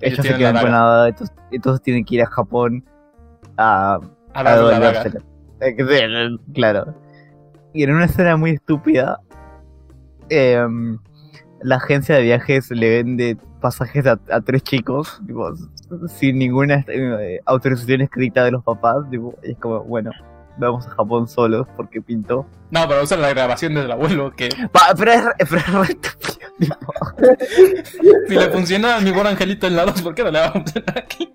[0.00, 2.84] ellos se quedan con la entonces, entonces tienen que ir a Japón
[3.56, 3.98] a,
[4.34, 5.12] A a la.
[5.60, 6.94] Eh, Claro.
[7.72, 9.20] Y en una escena muy estúpida,
[10.28, 10.98] em,
[11.62, 15.52] la agencia de viajes le vende pasajes a, a tres chicos, tipo,
[16.08, 19.08] sin ninguna eh, autorización escrita de los papás.
[19.10, 20.10] tipo, y es como, bueno,
[20.66, 22.46] vamos a Japón solos porque pintó.
[22.70, 24.32] No, pero usa la grabación del abuelo.
[24.36, 26.76] Que Pa- pero es, re- pero es re estúpido,
[28.28, 30.46] si le funciona a mi buen angelito en la 2, ¿por qué no le va
[30.46, 31.32] a funcionar aquí?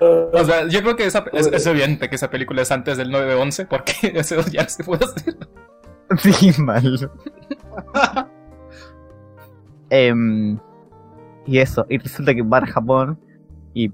[0.00, 3.10] O sea, yo creo que esa, es, es evidente que esa película es antes del
[3.10, 5.36] 9-11, porque ese ya no se puede hacer.
[6.18, 7.10] Sí, mal.
[9.90, 10.58] Em,
[11.46, 13.18] y eso, y resulta que van a Japón
[13.74, 13.90] y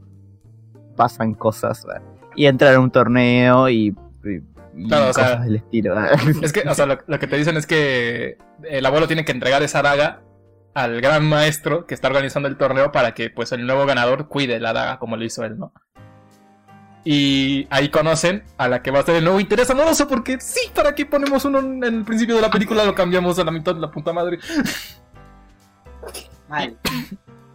[0.96, 1.84] pasan cosas.
[1.84, 2.02] ¿verdad?
[2.36, 3.94] Y entran a un torneo y,
[4.24, 5.94] y- Claro, o cosas sea, del estilo.
[6.42, 9.30] Es que, o sea, lo, lo que te dicen es que el abuelo tiene que
[9.30, 10.22] entregar esa daga
[10.74, 14.58] al gran maestro que está organizando el torneo para que pues el nuevo ganador cuide
[14.58, 15.72] la daga como lo hizo él, ¿no?
[17.04, 20.70] Y ahí conocen a la que va a ser el nuevo interés amoroso porque sí,
[20.74, 22.84] ¿para qué ponemos uno en el principio de la película?
[22.84, 24.38] Lo cambiamos a la mitad de la puta madre.
[26.48, 26.76] Mal.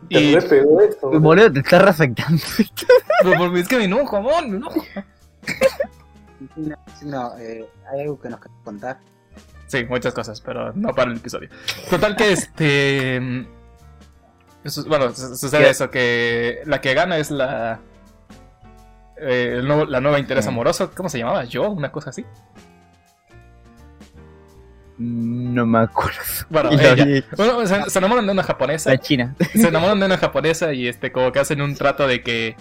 [0.10, 1.10] Te Y re pegó esto.
[1.20, 2.42] Boludo, te está reafectando.
[3.24, 4.84] pero por- es que me enojo, amor, me enojo.
[6.56, 9.00] No, no, eh, ¿hay algo que nos quieras contar?
[9.68, 11.50] Sí, muchas cosas, pero no para el episodio.
[11.90, 13.46] Total que este...
[14.88, 15.70] bueno, su- sucede ¿Qué?
[15.70, 17.80] eso, que la que gana es la...
[19.18, 21.44] eh, el nuevo- la nueva interés amoroso, ¿cómo se llamaba?
[21.44, 21.70] ¿Yo?
[21.70, 22.26] ¿Una cosa así?
[25.00, 26.20] No me acuerdo.
[26.50, 27.24] Bueno, ella.
[27.66, 28.92] se, se enamoran de una japonesa.
[28.92, 29.34] La China.
[29.54, 32.58] se enamoran de una japonesa y este como que hacen un trato de que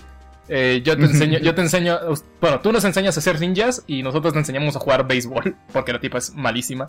[0.48, 1.98] eh, yo te enseño, yo te enseño,
[2.40, 5.92] bueno, tú nos enseñas a hacer ninjas y nosotros te enseñamos a jugar béisbol, porque
[5.92, 6.88] la tipa es malísima.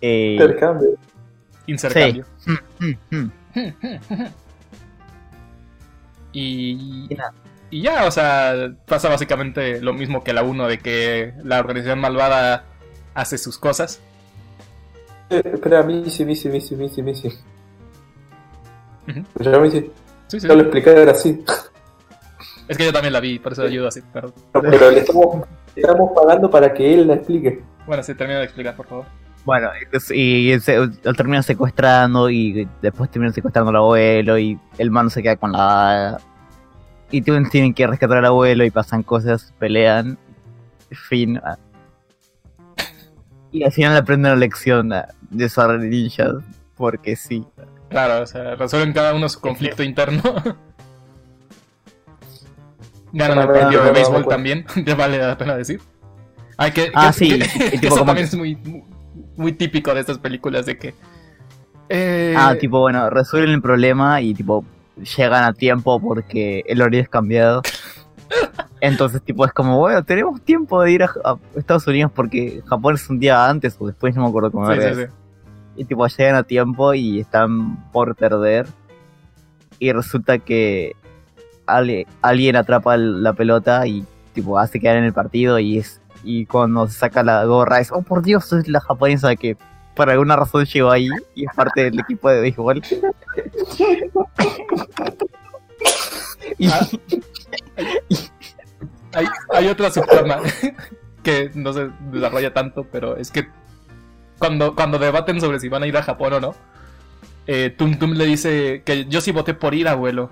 [0.00, 0.98] Eh, Intercambio.
[1.66, 2.24] Intercambio.
[2.78, 3.30] mm, mm.
[6.32, 7.16] Y, Y
[7.70, 11.98] y ya, o sea, pasa básicamente lo mismo que la 1 de que la organización
[11.98, 12.66] malvada
[13.14, 14.00] hace sus cosas.
[15.30, 17.28] Eh, espera, Missy, Missy, Missy, Missy, Missy.
[19.08, 19.22] Ujú.
[19.40, 19.90] Ya Missy,
[20.28, 20.48] Sí, sí.
[20.48, 21.42] ya lo expliqué ahora así.
[22.66, 24.00] Es que yo también la vi, por eso ayudo así.
[24.12, 27.62] Pero, Pero le estamos, le estamos pagando para que él la explique.
[27.86, 29.04] bueno, sí, termina de explicar, por favor.
[29.44, 29.68] Bueno,
[30.14, 35.22] y se, lo terminan secuestrando y después terminan secuestrando al abuelo y el man se
[35.22, 36.18] queda con la.
[37.10, 40.16] Y tienen, tienen que rescatar al abuelo y pasan cosas, pelean.
[40.90, 41.38] Fin.
[41.44, 41.58] ah.
[43.54, 44.92] Y al final aprenden la lección
[45.30, 46.34] de usar ninjas,
[46.76, 47.44] porque sí.
[47.88, 50.20] Claro, o sea, resuelven cada uno su conflicto interno.
[53.12, 54.28] Ganan el partido de béisbol bueno.
[54.28, 55.80] también, ya vale la pena decir.
[56.56, 58.58] Ay, que, Ah, que- sí, que- tipo eso como también que- es muy,
[59.36, 60.94] muy típico de estas películas de que...
[61.88, 64.64] eh, Ah, tipo, bueno, resuelven el problema y tipo
[65.16, 67.62] llegan a tiempo porque el horario es cambiado.
[68.80, 72.94] Entonces, tipo, es como, bueno, tenemos tiempo de ir a, a Estados Unidos porque Japón
[72.96, 74.94] es un día antes o después, no me acuerdo cómo sí, era.
[74.94, 75.08] sí, sí.
[75.76, 78.66] Y tipo, llegan a tiempo y están por perder.
[79.78, 80.92] Y resulta que
[81.66, 86.00] ale- alguien atrapa el- la pelota y tipo hace quedar en el partido y es
[86.22, 89.56] y cuando se saca la gorra es, oh por Dios, es la japonesa que
[89.94, 92.82] por alguna razón llegó ahí y es parte del equipo de béisbol.
[96.70, 96.86] Ah.
[99.16, 100.40] Hay, hay otra subtrama
[101.22, 103.46] que no se desarrolla tanto, pero es que
[104.40, 106.54] cuando, cuando debaten sobre si van a ir a Japón o no,
[107.46, 110.30] eh, Tum Tum le dice que yo sí voté por ir, abuelo.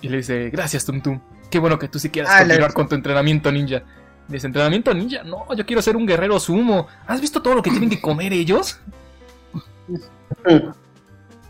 [0.00, 2.72] Y le dice, gracias Tum Tum, qué bueno que tú sí quieras Ah, la- continuar
[2.72, 3.84] con tu entrenamiento ninja.
[4.26, 5.22] Dice, ¿entrenamiento ninja?
[5.22, 6.88] No, yo quiero ser un guerrero sumo.
[7.06, 8.80] ¿Has visto todo lo que tienen que comer ellos?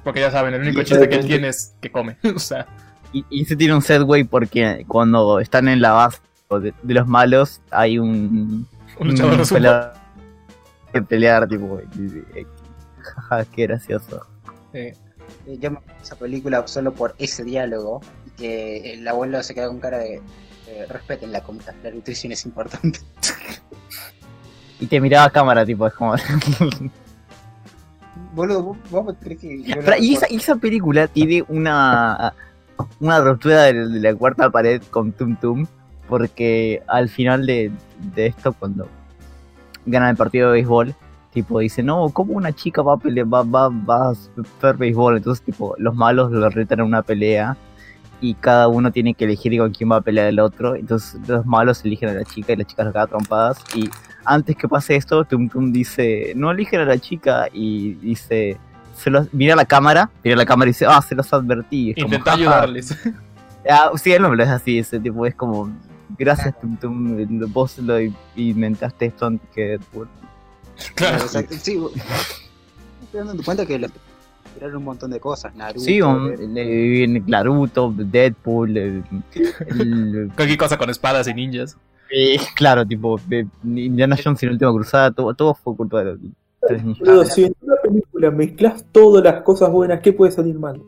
[0.03, 2.19] Porque ya saben, el único chiste que él tiene es que come.
[2.37, 2.67] o sea,
[3.15, 6.19] y, y se tiene un setway porque cuando están en la base
[6.61, 8.67] de, de los malos hay un,
[8.99, 9.43] un un sumo.
[9.57, 9.93] peleador
[10.93, 11.81] que pelear, tipo,
[12.99, 14.27] jaja, qué gracioso.
[14.73, 14.95] Eh,
[15.61, 19.81] Yo me esa película solo por ese diálogo y que el abuelo se queda con
[19.81, 20.21] cara de
[20.69, 23.01] eh, respeten la comida, la nutrición es importante.
[24.81, 26.15] Y te miraba a cámara, tipo, es como...
[28.35, 32.35] Boludo, ¿vos, vos crees que yo Pero, lo- y, esa, y esa película tiene una
[33.01, 35.67] una ruptura de, de la cuarta pared con Tum Tum
[36.09, 37.71] porque al final de,
[38.15, 38.89] de esto cuando
[39.87, 40.95] ganan el partido de béisbol
[41.33, 45.17] tipo dice no cómo una chica va a pelear va, va, va a hacer béisbol
[45.17, 47.57] entonces tipo los malos lo retan a una pelea
[48.21, 50.75] y cada uno tiene que elegir con quién va a pelear el otro.
[50.77, 53.59] Entonces los malos eligen a la chica y las chicas quedan trompadas.
[53.75, 53.91] Y
[54.25, 58.57] antes que pase esto Tum Tum dice no eligen a la chica y dice
[58.97, 61.91] se los, mira la cámara, mira la cámara y dice, ah, se los advertí.
[61.91, 62.97] Es Intenta ayudarles.
[63.67, 65.71] Ah, sí, el nombre es así, ese tipo es como,
[66.19, 67.97] gracias, Tum Tum, vos lo
[68.37, 70.07] inventaste esto antes que Deadpool.
[70.95, 71.17] claro.
[71.25, 72.03] Exacto, sí, vos- me
[73.07, 73.89] estoy dando cuenta que le
[74.53, 75.55] tiraron un montón de cosas.
[75.55, 79.05] Naruto, Sí, un, eh, Naruto, Deadpool, el-
[79.67, 81.79] el- Cualquier cosa con espadas y ninjas.
[82.15, 86.19] eh, claro, tipo, de Indiana Jones y la última cruzada, todo, todo fue culpa de
[86.71, 87.07] ninjas.
[87.07, 90.81] Boludo, si en una película mezclas todas las cosas buenas, ¿qué puede salir mal?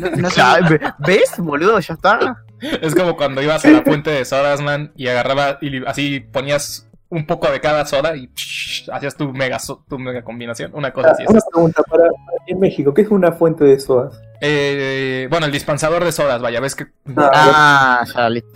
[0.00, 1.78] no, no sé- Claro, ve- ¿Ves, boludo?
[1.80, 2.44] Ya está.
[2.80, 6.88] Es como cuando ibas a la fuente de sodas, man, y agarraba y así ponías
[7.08, 10.72] un poco de cada soda y psh, hacías tu mega, so- tu mega combinación.
[10.74, 11.30] Una cosa Ah, así es.
[11.30, 12.04] una pregunta para
[12.46, 14.20] en México, ¿qué es una fuente de sodas?
[14.40, 16.86] Eh, bueno, el dispensador de sodas, vaya, ves que.
[17.16, 18.50] Ah, Ah, ya, listo.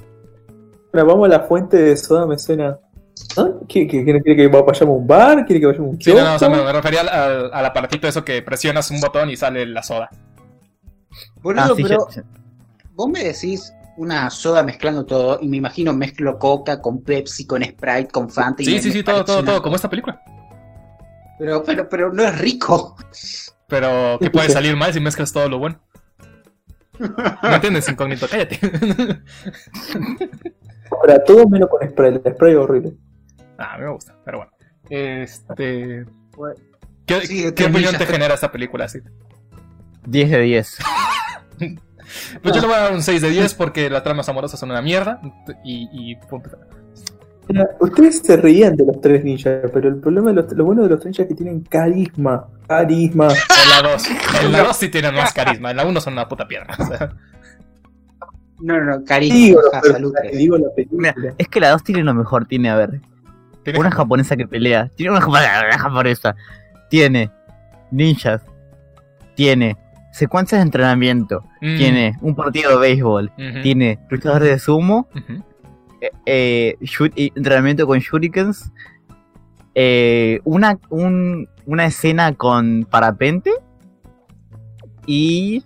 [0.92, 2.78] Bueno, vamos a la fuente de soda, me suena.
[3.36, 3.48] ¿Ah?
[3.68, 5.44] ¿Quiere, quiere, quiere que vayamos a un bar?
[5.47, 6.64] ¿Quiere que vayamos a un Sí, no, no, o sea, kiosco?
[6.64, 9.82] me, me refería al, al, al aparatito eso que presionas un botón y sale la
[9.82, 10.10] soda.
[11.42, 12.06] Boludo, Ah, sí, pero
[12.94, 17.62] vos me decís una soda mezclando todo y me imagino mezclo Coca con Pepsi, con
[17.62, 18.62] Sprite, con Fanta.
[18.62, 20.20] y Sí, me- sí, me sí, todo, todo, una- todo, como esta película.
[21.38, 22.97] Pero, pero, pero no es rico.
[23.66, 25.78] Pero, ¿qué puede salir mal si mezclas todo lo bueno?
[26.98, 28.26] ¿No entiendes, incógnito?
[28.28, 28.59] Cállate.
[30.90, 32.20] Ahora, todo menos con spray.
[32.24, 32.92] El spray es horrible.
[33.60, 34.52] Ah, a mí me gusta, pero bueno.
[34.88, 36.04] Este.
[36.36, 36.54] Bueno.
[37.06, 38.88] ¿Qué, Sí, qué opinión te genera esta película?
[38.88, 39.00] Sí.
[40.06, 40.78] 10 de 10.
[42.42, 44.72] Pues yo le voy a dar un 6 de 10 porque las tramas amorosas son
[44.72, 45.20] una mierda.
[45.62, 45.88] Y.
[45.92, 46.18] y
[47.78, 50.88] Ustedes se reían de los tres ninjas, pero el problema de los, lo bueno de
[50.88, 52.48] los tres ninjas es que tienen carisma.
[52.66, 53.28] Carisma.
[53.62, 54.02] En la 2.
[54.42, 55.70] En la 2 sí tienen más carisma.
[55.70, 56.74] En la 1 son una puta piedra.
[56.76, 57.14] o sea.
[58.60, 60.36] No, no, no, cariño, Digo, salute.
[60.36, 61.14] digo la película.
[61.16, 63.00] Mira, es que la 2 tiene lo mejor, tiene, a ver,
[63.80, 66.36] Una japonesa que pelea, tiene una japonesa, una japonesa,
[66.88, 67.30] tiene
[67.90, 68.42] ninjas,
[69.34, 69.76] tiene
[70.12, 73.32] secuencias de entrenamiento, Mm, tiene un partido de béisbol,
[73.62, 75.08] tiene luchadores de sumo,
[76.00, 76.76] eh, eh,
[77.36, 78.72] entrenamiento con shurikens,
[79.74, 83.50] eh, una, un- una escena con parapente.
[85.06, 85.62] Y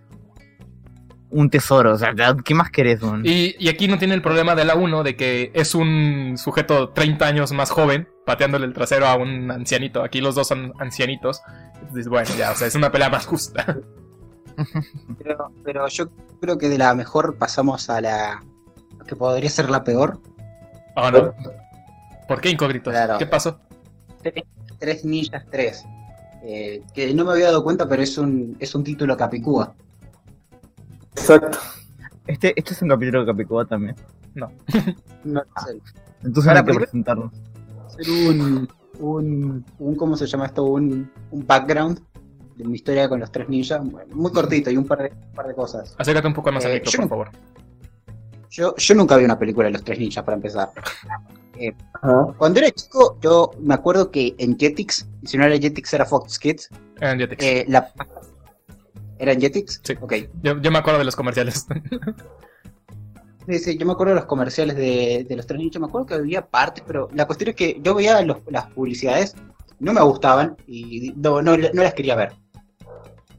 [1.35, 1.93] un tesoro.
[1.93, 3.03] O sea, ¿qué más querés?
[3.03, 3.23] man?
[3.25, 6.91] Y, y aquí no tiene el problema de la 1 de que es un sujeto
[6.91, 10.03] 30 años más joven pateándole el trasero a un ancianito.
[10.03, 11.43] Aquí los dos son ancianitos.
[11.81, 13.79] Entonces, bueno, ya, o sea, es una pelea más justa.
[15.19, 16.09] Pero, pero yo
[16.41, 18.45] creo que de la mejor pasamos a la
[19.07, 20.21] que podría ser la peor.
[20.95, 21.35] ¿O no?
[22.29, 22.93] ¿Por qué incógnitos?
[22.93, 23.19] Claro.
[23.19, 23.59] ¿Qué pasó?
[24.79, 25.85] Tres Ninjas 3.
[26.45, 29.75] Eh, que no me había dado cuenta, pero es un, es un título capicúa.
[31.17, 31.59] Exacto.
[32.27, 33.97] Este, este es un capítulo de Capicúa también.
[34.35, 35.81] No sé,
[36.23, 37.33] Entonces Ahora, hay que presentarnos.
[37.97, 38.69] ser un,
[38.99, 40.65] un, un, ¿cómo se llama esto?
[40.65, 42.01] Un, un background
[42.57, 45.35] de mi historia con los tres ninjas, bueno, muy cortito y un par de, un
[45.35, 45.95] par de cosas.
[45.99, 47.31] Acércate un poco más al Eh, micro, yo por no- favor.
[48.51, 50.71] Yo, yo nunca vi una película de los tres ninjas para empezar.
[52.03, 52.27] Ajá.
[52.37, 56.05] Cuando era chico, yo me acuerdo que en Jetix, y si no era Jetix era
[56.05, 56.69] Fox Kids,
[57.01, 57.45] En Jetix.
[57.45, 57.93] eh, la...
[59.19, 59.81] ¿Era en Jetix?
[59.85, 59.95] Sí.
[60.01, 60.15] Ok.
[60.43, 61.67] Yo, yo me acuerdo de los comerciales.
[63.47, 66.07] Sí, sí, yo me acuerdo de los comerciales de, de los tres ninjas, me acuerdo
[66.07, 69.35] que había partes, pero la cuestión es que yo veía los- las publicidades,
[69.81, 72.33] no me gustaban y no, no, no las quería ver.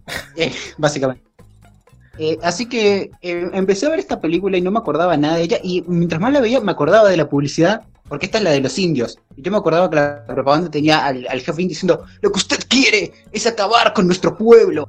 [0.35, 1.23] Eh, básicamente.
[2.19, 5.41] Eh, así que eh, empecé a ver esta película y no me acordaba nada de
[5.43, 8.51] ella, y mientras más la veía me acordaba de la publicidad, porque esta es la
[8.51, 9.17] de los indios.
[9.35, 12.37] Y yo me acordaba que la propaganda tenía al, al jefe indio diciendo, lo que
[12.37, 14.87] usted quiere es acabar con nuestro pueblo.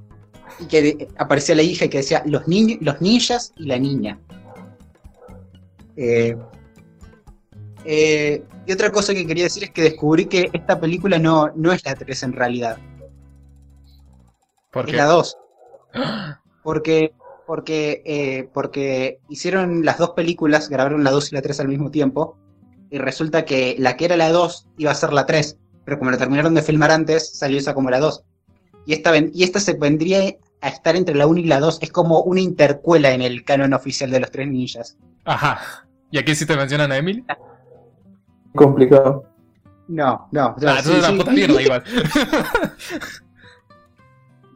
[0.59, 4.19] Y que aparecía la hija y que decía, los, niños, los ninjas y la niña.
[5.97, 6.37] Eh,
[7.85, 11.73] eh, y otra cosa que quería decir es que descubrí que esta película no, no
[11.73, 12.79] es la 3 en realidad,
[14.73, 15.39] ¿Por es la 2.
[16.63, 17.15] Porque,
[17.47, 21.91] porque, eh, porque hicieron las dos películas, grabaron la 2 y la 3 al mismo
[21.91, 22.37] tiempo,
[22.91, 26.11] y resulta que la que era la 2 iba a ser la 3, pero como
[26.11, 28.25] la terminaron de filmar antes, salió esa como la 2.
[28.85, 31.93] Y esta, y esta se vendría a estar entre la 1 y la 2, es
[31.93, 34.97] como una intercuela en el canon oficial de los tres ninjas.
[35.25, 35.61] Ajá.
[36.11, 37.25] ¿Y aquí sí te mencionan a Emily?
[38.55, 39.25] Complicado.
[39.89, 40.55] No, no.
[40.57, 41.17] o sea, Ah, eso sí, es una sí.
[41.19, 41.85] puta mierda igual.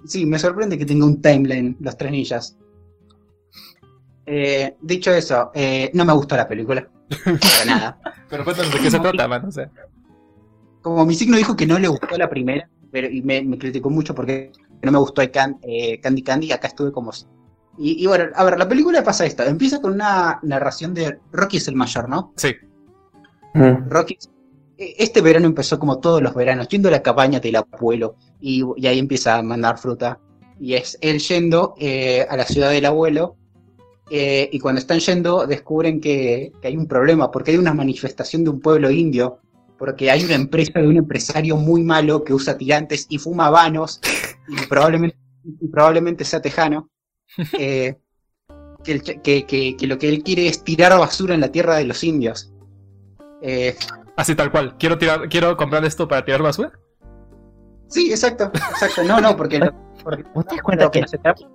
[0.06, 2.56] Sí, me sorprende que tenga un timeline los tres ninjas.
[4.26, 6.88] Eh, dicho eso, eh, no me gustó la película.
[7.24, 8.00] Para nada.
[8.30, 9.44] Pero cuéntanos de qué se trata, man.
[9.44, 9.70] O sea,
[10.80, 13.90] Como mi signo dijo que no le gustó la primera, pero y me, me criticó
[13.90, 14.50] mucho porque
[14.82, 17.10] no me gustó el Can- eh, Candy Candy, acá estuve como...
[17.78, 19.42] Y, y bueno, a ver, la película pasa esto.
[19.42, 22.32] Empieza con una narración de Rocky es el mayor, ¿no?
[22.36, 22.54] sí.
[23.54, 23.88] Mm.
[23.88, 24.16] Rocky.
[24.78, 28.62] eh, Este verano empezó como todos los veranos, yendo a la cabaña del abuelo, y,
[28.76, 30.18] y ahí empieza a mandar fruta.
[30.60, 33.36] Y es él yendo eh, a la ciudad del abuelo,
[34.10, 38.44] eh, y cuando están yendo descubren que, que hay un problema, porque hay una manifestación
[38.44, 39.38] de un pueblo indio,
[39.78, 44.00] porque hay una empresa de un empresario muy malo que usa tirantes y fuma habanos,
[44.50, 45.16] y probablemente,
[45.60, 46.88] y probablemente sea tejano.
[47.58, 47.96] eh,
[48.84, 51.76] que, el que- que- que lo que él quiere es tirar basura en la tierra
[51.76, 52.52] de los indios.
[53.42, 53.76] Eh,
[54.16, 54.76] Así tal cual.
[54.78, 56.72] Quiero tirar, quiero comprar esto para tirar basura.
[57.88, 59.02] Sí, exacto, exacto.
[59.04, 59.72] No, no, porque, lo-
[60.02, 61.46] porque ¿Vos te das cuenta lo que se trata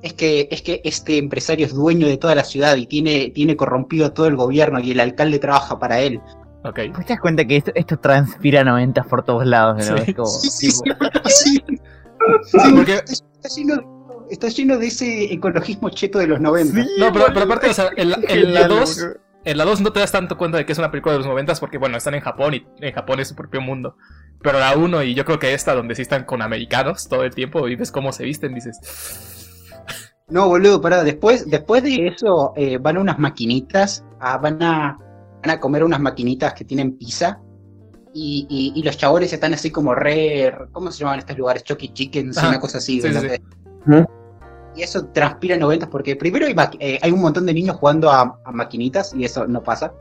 [0.00, 3.56] es que es que este empresario es dueño de toda la ciudad y tiene tiene
[3.56, 6.20] corrompido a todo el gobierno y el alcalde trabaja para él.
[6.68, 6.78] Ok.
[6.94, 9.88] ¿Vos te das cuenta que esto, esto transpira 90 por todos lados?
[9.88, 9.96] ¿no?
[9.98, 10.04] Sí.
[10.08, 11.64] Es como, Sí, sí, tipo, sí.
[12.44, 13.84] Sí, Porque- está, lleno de,
[14.30, 16.80] está lleno de ese ecologismo cheto de los 90.
[16.98, 19.06] No, pero, pero aparte, o sea, en, la- en la 2,
[19.44, 21.26] en la 2 no te das tanto cuenta de que es una película de los
[21.28, 23.96] 90 porque, bueno, están en Japón y en Japón es su propio mundo.
[24.42, 27.34] Pero la 1 y yo creo que esta, donde sí están con americanos todo el
[27.34, 28.78] tiempo y ves cómo se visten, dices.
[30.28, 31.02] No, boludo, pará.
[31.04, 34.98] Después, después de eso eh, van a unas maquinitas, a- van, a,
[35.50, 37.40] a comer unas maquinitas que tienen pizza.
[38.14, 40.52] Y, y- y los chabones están así como re.
[40.72, 41.62] ¿Cómo se llaman estos lugares?
[41.64, 42.48] Chucky Chickens, Ajá.
[42.48, 43.00] una cosa así.
[43.00, 43.08] Sí.
[44.76, 48.10] Y eso transpira en 90 porque primero hay, eh, hay un montón de niños jugando
[48.10, 49.92] a, a maquinitas y eso no pasa.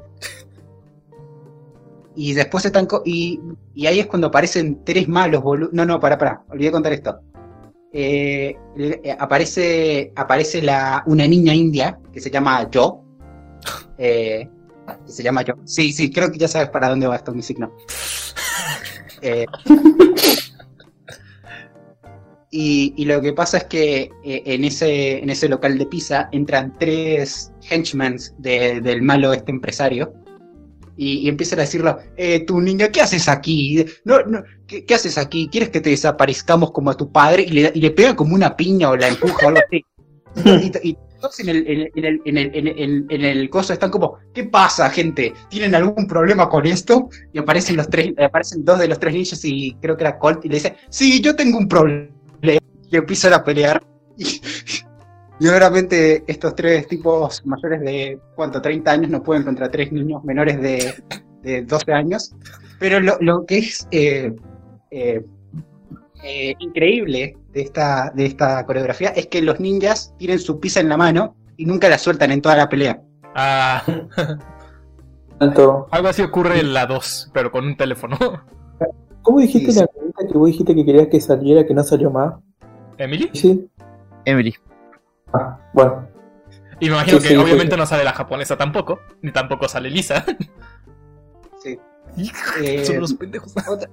[2.15, 2.87] Y después están.
[3.05, 3.39] Y,
[3.75, 5.69] y ahí es cuando aparecen tres malos, boludo.
[5.73, 6.43] No, no, pará, pará.
[6.49, 7.19] Olvidé contar esto.
[7.93, 13.03] Eh, eh, aparece aparece la, una niña india que se llama Jo.
[13.99, 14.47] Eh,
[15.05, 15.53] que se llama Jo.
[15.65, 17.71] Sí, sí, creo que ya sabes para dónde va esto, mi signo.
[19.23, 19.47] Eh,
[22.51, 26.29] y, y lo que pasa es que eh, en, ese, en ese local de pizza
[26.31, 30.13] entran tres henchmen de- del malo este empresario
[30.95, 33.83] y, y empiezan a decirle, eh, tu niña, ¿qué haces aquí?
[34.05, 35.49] No, no, ¿qué, qué haces aquí?
[35.51, 37.43] ¿Quieres que te desaparezcamos como a tu padre?
[37.43, 39.83] Y le, y le pega como una piña o la empuja o algo así.
[40.83, 40.97] Y
[41.39, 42.05] en el, en, el- en
[42.37, 45.33] el, en, el, en, el, coso están como, ¿qué pasa, gente?
[45.49, 47.09] ¿Tienen algún problema con esto?
[47.33, 50.45] Y aparecen los tres, aparecen dos de los tres niños y creo que era Colt
[50.45, 52.09] y le dice, sí, yo tengo un problema.
[52.89, 53.83] Y empiezan a pelear.
[54.17, 54.41] Y,
[55.39, 58.61] y obviamente estos tres tipos mayores de, ¿cuánto?
[58.61, 60.93] 30 años no pueden contra tres niños menores de,
[61.41, 62.33] de 12 años.
[62.79, 64.31] Pero lo, lo que es eh,
[64.91, 65.21] eh,
[66.23, 70.89] eh, increíble de esta, de esta coreografía es que los ninjas tienen su pizza en
[70.89, 73.01] la mano y nunca la sueltan en toda la pelea.
[73.33, 73.81] Ah,
[75.39, 75.87] Tanto.
[75.89, 78.15] algo así ocurre en la 2, pero con un teléfono.
[79.23, 82.11] ¿Cómo dijiste Sí, la pregunta que vos dijiste que querías que saliera, que no salió
[82.11, 82.35] más?
[82.99, 83.29] ¿Emily?
[83.33, 83.67] Sí.
[84.23, 84.53] Emily.
[85.33, 86.07] Ah, bueno.
[86.79, 87.79] Y me imagino Sí, que sí, obviamente sí.
[87.79, 90.23] no sale la japonesa tampoco, ni tampoco sale Lisa.
[91.63, 91.77] Sí.
[92.63, 93.51] Eh, Son los pendejos.
[93.67, 93.89] Otra-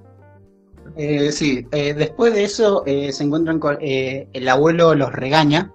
[0.97, 3.77] eh, sí, eh, después de eso eh, se encuentran con.
[3.81, 5.73] eh, el abuelo los regaña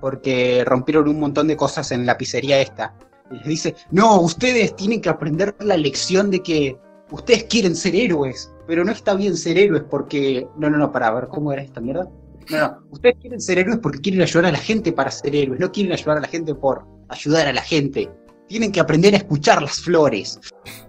[0.00, 2.94] porque rompieron un montón de cosas en la pizzería esta.
[3.30, 6.78] Y les dice: No, ustedes tienen que aprender la lección de que
[7.10, 10.46] ustedes quieren ser héroes, pero no está bien ser héroes porque.
[10.56, 12.08] No, no, no, para ver cómo era esta mierda.
[12.50, 15.58] No, no, ustedes quieren ser héroes porque quieren ayudar a la gente para ser héroes,
[15.58, 18.08] no quieren ayudar a la gente por ayudar a la gente.
[18.48, 20.38] Tienen que aprender a escuchar las flores.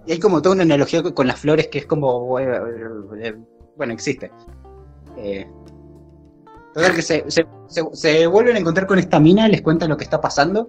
[0.06, 2.38] Y hay como toda una analogía con las flores que es como.
[2.38, 3.34] eh,
[3.78, 4.30] Bueno, existe.
[5.16, 5.48] Eh,
[6.74, 9.96] total que se, se- se- se vuelven a encontrar con esta mina, les cuentan lo
[9.96, 10.68] que está pasando.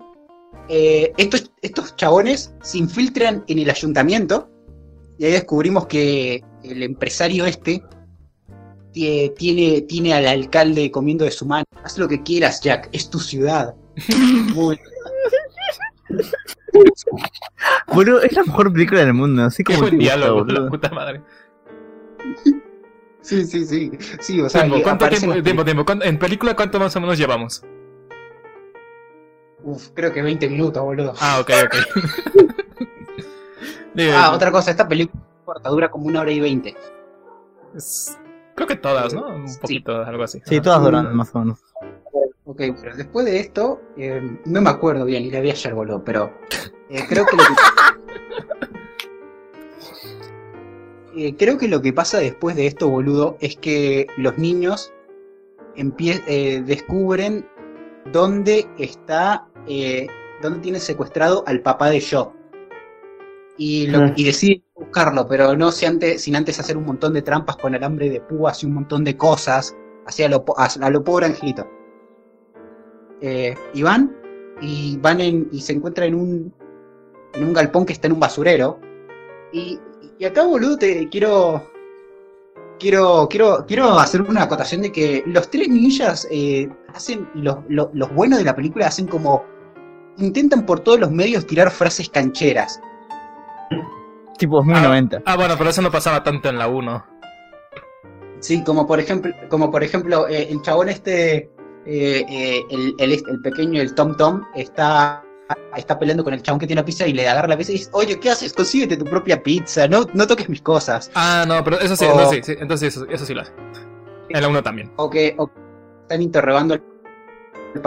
[0.69, 4.49] Eh, estos, estos chabones se infiltran en el ayuntamiento
[5.17, 7.83] y ahí descubrimos que el empresario este
[8.93, 11.65] tie- tiene, tiene al alcalde comiendo de su mano.
[11.83, 13.75] Haz lo que quieras, Jack, es tu ciudad.
[14.55, 14.79] Muy-
[17.93, 19.43] Boludo, es la mejor película del mundo.
[19.43, 21.21] Así Qué como buen diálogo, la puta madre.
[23.29, 23.91] Sí, sí, sí.
[24.19, 27.63] Sí, o sea, Tiempo, ¿Cuánto tiempo, tiempo, En película, ¿cuánto más o menos llevamos?
[29.61, 31.13] Uf, creo que 20 minutos, boludo.
[31.19, 31.75] Ah, ok, ok.
[33.93, 36.75] Digo, Ah, otra cosa, esta película es corta, dura como una hora y veinte.
[38.55, 39.27] Creo que todas, ¿no?
[39.27, 40.41] Un poquito, algo así.
[40.47, 41.59] Sí, todas duran más o menos.
[42.45, 46.03] Ok, pero después de esto, eh, no me acuerdo bien, y la vi ayer, boludo,
[46.03, 46.33] pero
[46.89, 47.49] eh, creo que lo que...
[51.21, 54.93] Eh, creo que lo que pasa después de esto, boludo, es que los niños
[55.75, 57.45] eh, descubren
[58.13, 60.07] dónde está, eh,
[60.41, 62.01] dónde tiene secuestrado al papá de.
[63.57, 64.13] Y, lo- Mm.
[64.15, 67.75] y deciden buscarlo, pero no si antes, sin antes hacer un montón de trampas con
[67.75, 69.75] alambre de púas y un montón de cosas,
[70.05, 71.67] así a lo, a, lo pobre angelito.
[73.73, 74.15] Y van,
[74.61, 76.53] y van en, y se encuentran en un,
[77.33, 78.79] en un galpón que está en un basurero.
[79.51, 79.77] Y,
[80.19, 81.71] y acá, boludo, te quiero,
[82.77, 87.87] quiero, quiero, quiero hacer una acotación de que los tres ninjas eh, hacen, los, los,
[87.93, 89.45] los buenos de la película hacen como,
[90.17, 92.81] intentan por todos los medios tirar frases cancheras.
[94.37, 95.21] Tipo 2090.
[95.25, 97.05] Ah, bueno, pero eso no pasaba tanto en la 1.
[98.39, 101.49] Sí, como por ejemplo, como por ejemplo eh, el chabón este,
[101.85, 105.23] eh, eh, el, el, el pequeño, el Tom Tom, está,
[105.75, 107.75] está peleando con el chabón que tiene la pizza y le agarra la pizza y
[107.75, 108.53] dice, oye, ¿qué haces?
[108.53, 111.09] Consíguete tu propia pizza, no, no toques mis cosas.
[111.15, 112.11] Ah, no, pero eso sí, Oh.
[112.11, 113.51] entonces sí, sí, entonces eso, eso sí lo hace.
[114.29, 114.91] En la 1 también.
[114.97, 115.59] O que, o que
[116.03, 116.83] están interrogando al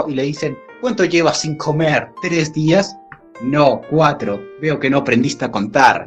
[0.08, 2.10] y le dicen, ¿cuánto llevas sin comer?
[2.22, 2.96] ¿Tres días?
[3.42, 4.40] No, cuatro.
[4.60, 6.06] Veo que no aprendiste a contar.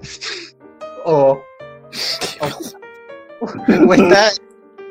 [1.05, 1.41] o,
[2.41, 3.47] o,
[3.87, 4.29] o está,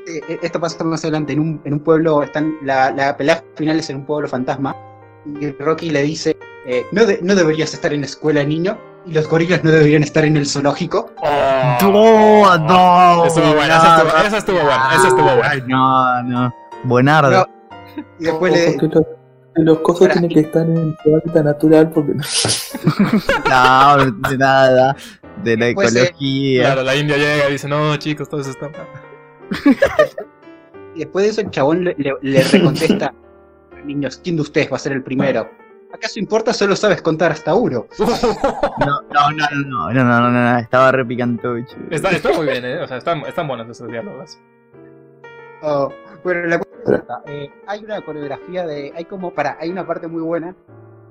[0.06, 3.78] eh, esto pasa más adelante, en un, en un pueblo, están, la, la pelea final
[3.78, 4.76] es en un pueblo fantasma,
[5.40, 6.36] y Rocky le dice,
[6.66, 10.02] eh, no, de- no deberías estar en la escuela, niño, y los gorilas no deberían
[10.02, 11.10] estar en el zoológico.
[11.82, 13.24] No, no.
[13.26, 15.54] Estuvo buena, esa estuvo, esa estuvo buena, esa estuvo buena.
[15.66, 16.54] No, no.
[16.84, 17.30] Buenardo.
[17.30, 17.46] No.
[18.18, 19.04] Y después le, los,
[19.56, 22.12] los cosas Para- tienen que estar en su hábitat natural porque
[23.50, 24.96] No, de nada.
[25.42, 26.62] De la Después, eh, ecología.
[26.64, 28.86] Claro, la India llega y dice, no, chicos, todos están mal".
[30.94, 33.12] y después de eso el chabón le, le- le recontesta,
[33.84, 35.50] niños, ¿quién de ustedes va a ser el primero?
[35.94, 36.52] ¿Acaso importa?
[36.52, 37.86] Solo sabes contar hasta uno.
[38.76, 41.76] No, no, no, no, no, no, no, no, estaba re picantucho.
[41.90, 42.82] Está, está muy bien, ¿eh?
[42.82, 44.40] O sea, están, están buenos esos diálogos.
[45.62, 45.92] Oh,
[46.24, 48.92] bueno, la cuenta eh, hay una coreografía de.
[48.96, 49.32] Hay como.
[49.32, 50.56] Para, hay una parte muy buena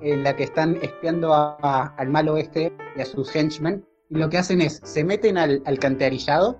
[0.02, 3.84] en la que están espiando a, al malo este y a sus henchmen.
[4.10, 4.80] Y lo que hacen es.
[4.84, 6.58] Se meten al alcantarillado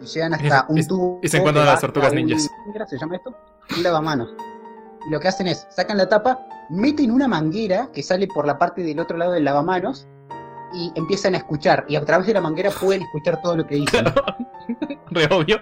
[0.00, 1.20] y llegan hasta un tubo.
[1.22, 2.48] Y se encuentran las tortugas ninjas.
[2.72, 3.34] ¿Qué se llama esto?
[3.76, 4.32] Un lavamanos.
[5.10, 5.66] Lo que hacen es.
[5.70, 9.44] Sacan la tapa, meten una manguera que sale por la parte del otro lado del
[9.44, 10.06] lavamanos.
[10.74, 11.84] Y empiezan a escuchar.
[11.86, 14.06] Y a través de la manguera pueden escuchar todo lo que dicen.
[15.10, 15.60] Re obvio.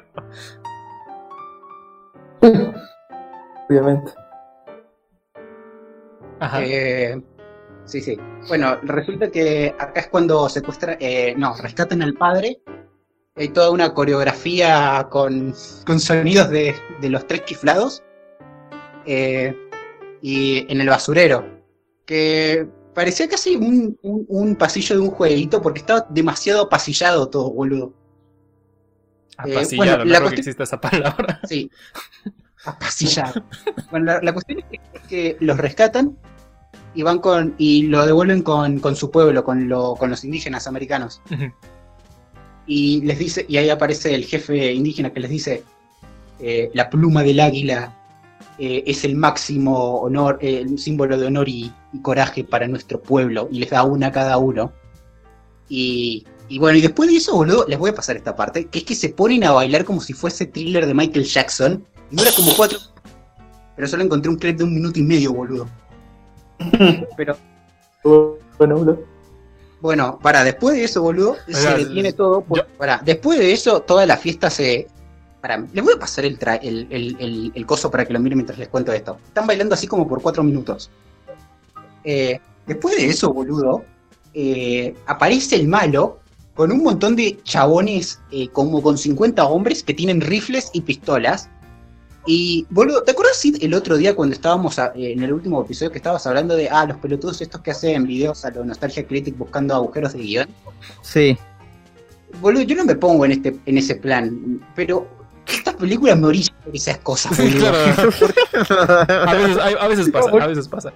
[3.68, 4.12] obviamente.
[6.38, 6.62] Ajá.
[6.62, 7.20] Eh,
[7.84, 8.16] sí, sí.
[8.48, 12.60] Bueno, resulta que acá es cuando secuestran, eh, no, rescatan al padre.
[13.36, 15.54] Hay toda una coreografía con,
[15.86, 18.02] con sonidos de, de los tres chiflados.
[19.12, 19.56] Eh,
[20.22, 21.44] y en el basurero.
[22.06, 27.50] Que parecía casi un, un- un pasillo de un jueguito porque estaba demasiado pasillado todo,
[27.50, 27.92] boludo.
[29.46, 31.40] eh, Apasillado, bueno, no la creo que cuestión- exista esa palabra.
[31.48, 31.70] Sí.
[32.64, 33.44] Apasillado.
[33.90, 36.16] Bueno, la, la cuestión es que, los rescatan
[36.94, 37.54] y van con.
[37.58, 41.22] y lo devuelven con, con su pueblo, con, lo, con los indígenas americanos.
[42.66, 45.64] Y les dice, y ahí aparece el jefe indígena que les dice
[46.38, 47.96] eh, la pluma del águila
[48.60, 53.00] eh, es el máximo honor, eh, el símbolo de honor y, y coraje para nuestro
[53.00, 54.72] pueblo, y les da una a cada uno.
[55.68, 58.80] Y, y bueno, y después de eso, boludo, les voy a pasar esta parte, que
[58.80, 62.30] es que se ponen a bailar como si fuese thriller de Michael Jackson, y dura
[62.36, 62.78] como cuatro.
[63.76, 65.66] Pero solo encontré un clip de un minuto y medio, boludo.
[67.16, 67.36] Pero
[68.58, 69.04] Bueno, boludo.
[69.80, 72.42] Bueno, para, después de eso, boludo, se detiene todo.
[72.42, 74.88] por- Para, después de eso, toda la fiesta se.
[75.40, 78.38] Para, les voy a pasar el, tra- el, el, el- coso para que lo miren
[78.38, 79.16] mientras les cuento esto.
[79.26, 80.90] Están bailando así como por cuatro minutos.
[82.04, 83.84] Eh, después de eso, boludo,
[84.34, 86.18] eh, aparece el malo
[86.54, 91.48] con un montón de chabones, eh, como con 50 hombres que tienen rifles y pistolas.
[92.26, 95.62] Y, boludo, ¿te acuerdas Sid, el otro día cuando estábamos a- eh, en el último
[95.62, 99.06] episodio que estabas hablando de, ah, los pelotudos estos que hacen videos a lo Nostalgia
[99.06, 100.48] Critic buscando agujeros de guion?
[101.00, 101.38] Sí.
[102.42, 105.08] Boludo, yo no me pongo en este en ese plan, pero
[105.56, 107.70] estas películas me orillan por esas cosas, Sí, boludo.
[107.70, 108.10] claro.
[109.28, 110.92] A veces, a veces pasa, a veces pasa.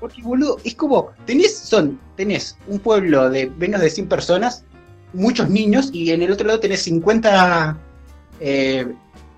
[0.00, 4.64] Porque, boludo, es como, tenés, son, tenés un pueblo de menos de 100 personas,
[5.12, 7.78] muchos niños, y en el otro lado tenés 50
[8.40, 8.92] eh,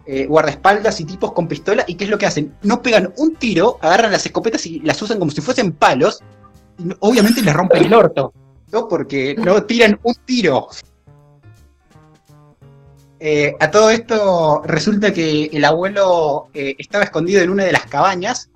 [0.06, 2.54] eh, guardaespaldas y tipos con pistola, y ¿qué es lo que hacen?
[2.62, 6.22] No pegan un tiro, agarran las escopetas y las usan como si fuesen palos,
[6.78, 8.32] y obviamente les rompen el orto,
[8.72, 8.88] ¿no?
[8.88, 10.68] Porque no tiran un tiro.
[13.20, 17.86] Eh, a todo esto resulta que el abuelo eh, estaba escondido en una de las
[17.86, 18.50] cabañas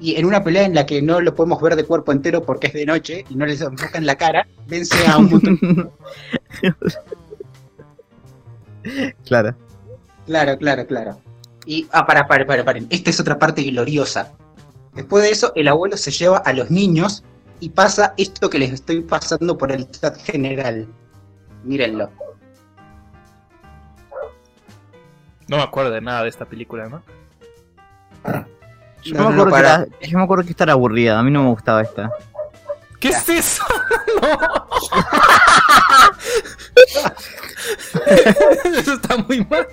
[0.00, 2.68] y en una pelea en la que no lo podemos ver de cuerpo entero porque
[2.68, 5.92] es de noche y no les enfocan la cara, vence a un montón.
[9.26, 9.56] claro.
[10.26, 11.20] Claro, claro, claro.
[11.66, 12.86] Y, ah, para, para, para, paren.
[12.90, 14.32] Esta es otra parte gloriosa.
[14.94, 17.24] Después de eso, el abuelo se lleva a los niños
[17.60, 20.86] y pasa esto que les estoy pasando por el chat general.
[21.64, 22.10] Mírenlo.
[25.48, 27.02] No me acuerdo de nada de esta película, ¿no?
[29.02, 29.74] Yo, No, me no, acuerdo no, que para.
[29.74, 32.10] era- yo me acuerdo que esta era aburrida, a mí no me gustaba esta.
[33.00, 33.64] ¿Qué es eso?
[34.22, 34.38] No.
[38.78, 39.66] Eso está muy mal.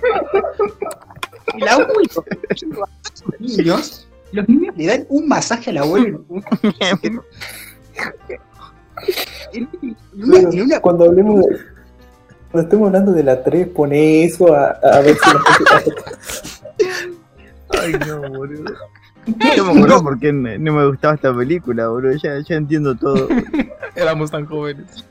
[1.54, 2.24] El abuelo
[3.38, 4.08] niños.
[4.32, 6.24] Los niños le dan un masaje al abuelo.
[6.80, 7.20] en-
[9.52, 11.58] en, en una, en una- Cuando hablemos de.
[12.52, 15.30] Cuando estemos hablando de la 3, pone eso a, a ver si.
[17.80, 18.74] Ay, no, boludo.
[19.56, 22.12] Yo me acuerdo por qué no no me gustaba esta película, boludo.
[22.22, 23.28] Ya, ya entiendo todo.
[23.96, 25.04] Éramos tan jóvenes.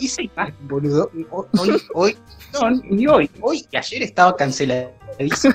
[0.00, 1.10] esa imagen, boludo.
[1.30, 2.16] Hoy, hoy, hoy-
[2.54, 5.54] no, ni hoy, hoy y ayer estaba canceladísimo.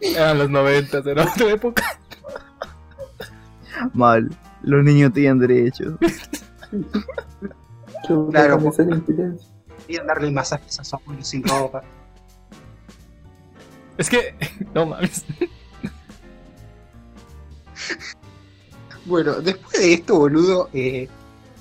[0.00, 1.82] Eran los 90, era otra época.
[3.92, 4.30] Mal.
[4.62, 5.94] Los niños tenían derechos.
[8.10, 9.38] Yo Claro, silencio.
[9.86, 11.82] Querían darle masajes a su abuelo sin ropa.
[13.96, 14.34] Es que,
[14.74, 15.24] no mames.
[19.04, 21.08] Bueno, después de esto, boludo, eh,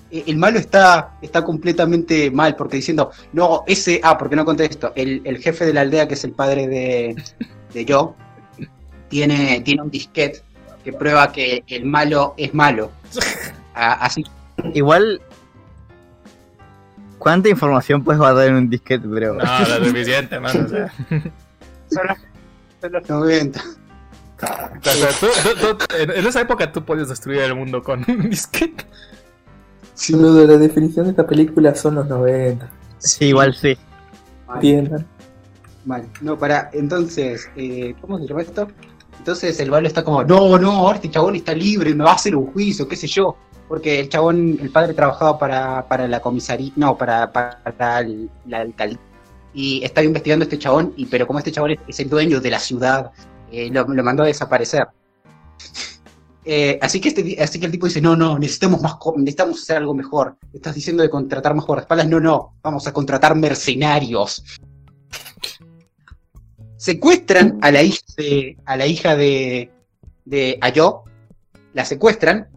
[0.09, 4.65] eh, el malo está, está completamente mal, porque diciendo, no, ese, ah, porque no conté
[4.65, 7.15] esto, el, el jefe de la aldea, que es el padre de,
[7.73, 8.13] de Joe,
[9.07, 10.41] tiene, tiene un disquete
[10.83, 12.91] que prueba que el malo es malo.
[13.81, 14.25] Ah, así
[14.73, 15.21] Igual.
[17.19, 19.35] ¿Cuánta información puedes guardar en un disquete, bro?
[19.35, 20.65] No, es suficiente, mano.
[20.65, 20.91] O sea,
[22.81, 23.61] son los 90.
[23.61, 24.45] o
[24.81, 25.27] sea, tú-
[25.61, 28.85] tú- tú- en, esa época tú podías destruir el mundo con un disquete.
[29.93, 32.69] Sí, boludo, la definición de esta película son los 90.
[32.99, 33.77] Sí, igual sí.
[34.53, 35.05] Entiendan.
[35.85, 36.07] Mal.
[36.21, 38.67] No, para, entonces, eh, ¿cómo se llama esto?
[39.17, 42.35] Entonces el malo está como, no, no, este chabón está libre, me va a hacer
[42.35, 43.35] un juicio, qué sé yo.
[43.69, 48.61] Porque el chabón, el padre trabajaba para, para la comisaría, no, para, para el- la
[48.61, 48.99] alcaldía.
[49.53, 52.59] Y estaba investigando a este chabón, pero como este chabón es, el dueño de la
[52.59, 53.11] ciudad,
[53.51, 54.87] eh, lo, mandó a desaparecer.
[56.51, 59.77] Eh, así, que este, así que el tipo dice, no, no, necesitamos más, necesitamos hacer
[59.77, 60.35] algo mejor.
[60.51, 64.43] Estás diciendo de contratar más guardaespaldas, no, no, vamos a contratar mercenarios.
[66.77, 69.69] Secuestran a la hija de, a la hija de,
[70.25, 71.03] de Ayo,
[71.73, 72.47] la secuestran,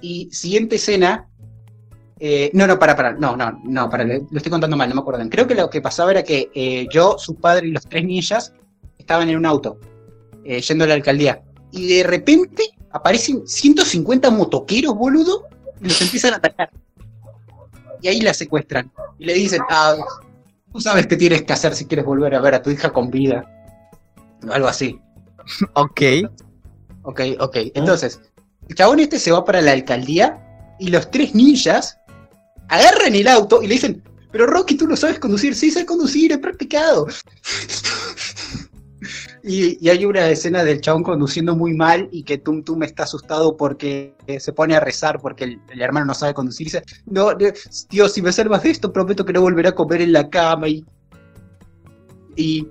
[0.00, 1.28] y siguiente escena,
[2.18, 5.00] eh, no, no, para, para, no, no, no, para, lo estoy contando mal, no me
[5.00, 5.28] acuerdo.
[5.30, 8.52] Creo que lo que pasaba era que eh, yo, su padre y los tres ninjas
[8.98, 9.78] estaban en un auto,
[10.44, 15.46] eh, yendo a la alcaldía, y de repente aparecen 150 motoqueros, boludo,
[15.80, 16.70] y los empiezan a atacar.
[18.02, 19.96] Y ahí la secuestran, y le dicen, ah,
[20.72, 23.10] tú sabes qué tienes que hacer si quieres volver a ver a tu hija con
[23.10, 23.44] vida.
[24.46, 24.98] O algo así.
[25.74, 26.02] Ok.
[27.02, 27.56] Ok, ok.
[27.74, 28.20] Entonces,
[28.70, 30.38] el chabón este se va para la alcaldía
[30.78, 31.98] y los tres ninjas
[32.68, 35.56] agarran el auto y le dicen, pero Rocky, tú no sabes conducir.
[35.56, 37.08] Sí, sé conducir, he practicado.
[39.42, 43.56] y, hay una escena del chabón conduciendo muy mal y que Tum Tum está asustado
[43.56, 46.68] porque eh, se pone a rezar porque el, hermano no sabe conducir.
[46.68, 50.02] Y dice, no, Dios, si me salvas de esto, prometo que no volveré a comer
[50.02, 50.84] en la cama y...
[52.36, 52.68] Y,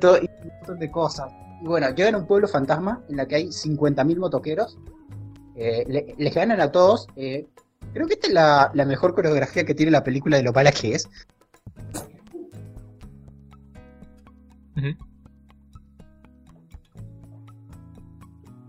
[0.00, 1.30] to- y un montón de cosas.
[1.62, 4.78] Y bueno, llegan a un pueblo fantasma en la que hay 50.000 motoqueros.
[5.58, 7.06] Eh, le- les ganan a todos.
[7.16, 7.46] eh,
[7.92, 10.72] creo que esta es la, la mejor coreografía que tiene la película de lo mala
[10.72, 11.08] que es.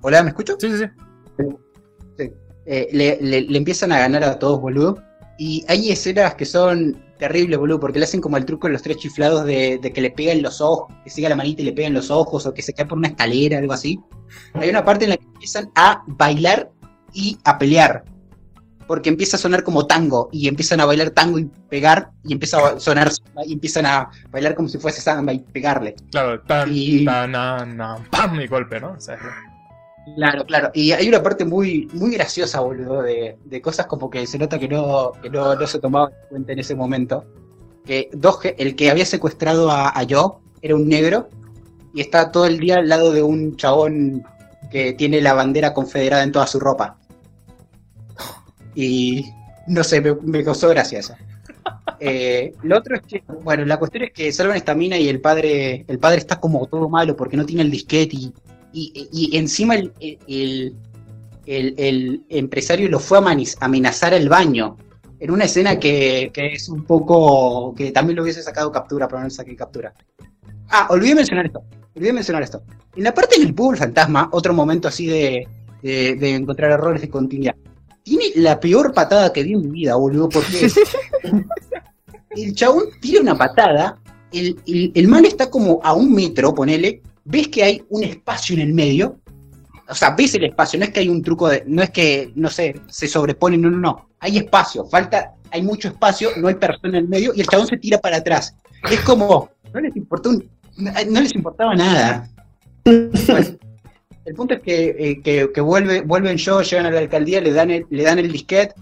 [0.02, 0.56] Hola, ¿me escucho?
[0.60, 0.86] Sí, sí,
[2.18, 2.32] sí.
[2.66, 5.02] Eh, le, le- le empiezan a ganar a todos, boludo.
[5.38, 8.82] Y hay escenas que son terribles, boludo, porque le hacen como el truco de los
[8.82, 11.74] tres chiflados de, de que le pegan los ojos, que siga la manita y le
[11.74, 14.00] pegan los ojos, o que se cae por una escalera, algo así.
[14.54, 16.72] Hay una parte en la que empiezan a bailar
[17.14, 18.04] y a pelear.
[18.88, 22.58] Porque empieza a sonar como tango, y empiezan a bailar tango y pegar, y empieza
[22.58, 23.12] a sonar
[23.46, 25.96] y empiezan a bailar como si fuese samba y pegarle.
[26.12, 28.94] Claro, tan, Y- tan, tan, tan, pam, y golpe, ¿no?
[28.94, 29.18] O sea,
[30.16, 30.72] Claro, claro.
[30.74, 34.58] Y hay una parte muy, muy graciosa, boludo, de, de cosas como que se nota
[34.58, 37.26] que no, que no, no se tomaba en cuenta en ese momento.
[37.86, 41.30] Que dos, ge- el que había secuestrado a, a Joe era un negro
[41.94, 44.24] y está todo el día al lado de un chabón
[44.72, 46.98] que tiene la bandera confederada en toda su ropa.
[48.76, 49.26] Y
[49.68, 51.16] no sé, me, me causó gracia eso.
[52.02, 55.20] Eh, lo otro es que, bueno, la cuestión es que salvan esta mina y el
[55.20, 58.34] padre, el padre está como todo malo porque no tiene el disquete y
[58.72, 60.76] y, y encima el, el,
[61.46, 63.24] el- el empresario lo fue a
[63.62, 64.78] amenazar al baño.
[65.20, 67.74] En una escena que, que es un poco.
[67.76, 69.94] que también lo hubiese sacado captura, pero no le saqué captura.
[70.70, 71.64] Ah, olvidé mencionar esto.
[71.96, 72.62] Olvidé mencionar esto.
[72.96, 75.48] En la parte del pueblo fantasma, otro momento así de,
[75.82, 77.56] de, de encontrar errores de continuidad.
[78.10, 80.68] Tiene la peor patada que vi en mi vida, boludo, porque
[82.32, 84.00] el chabón tira una patada,
[84.32, 88.56] el, el, el man está como a un metro, ponele, ves que hay un espacio
[88.56, 89.20] en el medio,
[89.88, 92.32] o sea, ves el espacio, no es que hay un truco de, no es que,
[92.36, 96.56] no sé, se sobrepone, no, no, no, hay espacio, falta, hay mucho espacio, no hay
[96.56, 98.56] persona en el medio y el chabón se tira para atrás.
[98.90, 102.28] Es como, no les importó un- no, no les importaba nada.
[102.86, 103.12] Bueno,
[104.30, 107.52] el punto es que, eh, que, que vuelve, vuelven yo, llegan a la alcaldía, le
[107.52, 108.76] dan el, le dan el disquete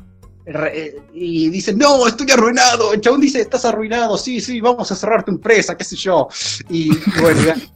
[0.45, 2.94] eh, y dicen, no, estoy arruinado.
[2.94, 6.28] El chabón dice, estás arruinado, sí, sí, vamos a cerrar tu empresa, qué sé yo.
[6.69, 7.69] Y, y bueno, y gan-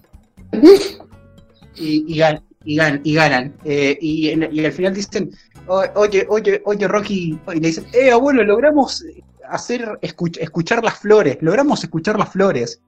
[1.75, 3.53] y, y gan- y gan- y ganan.
[3.65, 5.31] Eh, y, y al final dicen,
[5.67, 9.03] "O- oye, oye, oye, Rocky, y le dicen, eh, abuelo, logramos
[9.49, 12.81] hacer, escuch- escuchar las flores, logramos escuchar las flores.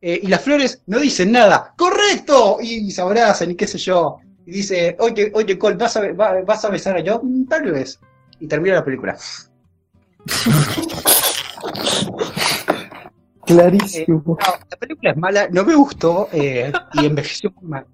[0.00, 2.58] Eh, y las flores no dicen nada, ¡correcto!
[2.60, 4.18] Y, se abrazan y qué sé yo.
[4.46, 7.20] Y dice, oye, oye, Cole, ¿vas a, va- ¿vas a besar a yo?
[7.22, 7.98] "Mm, Tal vez.
[8.40, 9.16] Y termina la película.
[13.46, 14.22] Clarísimo.
[14.26, 14.36] No,
[14.70, 17.86] la película es mala, no me gustó eh, y envejeció muy mal.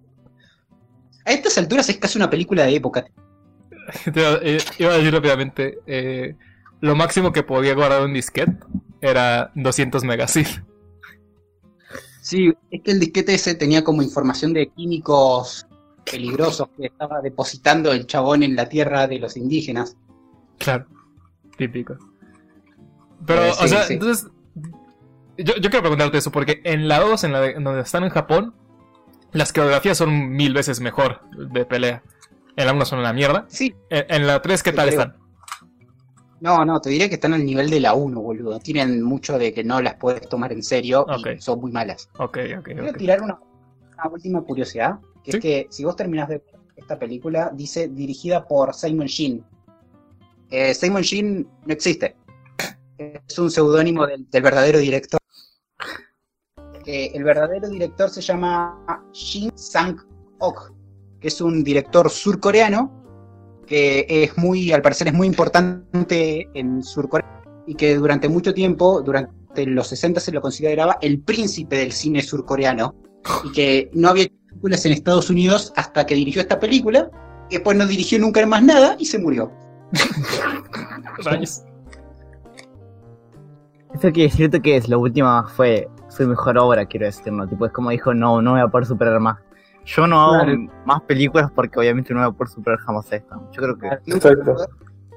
[1.25, 3.05] A estas alturas es casi una película de época.
[4.13, 6.35] Te iba, eh, iba a decir rápidamente, eh,
[6.81, 8.57] lo máximo que podía guardar un disquete
[9.01, 10.47] era 200 megasid.
[12.25, 15.67] Sí, es que el disquete ese tenía como información de químicos
[16.11, 19.95] peligrosos que estaba depositando el chabón en la tierra de los indígenas.
[20.57, 20.87] Claro,
[21.59, 21.99] típico.
[23.27, 23.93] Pero, Eh, o sea, sí.
[23.95, 24.27] entonces,
[25.37, 28.11] yo, yo quiero preguntarte eso, porque en la 2, en la de- donde están en
[28.11, 28.55] Japón,
[29.33, 31.21] las coreografías son mil veces mejor
[31.53, 32.03] de pelea.
[32.57, 33.45] En la 1 son una mierda.
[33.49, 35.01] Sí, En, en la 3, ¿qué tal creo.
[35.03, 35.17] están?
[36.45, 38.59] No, no, te diré que están al nivel de la 1, boludo.
[38.61, 41.27] Tienen mucho de que no las puedes tomar en serio Ok.
[41.39, 42.11] y son muy malas.
[42.19, 42.97] Ok, ok, Quiero ok.
[42.99, 43.41] tirar una,
[43.95, 45.37] una última curiosidad, que Sí.
[45.39, 46.45] es que si vos terminás de ver
[46.77, 49.43] esta película, dice dirigida por Simon Sheen.
[50.51, 52.15] Eh, Simon Sheen no existe.
[52.99, 55.19] Es un seudónimo del, del verdadero director.
[56.85, 60.73] Eh, el verdadero director se llama Shin Sang-ok,
[61.19, 63.04] que es un director surcoreano
[63.67, 69.03] que es muy, al parecer es muy importante en Surcorea y que durante mucho tiempo,
[69.03, 72.95] durante los 60 se lo consideraba el príncipe del cine surcoreano
[73.45, 77.11] y que no había películas en Estados Unidos hasta que dirigió esta película,
[77.51, 79.51] y después no dirigió nunca más nada y se murió.
[81.25, 81.63] Rayos.
[83.95, 87.49] Eso quiere decirte que es la última fue su mejor obra, quiero decir, ¿no?
[87.49, 89.39] Tipo, es como dijo, no, no voy a poder superar más.
[89.85, 90.59] Yo no hago Claro.
[90.87, 93.37] más películas porque obviamente no voy a poder superar jamás esta.
[93.53, 93.87] Yo creo que...
[94.11, 94.57] Exacto.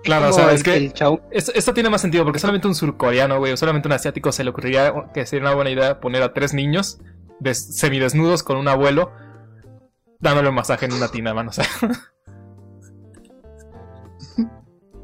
[0.04, 0.94] Claro, o sea, es que
[1.32, 4.52] esto tiene más sentido porque solamente un surcoreano, güey, o solamente un asiático se le
[4.52, 7.00] ocurriría que sería una buena idea poner a tres niños
[7.40, 9.12] des- semidesnudos con un abuelo
[10.20, 11.50] dándole un masaje en una tina, mano.
[11.50, 11.66] O sea,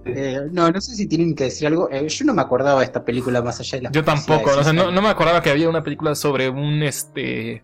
[0.05, 1.89] eh, no, no sé si tienen que decir algo.
[1.91, 4.67] Eh, yo no me acordaba de esta película más allá de las yo tampoco, publicidades
[4.67, 7.63] o sea, no, no me acordaba que había una película sobre un este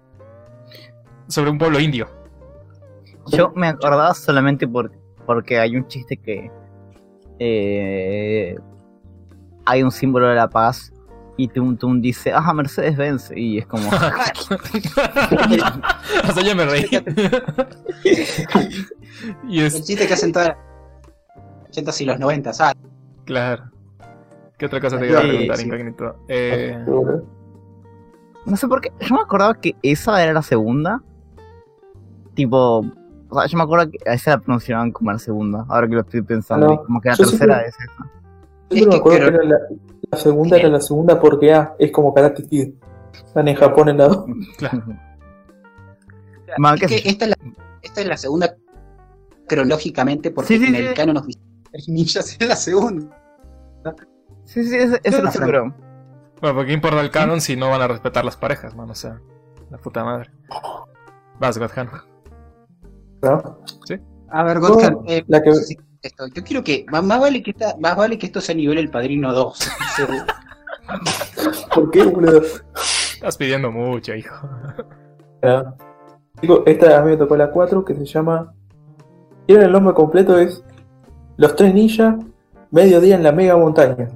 [1.30, 2.10] sobre un pueblo indio.
[3.27, 4.91] Yo me acordaba solamente por,
[5.26, 6.51] porque hay un chiste que
[7.39, 8.56] eh,
[9.65, 10.91] hay un símbolo de la paz
[11.38, 13.93] y Tum Tum dice, ah, Mercedes Benz, y es como, o
[16.34, 16.85] sea, yo me reí.
[19.47, 20.57] y El chiste que hacen todas las
[21.69, 22.76] 80 y los 90, ¿sabes?
[23.26, 23.72] claro.
[24.57, 25.65] ¿Qué otra cosa te iba a preguntar, sí.
[25.65, 26.15] incógnito?
[26.27, 26.77] Eh,
[28.45, 31.01] no sé por qué, yo me acordaba que esa era la segunda,
[32.40, 32.80] tipo,
[33.30, 35.95] o sea, yo me acuerdo que a esa la pronunciaban como la segunda, ahora que
[35.95, 38.11] lo estoy pensando, No, como que la tercera siempre- es esa.
[38.72, 39.57] Yo Es me que acuerdo creo- que era la,
[40.11, 42.74] la segunda era la segunda porque ah, es como Karate Kid.
[43.14, 44.26] Están en Japón en la 2.
[44.57, 44.84] claro.
[46.76, 47.38] Es que esta es, la,
[47.82, 48.56] esta es la segunda
[49.48, 50.82] cronológicamente porque Sí, sí, en sí.
[50.88, 53.18] el canon nos viste tres ninjas en la segunda.
[54.45, 55.76] Sí, sí, eso, eso lo la seguro.
[56.41, 58.94] Bueno, porque importa el canon si no van a respetar las parejas, mano?
[58.94, 59.20] O sea,
[59.70, 60.32] la puta madre.
[61.40, 61.90] Vas, Godhan.
[63.21, 63.59] ¿No?
[64.31, 65.51] A ver, Godkan, Oh, eh, la que-
[66.01, 68.77] esto, yo quiero que más, más vale que esta, más vale que esto sea nivel
[68.77, 69.57] el Padrino 2.
[69.95, 70.23] seguro.
[71.73, 72.41] ¿Por qué, boludo?
[73.15, 74.35] Estás pidiendo mucho, hijo.
[75.43, 75.73] Ah.
[76.41, 78.53] Digo, esta a mí me tocó la 4 que se llama.
[79.45, 80.37] ¿Quieren el nombre completo?
[80.39, 80.63] Es
[81.37, 82.15] Los tres ninjas,
[82.71, 84.07] mediodía en la mega montaña.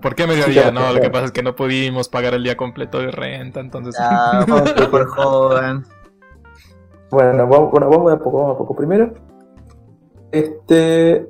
[0.00, 0.64] ¿Por qué mediodía?
[0.64, 0.94] Sí, No, claro.
[0.94, 3.96] lo que pasa es que no pudimos pagar el día completo de renta, entonces.
[3.98, 4.44] Ah,
[4.90, 5.84] por joven.
[7.10, 8.76] Bueno, vamos, bueno, vamos a poco, vamos a poco.
[8.76, 9.12] Primero,
[10.32, 11.28] este.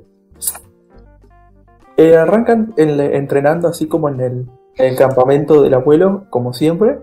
[1.97, 6.99] eh, arrancan en- entrenando así como en el, en el campamento del abuelo, como siempre.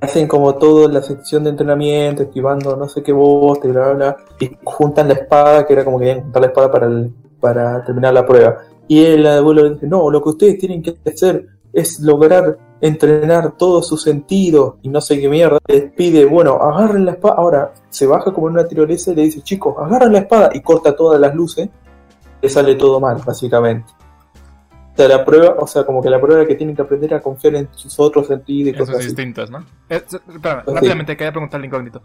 [0.00, 3.94] Hacen como toda la sección de entrenamiento, esquivando no sé qué bosta y bla bla
[3.94, 4.16] bla.
[4.40, 7.84] Y juntan la espada, que era como que querían juntar la espada para, el- para
[7.84, 8.58] terminar la prueba.
[8.86, 13.82] Y el abuelo dice, no, lo que ustedes tienen que hacer es lograr entrenar todo
[13.82, 15.58] su sentido y no sé qué mierda.
[15.66, 17.34] Les pide, bueno, agarren la espada.
[17.36, 20.60] Ahora se baja como en una tirolesa y le dice, chicos, agarren la espada y
[20.60, 21.68] corta todas las luces.
[22.40, 23.92] Le sale todo mal, básicamente.
[24.94, 27.14] O sea, la prueba, o sea, como que la prueba es que tienen que aprender
[27.14, 29.58] a confiar en sus otros sentidos y cosas distintos, ¿no?
[29.88, 30.72] Eh, s- espérame, Sí.
[30.74, 32.02] rápidamente quería preguntarle incógnito.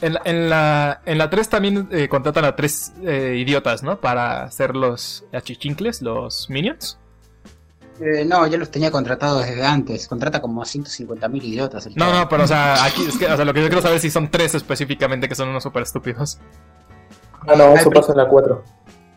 [0.00, 4.00] En la, en la, en la 3 también eh, contratan a tres eh, idiotas, ¿no?
[4.00, 6.98] Para hacer los achichincles, los minions.
[8.00, 10.08] Eh, no, ya los tenía contratados desde antes.
[10.08, 11.86] Contrata como a 150.000 idiotas.
[11.86, 13.82] el No, no, pero o sea, aquí es que, o sea, lo que yo quiero
[13.82, 16.38] saber es si son tres específicamente que son unos super estúpidos.
[17.46, 18.64] Ah, no, eso pasa en la 4.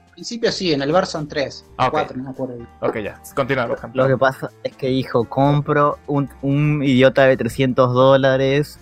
[0.08, 1.66] Al principio sí, en el bar son 3.
[1.78, 1.91] Ah, ok.
[1.91, 2.56] 4, no me acuerdo.
[2.82, 4.04] Ok, ya, continúa, por ejemplo.
[4.04, 8.80] Lo que pasa es que dijo, compro un, un idiota de 300 dólares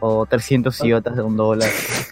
[0.00, 1.68] o 300 idiotas de un dólar.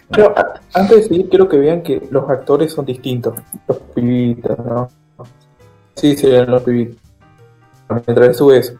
[0.09, 0.33] Pero
[0.73, 3.39] antes de seguir, quiero que vean que los actores son distintos.
[3.67, 4.89] Los pibitos, ¿no?
[5.95, 6.97] Sí, serían los pibitos.
[8.07, 8.73] Mientras sube eso.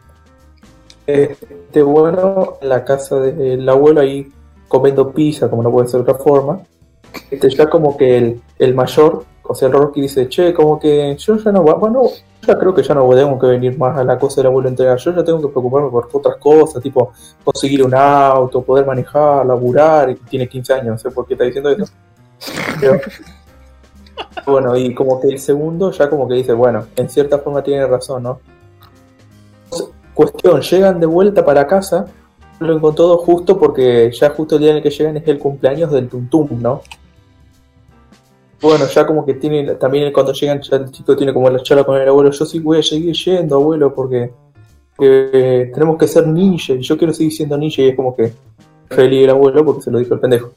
[1.06, 4.32] Este, bueno, en la casa del abuelo ahí
[4.68, 6.60] comiendo pizza, como no puede ser de otra forma,
[7.30, 11.14] este, ya como que el, el mayor, o sea, el Rocky dice, che, como que
[11.18, 12.04] yo ya no, bueno,
[12.46, 14.96] ya creo que ya no tengo que venir más a la cosa del abuelo entregar,
[14.98, 17.12] yo ya tengo que preocuparme por otras cosas, tipo
[17.44, 21.44] conseguir un auto, poder manejar, laburar, y tiene 15 años, no sé por qué está
[21.44, 21.84] diciendo eso.
[22.80, 23.00] Pero-
[24.46, 27.86] bueno, y como que el segundo ya como que dice, bueno, en cierta forma tiene
[27.86, 28.40] razón, ¿no?
[30.14, 32.06] Cuestión, llegan de vuelta para casa,
[32.60, 35.90] lo encontró justo porque ya justo el día en el que llegan es el cumpleaños
[35.90, 36.82] del Tuntum, ¿no?
[38.60, 41.84] Bueno, ya como que tiene, también cuando llegan ya el chico tiene como la charla
[41.84, 44.32] con el abuelo, yo sí voy a seguir yendo, abuelo, porque
[44.96, 48.32] tenemos que ser ninja, y yo quiero seguir siendo ninja, y es como que
[48.88, 50.52] feliz el abuelo porque se lo dijo el pendejo.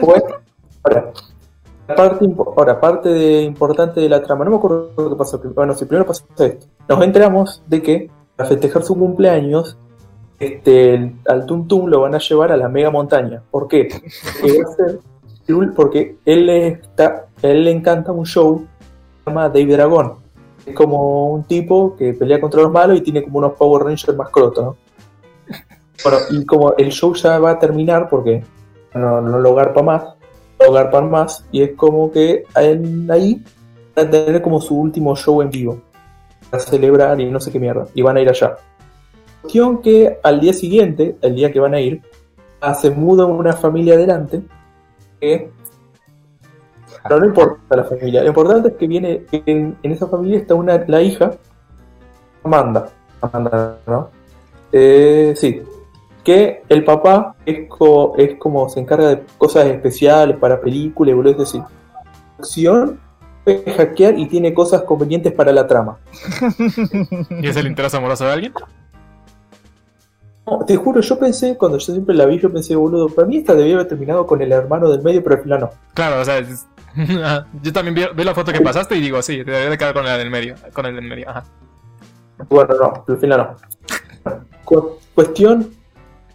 [0.00, 0.24] Bueno,
[0.82, 1.12] ahora,
[1.94, 5.74] parte, ahora, parte de, importante de la trama, no me acuerdo lo que pasó, bueno,
[5.74, 9.78] si primero pasó esto, nos enteramos de que para festejar su cumpleaños,
[10.38, 13.42] este, al Tum lo van a llevar a la mega montaña.
[13.50, 13.88] ¿Por qué?
[14.40, 15.00] Porque, va a ser
[15.74, 20.14] porque él, está, él le encanta un show que se llama Dave Dragon.
[20.64, 24.16] Es como un tipo que pelea contra los malos y tiene como unos Power Rangers
[24.16, 24.76] más crotos, ¿no?
[26.04, 28.42] Bueno, y como el show ya va a terminar porque
[28.94, 30.02] no, no lo garpa más,
[30.62, 33.42] no lo garpan más, y es como que en- ahí
[33.94, 35.80] van a tener como su último show en vivo
[36.50, 38.56] para celebrar y no sé qué mierda, y van a ir allá.
[39.42, 42.00] Cuestión que al día siguiente, el día que van a ir,
[42.80, 44.40] se muda una familia adelante
[45.20, 45.50] que
[47.08, 50.54] pero no importa la familia, lo importante es que viene en, en esa familia está
[50.54, 51.32] una la hija
[52.44, 52.88] Amanda,
[53.20, 54.08] Amanda, ¿no?
[54.70, 55.60] Eh, sí,
[56.24, 61.42] que el papá es, co- es como se encarga de cosas especiales para películas boludo
[61.42, 61.62] así.
[62.38, 63.00] Acción,
[63.44, 65.98] puede hackear y tiene cosas convenientes para la trama.
[67.40, 68.52] ¿Y es el interés amoroso de alguien?
[70.46, 73.36] No, te juro, yo pensé, cuando yo siempre la vi, yo pensé, boludo, para mí
[73.36, 75.70] esta debía haber terminado con el hermano del medio, pero al final no.
[75.94, 76.66] Claro, o sea, es-
[77.62, 79.94] yo también vi, vi la foto que pasaste y digo, sí, te debería de quedar
[79.94, 80.56] con la del medio.
[80.72, 81.44] Con el del medio, ajá.
[82.48, 83.38] Bueno, no, al final
[84.24, 84.32] no.
[84.64, 85.70] Cu- cuestión,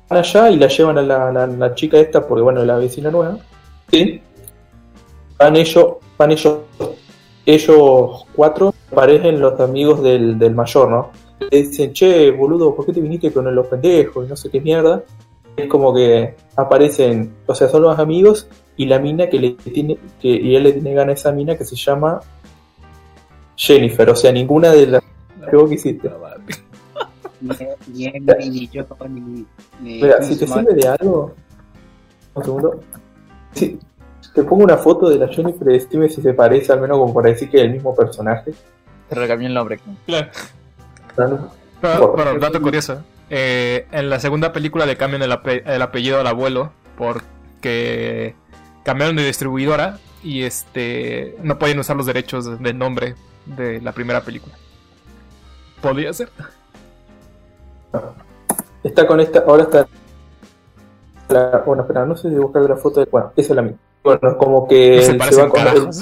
[0.09, 3.38] allá y la llevan a la, la- la chica esta, porque bueno, la vecina nueva.
[3.91, 4.21] Sí.
[5.38, 6.57] Van ellos, van ellos,
[7.45, 11.11] ellos cuatro, parecen los amigos del, del mayor, ¿no?
[11.51, 14.25] Le dicen, che, boludo, ¿por qué te viniste con los pendejos?
[14.25, 15.03] Y no sé qué mierda.
[15.55, 19.97] Es como que aparecen, o sea, son los amigos y la mina que le tiene,
[20.21, 22.19] que, y él le tiene ganas a esa mina que se llama
[23.55, 25.01] Jennifer, o sea, ninguna de las
[25.49, 26.09] que vos quisiste.
[27.41, 27.49] Ni,
[27.93, 29.19] ni Emily, ni yo, ni.
[29.81, 31.35] ni Mira, ¿cómo si te sirve de algo.
[32.34, 32.80] Un segundo.
[33.53, 33.80] Si
[34.34, 37.30] te pongo una foto de la Jennifer, decime si se parece, al menos como para
[37.30, 38.53] decir que es el mismo personaje.
[39.09, 39.80] Te recambié el nombre.
[40.05, 40.27] Claro.
[41.15, 41.49] Pero
[41.81, 43.03] Pero, bueno, dato curioso.
[43.30, 48.35] eh, en la segunda película le cambian el, ape- el apellido al abuelo porque
[48.84, 53.15] cambiaron de distribuidora y este no pueden usar los derechos del nombre
[53.45, 54.55] de la primera película.
[55.81, 56.30] Podría ser.
[58.83, 59.87] Está con esta, ahora está.
[61.29, 63.07] La, bueno, espera, no sé si buscar la foto de.
[63.11, 63.79] Bueno, esa es la misma.
[64.03, 66.01] Bueno, como que No se va con carajos.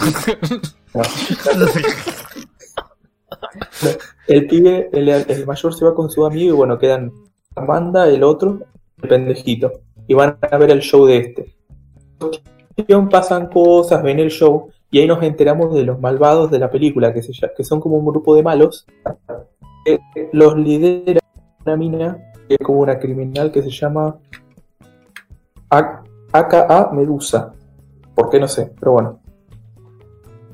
[4.27, 7.11] El pibe, el, el mayor se va con su amigo y bueno, quedan
[7.55, 8.59] Amanda, el otro,
[9.01, 9.71] el pendejito.
[10.07, 11.55] Y van a ver el show de este.
[13.09, 17.13] Pasan cosas, ven el show y ahí nos enteramos de los malvados de la película,
[17.13, 18.85] que, se, que son como un grupo de malos.
[19.85, 19.99] que
[20.33, 21.21] los lidera
[21.65, 22.17] una mina,
[22.47, 24.15] que es como una criminal que se llama
[26.31, 27.53] AKA Medusa.
[28.13, 28.71] ¿Por qué no sé?
[28.79, 29.19] Pero bueno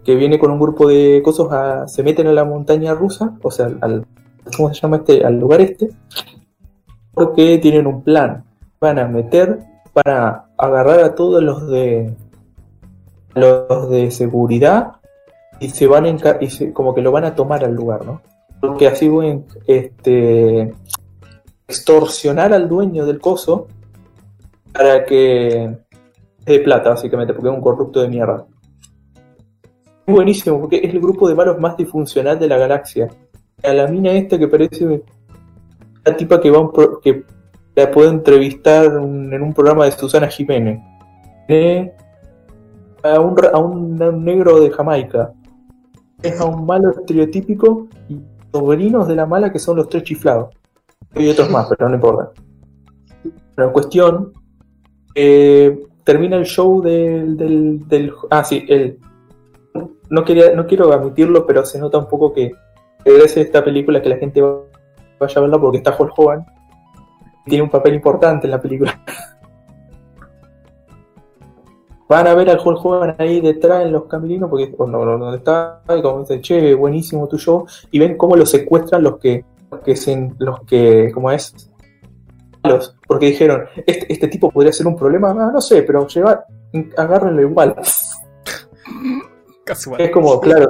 [0.03, 3.51] que viene con un grupo de cosas, a- se meten a la montaña rusa, o
[3.51, 4.03] sea, al,
[4.57, 5.23] ¿cómo se llama este?
[5.23, 5.89] Al lugar este,
[7.13, 8.43] porque tienen un plan.
[8.79, 9.59] Van a meter,
[9.93, 12.15] van a agarrar a todos los de
[13.35, 14.93] los de seguridad
[15.59, 16.09] y se van a
[16.41, 18.21] y como que lo van a tomar al lugar, ¿no?
[18.59, 20.73] Porque así pueden este
[21.71, 23.67] extorsionar al dueño del coso
[24.73, 25.77] para que
[26.45, 28.45] de plata, básicamente, porque es un corrupto de mierda.
[30.05, 33.07] Es buenísimo, porque es el grupo de malos más disfuncional de la galaxia.
[33.63, 35.03] A la mina esta que parece
[36.03, 37.23] la tipa que va pro- que
[37.75, 40.79] la puede entrevistar en un programa de Susana Jiménez.
[41.47, 41.91] Ra-
[43.15, 45.31] a un- a un negro de Jamaica.
[46.21, 48.19] Es a un malo estereotípico y
[48.51, 50.49] sobrinos de la mala que son los tres chiflados.
[51.15, 52.31] Hay otros más, pero no importa.
[53.55, 54.33] Pero en cuestión,
[55.15, 58.97] eh, termina el show del, del, del- Ah, sí, el,
[60.09, 62.51] no, quería, no quiero admitirlo, pero se nota un poco que
[63.03, 64.61] gracias a esta película que la gente va-
[65.19, 66.45] vaya a verla porque está Hulk Hogan.
[67.45, 69.01] Tiene un papel importante en la película.
[72.07, 75.17] van a ver al Hulk Hogan ahí detrás en los camerinos, porque o no, no,
[75.17, 79.17] donde está, y como dicen, che, buenísimo tu show, y ven cómo lo secuestran los
[79.17, 79.45] que,
[79.79, 81.53] que, se, los que ¿cómo es?
[82.63, 86.45] Los, porque dijeron, este, este tipo podría ser un problema, no sé, pero llevar,
[86.95, 87.75] agárrenlo igual.
[89.65, 90.01] Casual.
[90.01, 90.69] Es como, claro,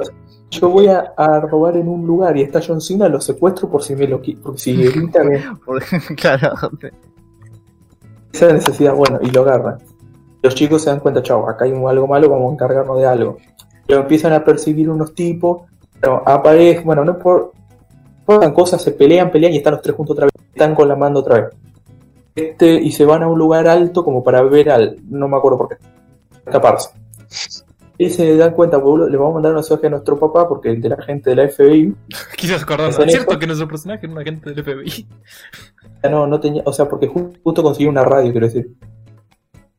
[0.50, 3.82] yo voy a, a robar en un lugar y está John Cena, lo secuestro por
[3.82, 4.88] si me lo porque si
[5.64, 6.54] Porque, claro,
[8.32, 9.78] esa necesidad, bueno, y lo agarran.
[10.42, 13.36] Los chicos se dan cuenta, chao, acá hay algo malo, vamos a encargarnos de algo.
[13.88, 15.62] Lo empiezan a percibir unos tipos,
[16.00, 17.52] pero aparecen, bueno, no por
[18.24, 20.96] pasan cosas, se pelean, pelean y están los tres juntos otra vez, están con la
[20.96, 21.50] mano otra vez.
[22.34, 25.58] Este, y se van a un lugar alto como para ver al, no me acuerdo
[25.58, 25.76] por qué,
[26.46, 26.90] escaparse.
[27.98, 30.70] Y se dan cuenta, boludo, le vamos a mandar un mensaje a nuestro papá porque
[30.70, 31.94] el de la gente de la FBI
[32.36, 32.90] Quizás acordando.
[32.90, 33.38] ¿Hacen Es cierto eso?
[33.38, 35.06] que nuestro personaje era un agente del FBI.
[36.02, 38.72] Ya no, no tenía, o sea, porque ju- justo consiguió una radio, quiero decir.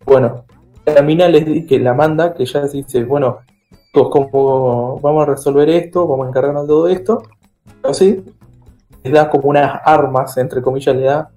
[0.06, 0.46] Bueno,
[0.86, 3.40] la mina les di que la manda, que ya dice, bueno,
[3.92, 7.24] pues como vamos a resolver esto, vamos a encargarnos de todo esto,
[7.84, 8.24] así,
[9.04, 11.30] les da como unas armas, entre comillas, le da,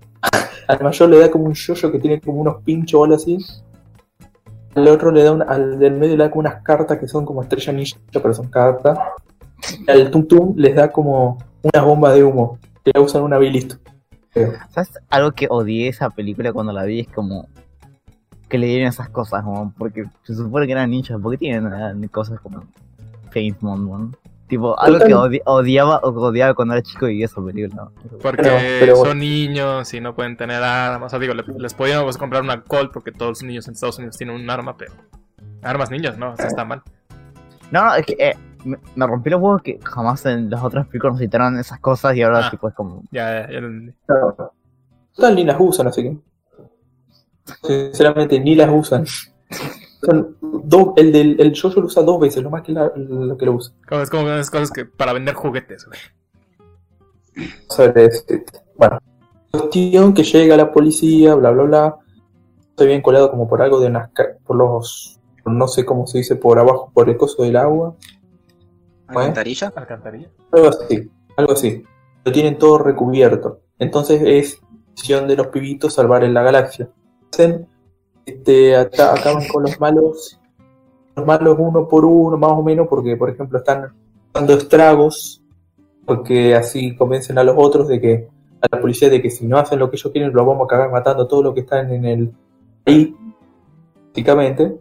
[0.69, 3.39] al mayor le da como un yoyo que tiene como unos pinchos o algo así,
[4.74, 7.24] al otro le da un, al del medio le da como unas cartas que son
[7.24, 8.98] como estrella ninja, pero son cartas,
[9.86, 13.39] y al tum tum les da como unas bombas de humo, que la usan una
[13.39, 13.78] vez.
[14.70, 14.93] ¿Sabes?
[15.09, 17.48] Algo que odié esa película cuando la vi es como
[18.48, 21.73] que le dieron esas cosas, como porque se supone que eran ninjas, ¿por qué tienen
[22.05, 22.65] eh, cosas como
[23.31, 24.16] Faint Moon?
[24.48, 27.85] Tipo, algo que odi- odiaba o que odiaba cuando era chico y esa película.
[27.85, 27.93] ¿no?
[28.23, 29.10] Porque Pero- pero bueno.
[29.10, 31.06] son niños y no pueden tener armas.
[31.06, 33.98] O sea, digo, le- les podíamos comprar una Colt porque todos los niños en Estados
[33.98, 34.93] Unidos tienen un arma, pero.
[35.62, 36.35] Armas niños, ¿no?
[36.35, 36.82] Eso está mal.
[37.73, 40.86] No, no, es que eh, me, me rompí los huevos que jamás en las otras
[40.86, 42.51] películas nos citaron esas cosas y ahora Ah.
[42.51, 43.02] tipo es como...
[43.10, 43.93] Ya, ya, ya lo entendí.
[44.06, 44.52] No.
[45.16, 46.16] Total ni las usan, así que.
[47.62, 49.05] Sinceramente, ni las usan.
[50.40, 53.46] Dos, el del el yo lo usa dos veces, lo más que la- lo que
[53.46, 53.74] lo usa.
[53.88, 55.98] Como- Es como esas cosas que para vender juguetes, güey.
[57.68, 58.44] Sobre este.
[58.76, 58.98] Bueno,
[59.50, 61.96] cuestión que llega la policía, bla, bla, bla.
[62.70, 64.10] Estoy bien colado como por algo de unas.
[64.44, 65.20] por los.
[65.44, 67.94] no sé cómo se dice, por abajo, por el coso del agua.
[69.06, 69.72] ¿Alcantarilla?
[69.76, 70.28] Alcantarilla.
[70.52, 71.84] Algo así, algo así.
[72.24, 73.60] Lo tienen todo recubierto.
[73.78, 74.60] Entonces es
[74.96, 76.88] misión de los pibitos salvar en la galaxia.
[77.32, 77.68] Hacen,
[78.27, 80.39] este, acaban con los malos,
[81.15, 83.93] los malos uno por uno, más o menos, porque por ejemplo están
[84.35, 85.43] dando estragos,
[86.05, 88.28] porque así convencen a los otros de que,
[88.61, 90.69] a la policía de que si no hacen lo que ellos quieren, los vamos a
[90.69, 92.32] cagar matando todo lo que están en el
[92.85, 93.15] ahí,
[94.09, 94.77] básicamente.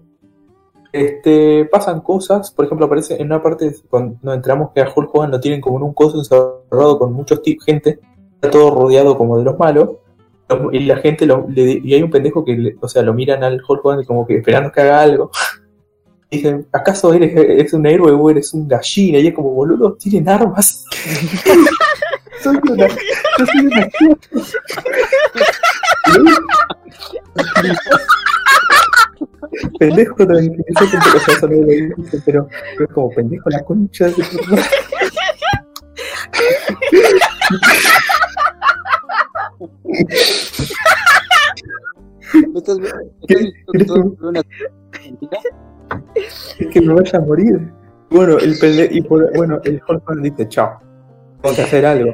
[0.92, 5.14] Este, pasan cosas, por ejemplo, aparece en una parte cuando nos enteramos que a Hulk
[5.14, 8.00] Hogan lo tienen como en un coso encerrado con muchos gente,
[8.36, 10.05] está todo rodeado como de los malos, lo-
[10.72, 13.44] y la gente lo, le- y hay un pendejo que, le- o sea, lo miran
[13.44, 15.32] al Hulk Hogan como que esperando que haga algo.
[16.32, 19.20] Dicen, ¿acaso eres, eres un héroe o eres un gallina?
[19.20, 20.84] Y es como, boludo, tienen armas.
[22.42, 23.90] soy una, yo soy una
[29.80, 32.48] pendejo dice, pero,
[32.78, 34.14] pero es como pendejo la concha de.
[39.60, 39.68] ¿Me
[42.60, 42.78] estás
[46.16, 47.72] es que me vaya a morir.
[48.10, 50.80] Bueno, el pende y por, bueno, el Hogan dice, chao,
[51.42, 52.12] tengo que hacer algo.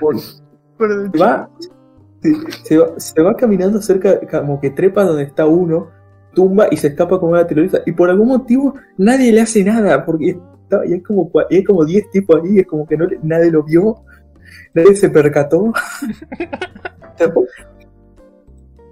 [0.00, 0.20] Bueno,
[1.12, 1.50] se va,
[2.22, 5.88] se, se va, se va caminando cerca, como que trepa donde está uno,
[6.34, 7.80] tumba y se escapa como una terrorista.
[7.86, 11.56] Y por algún motivo nadie le hace nada, porque está, y hay como cua- y
[11.56, 13.96] hay como 10 tipos ahí, es como que no le- nadie lo vio,
[14.74, 15.72] nadie se percató.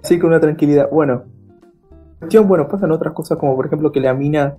[0.03, 0.89] Así con una tranquilidad.
[0.89, 1.23] Bueno,
[2.19, 4.57] cuestión, bueno, pasan otras cosas como por ejemplo que la mina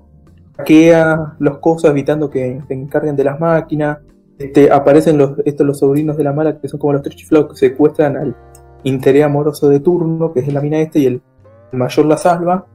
[0.59, 3.99] hackea los cosas evitando que se encarguen de las máquinas.
[4.39, 7.51] Este, aparecen los, estos los sobrinos de la mala que son como los tres chiflados
[7.51, 8.35] que secuestran al
[8.83, 11.23] interés amoroso de turno, que es la mina este, y el,
[11.73, 12.67] mayor la salva.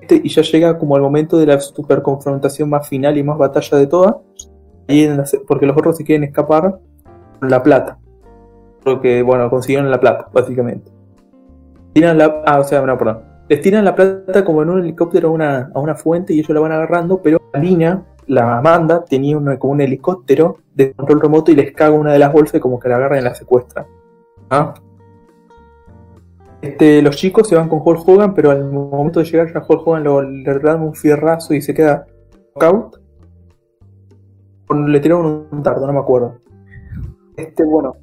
[0.00, 3.38] Este, y ya llega como el momento de la super confrontación más final y más
[3.38, 4.16] batalla de todas.
[5.46, 6.78] Porque los otros se quieren escapar
[7.40, 7.98] con la plata.
[8.84, 10.90] Porque, bueno, consiguieron la plata, básicamente.
[11.92, 12.42] Tiran la.
[12.46, 13.22] Ah, o sea, no, perdón.
[13.48, 16.50] Les tiran la plata como en un helicóptero a una, a una fuente y ellos
[16.50, 21.50] la van agarrando, pero la mina, la Amanda, tenía como un helicóptero de control remoto
[21.50, 23.86] y les caga una de las bolsas como que la agarran y la secuestran.
[24.48, 24.74] ¿Ah?
[26.62, 29.86] Este, los chicos se van con Hulk Hogan, pero al momento de llegar ya Hulk
[29.86, 32.06] Hogan lo, le dan un fierrazo y se queda
[32.54, 33.01] knockout.
[34.74, 36.36] Le tiraron un dardo, no me acuerdo.
[37.36, 37.94] Este, bueno.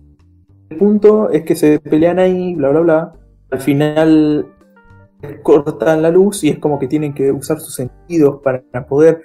[0.69, 3.13] El punto es que se pelean ahí, bla bla bla.
[3.51, 4.45] Al final
[5.43, 9.23] cortan la luz y es como que tienen que usar sus sentidos para poder.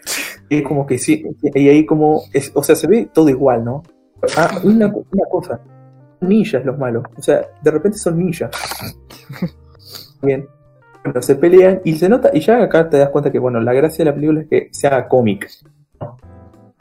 [0.49, 2.23] Es como que sí, y ahí como.
[2.33, 3.83] es- o sea, se ve todo igual, ¿no?
[4.37, 5.61] Ah, una, una cosa.
[6.21, 7.05] Ninjas los malos.
[7.17, 8.51] O sea, de repente son ninjas.
[10.23, 10.47] Bien.
[11.05, 12.31] Bueno, se pelean y se nota.
[12.33, 14.69] Y ya acá te das cuenta que, bueno, la gracia de la película es que
[14.73, 15.49] sea cómica.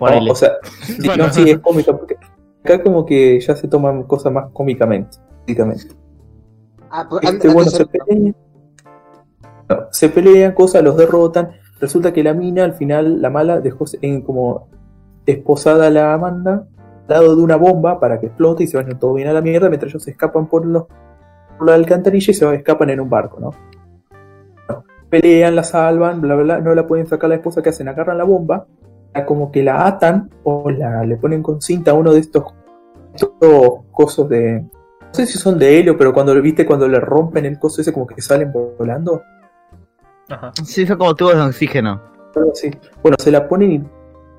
[0.08, 0.32] Ponele.
[0.32, 0.54] O sea,
[1.06, 1.26] Bueno.
[1.28, 1.96] no, sí, es cómica.
[1.96, 2.18] Porque
[2.64, 5.18] acá como que ya se toman cosas más cómicamente.
[6.90, 8.36] Ah, pues, Este, bueno, se pelean.
[9.70, 11.52] No, se pelean, cosas, los derrotan.
[11.80, 14.68] Resulta que la mina, al final, la mala, dejó en como
[15.26, 16.68] esposada a la Amanda
[17.08, 19.42] al lado de una bomba para que explote y se vayan todo bien a la
[19.42, 20.86] mierda mientras ellos se escapan por, los,
[21.58, 23.52] por la alcantarilla y se escapan en un barco, ¿no?
[24.70, 27.88] No, Pelean, la salvan, bla, bla, bla, no la pueden sacar la esposa, que hacen?
[27.88, 28.68] Agarran la bomba,
[29.26, 32.44] como que la atan o la, le ponen con cinta a uno de estos,
[33.14, 33.32] estos
[33.92, 37.60] cosos de, no sé si son de helio, pero cuando viste cuando le rompen el
[37.60, 39.22] coso ese como que salen volando.
[40.28, 40.52] Ajá.
[40.64, 42.02] Sí, son como tubos de oxígeno.
[42.52, 42.72] Así.
[43.04, 43.84] Bueno, se la ponen y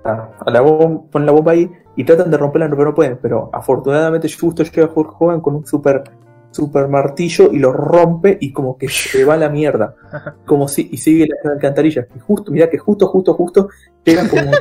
[0.03, 3.19] a, a la bomba, ponen la bomba ahí y tratan de romperla, pero no pueden.
[3.23, 6.03] Pero afortunadamente justo llega Hulk Hogan con un super,
[6.55, 9.97] super martillo y lo rompe y como que se va a la mierda.
[10.47, 12.07] Como si, y sigue la alcantarilla.
[12.15, 13.69] Y justo, mira que justo, justo, justo
[14.05, 14.53] llega como,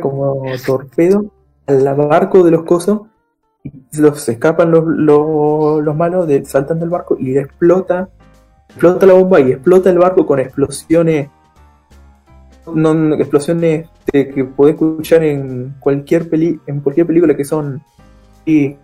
[0.02, 1.26] como torpedo
[1.66, 3.02] al barco de los cosos.
[3.62, 8.08] Y los se escapan los, los, los malos, de, saltan del barco y explota
[8.70, 11.28] explota la bomba y explota el barco con explosiones
[12.74, 17.82] no, explosiones de- que podés escuchar en cualquier peli en cualquier película que son
[18.46, 18.76] y,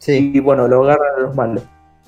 [0.00, 0.32] Sí.
[0.34, 1.62] y bueno lo agarran a los malos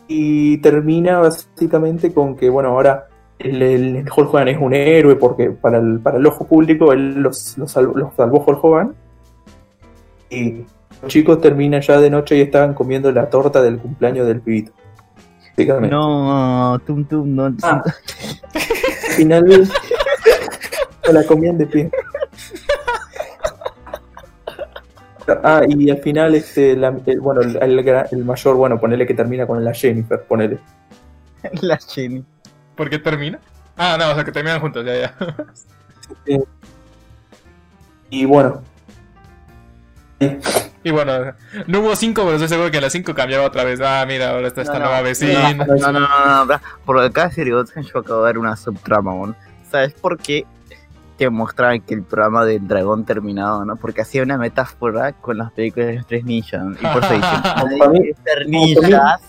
[0.09, 3.07] y termina básicamente con que bueno ahora
[3.39, 6.93] el, el, el Hulk Hogan es un héroe porque para el, para el ojo público
[6.93, 8.95] él los, los, salvó, los salvó Hulk Hogan
[10.31, 10.65] y
[11.03, 14.73] los chicos terminan ya de noche y estaban comiendo la torta del cumpleaños del pibito
[15.91, 17.55] No, tum tum, no.
[17.63, 17.83] Ah,
[19.17, 19.67] finalmente
[21.05, 21.91] se la comían de pie.
[25.43, 27.57] Ah, y al final, este, la- el, bueno, el,
[28.11, 30.59] el mayor, bueno, ponele que termina con la Jennifer, ponele.
[31.61, 32.25] La Jenny.
[32.77, 33.39] ¿Por qué termina?
[33.77, 35.15] Ah, no, o sea que terminan juntos, ya, ya.
[38.11, 38.63] Y bueno,
[40.85, 41.33] Y bueno,
[41.67, 43.81] no hubo cinco, pero estoy seguro que en las cinco cambiaba otra vez.
[43.81, 45.53] Ah, mira, ahora está esta No, no, nueva vecina.
[45.55, 49.35] No, no, no, no, no, Por decir Gotham, yo acabo de ver una subtrama.
[49.71, 50.45] ¿Sabes por qué
[51.25, 53.77] te mostraban que el programa del dragón terminado, no?
[53.77, 56.63] Porque hacía una metáfora con las películas de los tres ninjas.
[56.81, 57.41] Y por eso dicen,
[57.79, 59.21] nadie quiere ser ninjas,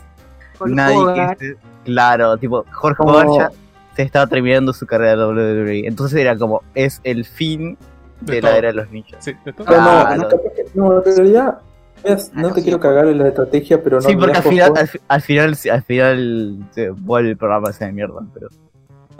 [0.65, 1.57] nadie quiere ser...
[1.85, 3.03] Claro, tipo, Jorge
[3.37, 3.51] ya
[3.95, 5.25] se estaba terminando su carrera de
[5.63, 5.87] WWE.
[5.87, 7.77] Entonces era como, es el fin
[8.21, 8.51] De de, todo.
[8.51, 9.23] la era de los ninjas.
[9.23, 9.65] Sí, de todo.
[9.67, 10.29] pero no, Claro.
[10.73, 11.57] no, que- en realidad,
[12.03, 14.01] es- no te quiero cagar en la estrategia, pero no.
[14.01, 17.85] sí, porque al final, al, fi- al final, al final se vuelve el programa ese
[17.85, 18.47] de mierda, pero...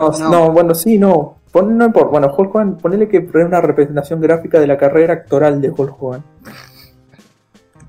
[0.00, 0.28] No.
[0.30, 1.36] no, bueno, sí, no.
[1.54, 2.10] Pon, no importa.
[2.10, 6.02] Bueno, Hulk Hogan, ponele que es una representación gráfica de la carrera actoral de Hulk
[6.02, 6.24] Hogan.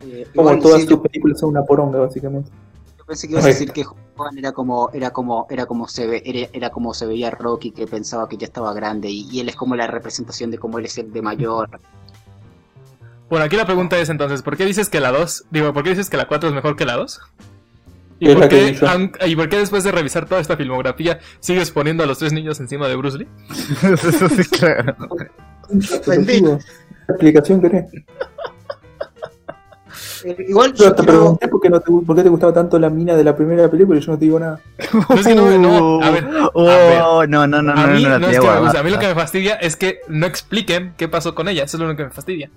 [0.01, 2.51] Eh, Como igual, todas sí, sus películas son una poronga, básicamente.
[2.95, 3.83] Yo pensé que ibas a decir que
[4.15, 7.71] Hogan era como, era como, era como se ve, era, era como se veía Rocky,
[7.71, 10.77] que pensaba que ya estaba grande, y, y él es como la representación de cómo
[10.77, 11.67] él es el de mayor.
[13.31, 15.89] Bueno, aquí la pregunta es entonces, ¿por qué dices que la 2, digo, ¿por qué
[15.89, 17.19] dices que la 4 es mejor que la 2?
[18.19, 18.77] ¿Y por, qué,
[19.27, 22.59] ¿Y por qué después de revisar toda esta filmografía sigues poniendo a los tres niños
[22.59, 23.27] encima de Bruce Lee?
[23.83, 24.95] Eso sí, claro.
[26.25, 26.57] ¿Qué
[27.09, 27.85] explicación querés?
[30.25, 32.89] Eh, igual Yo te pregunté por qué, no te, por qué te gustaba tanto la
[32.89, 34.59] mina de la primera película y yo no te digo nada.
[35.09, 38.17] No, es que no, no, a ver, Oh, no, no, no, a no, mí no,
[38.19, 40.93] no, es que me guste, a mí lo que me fastidia es que no expliquen
[40.97, 42.49] qué pasó con ella, eso es lo único que me fastidia.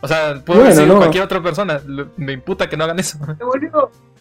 [0.00, 0.96] O sea, puedo Bueno, decir no.
[0.98, 1.80] cualquier otra persona,
[2.16, 3.18] me imputa que no hagan eso.
[3.38, 4.11] se volvió, No te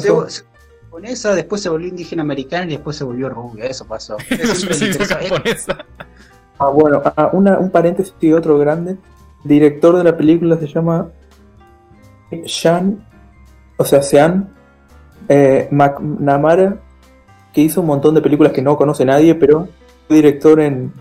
[0.00, 0.44] se, se-
[0.90, 4.16] con esa, después se volvió indígena americana y después se volvió rubia, eso pasó.
[4.30, 5.84] Eso japonesa.
[6.58, 8.92] Ah, bueno, ah, una, un paréntesis y otro grande.
[9.42, 11.08] El director de la película se llama
[12.46, 13.04] Sean,
[13.76, 14.48] o sea, Sean
[15.28, 16.80] eh, McNamara,
[17.52, 19.68] que hizo un montón de películas que no conoce nadie, pero
[20.06, 20.92] fue director en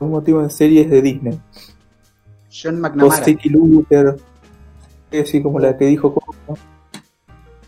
[0.00, 1.40] un motivo en series de Disney.
[2.66, 3.22] O McNamara.
[3.22, 4.16] Sticky Luther,
[5.12, 6.58] así como la que dijo Coco.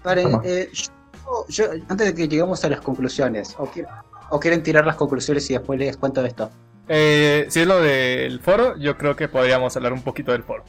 [0.07, 3.91] Paren, eh, yo- yo- antes de que lleguemos a las conclusiones, o, quieren-
[4.31, 6.49] o quieren tirar las conclusiones y después les cuento esto.
[6.89, 10.65] Eh, si es lo del foro, yo creo que podríamos hablar un poquito del foro.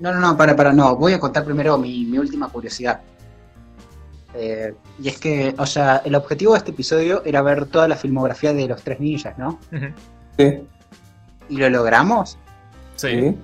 [0.00, 0.96] No, no, no, para, para, no.
[0.96, 3.00] Voy a contar primero mi, mi última curiosidad.
[4.34, 7.96] Eh, y es que, o sea, el objetivo de este episodio era ver toda la
[7.96, 9.58] filmografía de los tres ninjas, ¿no?
[10.36, 10.66] Sí,
[11.48, 12.36] ¿Y lo logramos?
[12.96, 13.38] Sí, sí.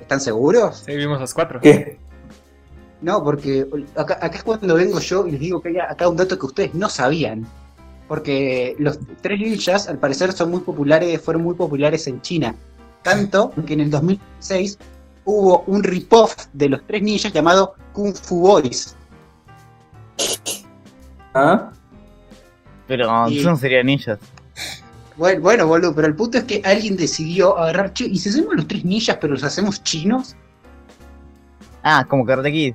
[0.00, 0.82] ¿Están seguros?
[0.84, 1.60] sí, vimos los cuatro.
[1.60, 1.98] ¿Qué?
[3.04, 3.66] No, porque
[3.96, 6.46] acá, acá es cuando vengo yo y les digo que hay acá un dato que
[6.46, 7.46] ustedes no sabían.
[8.08, 12.54] Porque los tres ninjas, al parecer, son muy populares, fueron muy populares en China.
[13.02, 14.78] Tanto que en el 2006
[15.26, 18.96] hubo un rip-off de los tres ninjas llamado Kung Fu Boys.
[21.34, 21.72] ¿Ah?
[22.86, 24.18] Pero Y- eso no sería ninjas.
[25.18, 28.54] Bueno, bueno, boludo, pero el punto es que alguien decidió agarrar, che, ¿y si hacemos
[28.54, 30.34] los tres ninjas pero los hacemos chinos?
[31.82, 32.74] Ah, como Karate Kid.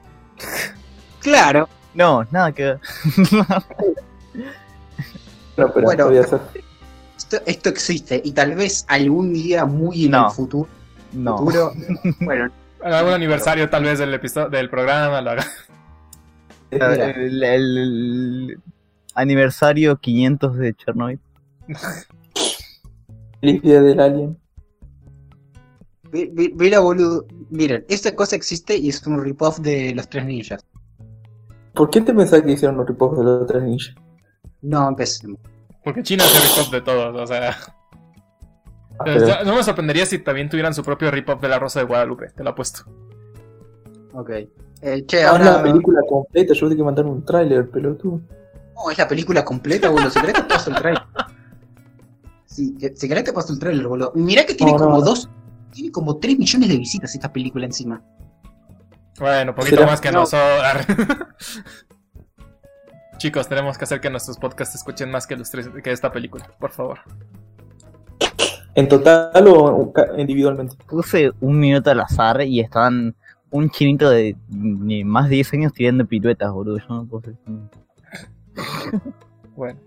[1.21, 2.79] Claro, No, nada que ver.
[5.57, 6.05] No, pero Bueno.
[6.07, 6.39] podía ser.
[7.17, 10.27] esto, esto existe y tal vez algún día muy en No.
[10.27, 10.69] el futuro,
[11.13, 11.37] No.
[11.39, 11.73] futuro
[12.21, 12.49] bueno,
[12.81, 15.45] En algún aniversario tal vez del episodio del programa lo haga.
[16.71, 16.93] Mira.
[16.93, 18.59] El, el- el
[19.15, 21.19] aniversario 500 de Chernobyl.
[23.41, 24.37] Feliz día del alien.
[26.11, 30.25] Mi- mi- Mira, boludo, miren, esta cosa existe y es un rip-off de los tres
[30.25, 30.65] ninjas.
[31.79, 33.95] ¿Por qué te pensás que hicieron los ripos de los tres ninjas?
[34.61, 35.39] No empecemos.
[35.81, 37.55] Porque China es el rip-off de todos, o sea.
[38.99, 41.85] Ah, pero- No me sorprendería si también tuvieran su propio rip-off de la Rosa de
[41.85, 42.81] Guadalupe, te lo apuesto.
[44.13, 44.29] Ok.
[44.81, 45.45] Eh, che, Ah, ahora.
[45.45, 48.19] la película completa, yo tengo que mandar un tráiler, pelotudo.
[48.75, 50.09] No, es la película completa, boludo.
[50.09, 51.03] Si querés te paso el trailer.
[52.45, 54.11] Si, si querés te paso el trailer, boludo.
[54.15, 55.01] Mirá que tiene no, como no.
[55.01, 55.29] dos.
[55.71, 58.01] Tiene como 3 millones de visitas esta película encima.
[59.19, 59.87] Bueno, poquito ¿Será?
[59.87, 60.19] más que No.
[60.21, 60.85] nosotros.
[63.17, 66.49] Chicos, tenemos que hacer que nuestros podcasts escuchen más que los tres que esta película,
[66.59, 66.99] por favor.
[68.75, 70.77] ¿En total o individualmente?
[70.87, 73.13] Puse un minuto al azar y estaban
[73.51, 76.77] un chinito de ni más de 10 años tirando piruetas, boludo.
[76.77, 77.35] Yo no puedo hacer
[79.55, 79.79] Bueno.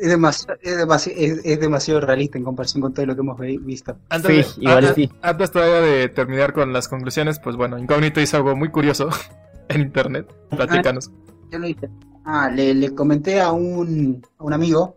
[0.00, 3.38] Es, demasiado, es, demasi- es- es demasiado realista en comparación con todo lo que hemos
[3.38, 3.96] visto.
[4.08, 5.10] Antes, Sí, igual sí.
[5.22, 9.08] antes todavía de terminar con las conclusiones, pues bueno, Incógnito hizo algo muy curioso
[9.68, 10.26] en internet.
[10.50, 11.10] Platícanos.
[11.50, 11.88] Yo lo hice.
[12.24, 14.94] Ah, le, le comenté a un, a un amigo.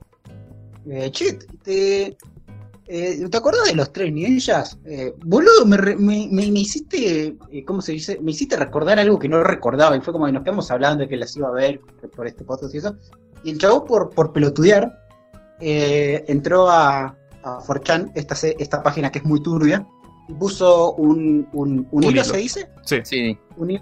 [0.90, 2.18] Eh, che, te,
[2.88, 4.78] eh, ¿te acuerdas de los tres ninjas?
[4.86, 8.20] Eh, boludo, me, re- me, me- me hiciste, eh, ¿cómo se dice?
[8.22, 11.10] Me hiciste recordar algo que no recordaba y fue como que nos quedamos hablando de
[11.10, 11.80] que las iba a ver
[12.16, 12.96] por este podcast y eso.
[13.44, 14.92] Y el chavo, por, por pelotudear,
[15.60, 19.86] eh, entró a, a 4chan, esta, se- esta página que es muy turbia,
[20.28, 22.24] y puso un, un, un Un hilo, hilo.
[22.24, 22.70] ¿se dice?
[22.84, 22.98] Sí.
[23.04, 23.38] Sí.
[23.58, 23.82] un, hi-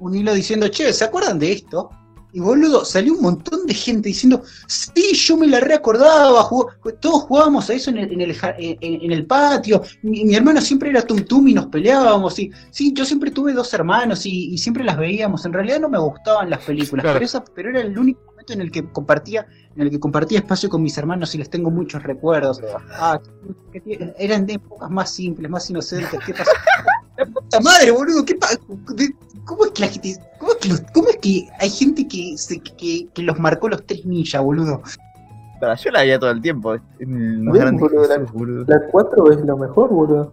[0.00, 1.90] un hilo diciendo, che, ¿se acuerdan de esto?
[2.34, 7.24] Y boludo, salió un montón de gente diciendo, sí, yo me la reacordaba, jugó- todos
[7.24, 10.62] jugábamos a eso en el, en el, ja- en- en el patio, mi, mi hermano
[10.62, 14.46] siempre era Tum Tum y nos peleábamos, y sí, yo siempre tuve dos hermanos y,
[14.54, 17.16] y siempre las veíamos, en realidad no me gustaban las películas, Claro.
[17.16, 19.46] pero, esa, pero era el único momento en el que compartía,
[19.76, 22.60] en el que compartía espacio con mis hermanos y les tengo muchos recuerdos.
[22.92, 23.20] Ah,
[23.72, 26.50] que eran de épocas más simples, más inocentes, ¿qué pasó?
[27.18, 28.58] La puta madre, boludo, ¿qué pasa?
[29.44, 32.34] ¿Cómo es que la gente, cómo es que, los- cómo es que hay gente que,
[32.38, 34.80] se- que, que los marcó los tres ninjas, boludo?
[35.60, 36.74] Pero yo la veía todo el tiempo.
[36.98, 37.44] Bien,
[37.76, 38.64] boludo, la- Jesús, boludo.
[38.66, 40.32] La 4 es lo mejor, boludo.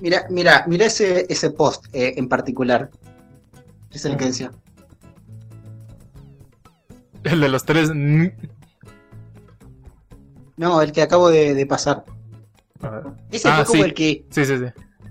[0.00, 2.90] Mira, mira, mira ese, ese post eh, en particular.
[3.92, 4.50] Es el que decía.
[7.24, 7.90] El de los tres.
[7.94, 8.26] mm,
[10.56, 12.04] No, el que acabo de, de pasar.
[12.82, 13.04] a ver.
[13.30, 13.88] Ese Ah, fue como sí.
[13.88, 14.26] el que.
[14.30, 14.64] Sí, sí, sí.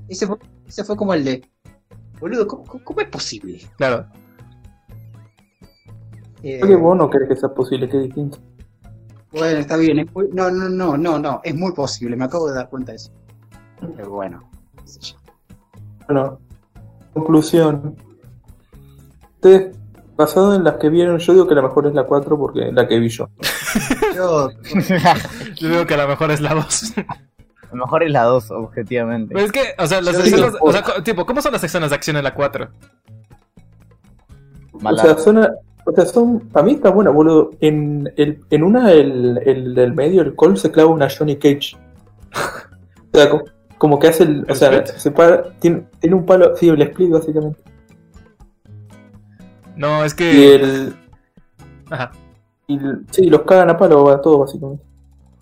[0.10, 1.50] Ese fue, ese fue como el de.
[2.20, 3.60] Boludo, ¿cómo, es posible?
[3.78, 4.06] Claro.
[6.44, 8.38] Eh, Creo que vos no crees que sea posible, que es distinto.
[9.32, 10.00] Bueno, está bien.
[10.00, 11.42] es muy- no, no, no, no, no.
[11.44, 12.16] Es muy posible.
[12.16, 13.12] Me acabo de dar cuenta de eso.
[13.96, 14.50] Pero bueno.
[16.08, 16.40] Bueno,
[17.14, 17.96] conclusión.
[19.36, 19.76] Ustedes,
[20.22, 22.88] basado en las que vieron, yo digo que la mejor es la 4 porque la
[22.88, 23.28] que vi yo.
[24.16, 24.50] Yo,
[25.56, 26.94] Yo digo que a lo mejor es la 2.
[26.98, 29.34] A lo mejor es la 2, objetivamente.
[29.34, 30.54] Pero es que, o sea, las Yo escenas.
[30.54, 32.68] digo, O sea, tipo, ¿cómo son las escenas de acción en la 4?
[34.84, 37.52] O sea, son, o sea, son, para mí está buena, boludo.
[37.62, 41.78] En, el, en una, el, el del medio, el Cole se clava una Johnny Cage.
[43.14, 43.44] o sea, co-
[43.78, 44.98] como, que hace el, o ¿El sea, split?
[44.98, 47.60] se para, tiene, tiene un palo, sí, el split básicamente.
[49.76, 50.56] No, es Y que.
[50.56, 50.96] el,
[51.90, 52.12] Ajá.
[52.68, 54.84] y el- sí, los cagan a palo a todos básicamente.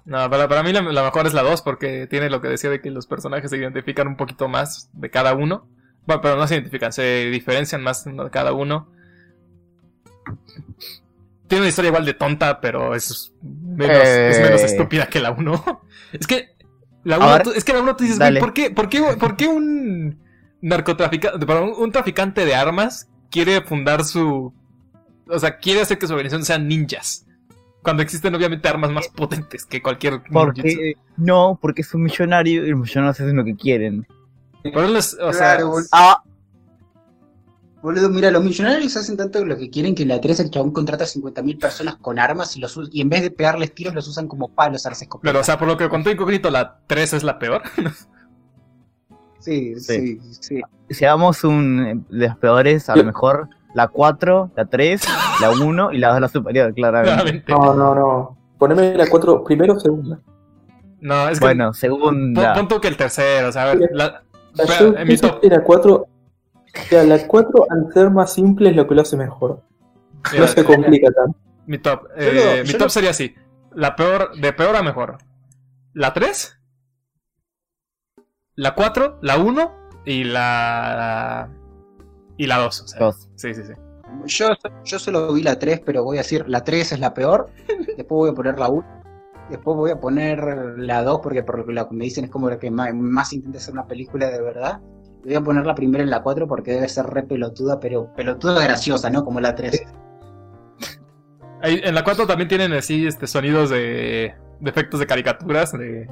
[0.05, 2.69] No, para, para mí la, la mejor es la 2 porque tiene lo que decía
[2.69, 5.67] de que los personajes se identifican un poquito más de cada uno.
[6.07, 8.87] Bueno, pero no se identifican, se diferencian más de cada uno.
[11.47, 14.65] Tiene una historia igual de tonta, pero es menos, es menos Eh.
[14.65, 15.81] estúpida que la 1.
[16.11, 16.55] Es que
[17.03, 18.19] la A 1, ver, tú- es que la 1 tú dices.
[18.39, 20.19] ¿por qué, por, qué, ¿por qué un
[20.61, 24.53] narcotraficante, perdón, un traficante de armas quiere fundar su...
[25.27, 27.25] O sea, quiere hacer que su organización sean ninjas?
[27.83, 30.33] Cuando existen obviamente armas más potentes que cualquier ninjutsu.
[30.33, 34.05] Porque, no, porque es un millonario y los millonarios hacen lo que quieren.
[34.63, 36.21] Pero él es- o sea, Claro, Ah,
[37.81, 40.71] Boludo, mira, los millonarios hacen tanto lo que quieren que en la 3 el chabón
[40.71, 44.27] contrata 50.000 personas con armas y los y en vez de pegarles tiros los usan
[44.27, 45.29] como palos a las escopetas.
[45.31, 47.61] Pero, o sea, por lo que contó Incógnito, la 3 es la peor.
[49.39, 50.61] sí, sí, sí.
[50.89, 55.01] Si hagamos un eh, de los peores, a lo mejor la 4, la 3,
[55.41, 57.13] la 1 y la 2 la superior, claramente.
[57.13, 57.51] Claramente.
[57.53, 58.37] No, no, no.
[58.57, 60.19] Poneme la 4 primero o segunda.
[61.01, 61.45] No, es que.
[61.45, 62.53] Bueno, segunda.
[62.53, 63.89] pon tú que el tercero, o sea, a ver.
[63.93, 64.23] La,
[64.55, 65.39] La Espera, en mi top.
[65.43, 65.93] la 4.
[65.95, 66.07] O
[66.89, 69.61] sea, la 4 al ser más simple es lo que lo hace mejor.
[70.31, 71.37] mira, No se complica tanto.
[71.67, 72.07] mi top.
[72.17, 73.33] Eh, lo- mi top lo- sería así:
[73.75, 75.17] la peor, de peor a mejor.
[75.93, 76.58] La 3,
[78.59, 79.71] la 4, la 1
[80.05, 81.49] y la.
[82.37, 82.81] Y la 2.
[82.81, 83.29] O sea, Dos.
[83.35, 83.73] sí, sí, sí.
[84.25, 84.47] Yo,
[84.83, 87.49] yo solo vi la 3, pero voy a decir la 3 es la peor.
[87.97, 88.85] Después voy a poner la 1.
[89.49, 90.43] Después voy a poner
[90.77, 93.33] la 2 porque por lo que la- me dicen es como la que más, más
[93.33, 94.79] intenta hacer una película de verdad.
[95.23, 98.63] Voy a poner la primera en la 4 porque debe ser re pelotuda, pero pelotuda
[98.63, 99.23] graciosa, ¿no?
[99.23, 99.83] Como la 3.
[101.61, 106.07] Ahí, en la 4 también tienen así este, sonidos de, de efectos de caricaturas de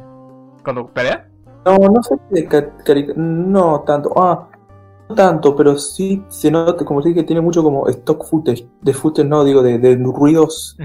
[0.63, 1.29] cuando pelea.
[1.65, 4.11] No, no sé si de No tanto.
[4.15, 4.47] Ah,
[5.09, 8.67] no tanto, pero sí se nota, como te dije, que tiene mucho como stock footage.
[8.81, 10.77] De footage, no, digo, de, de ruidos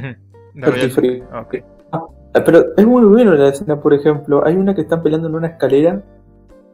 [1.41, 1.55] Ok.
[1.93, 2.05] Ah,
[2.45, 4.45] Pero es muy bueno la escena, por ejemplo.
[4.45, 6.03] Hay una que están peleando en una escalera.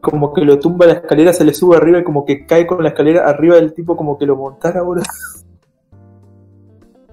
[0.00, 2.82] Como que lo tumba la escalera, se le sube arriba y como que cae con
[2.82, 5.02] la escalera arriba del tipo, como que lo montara ahora.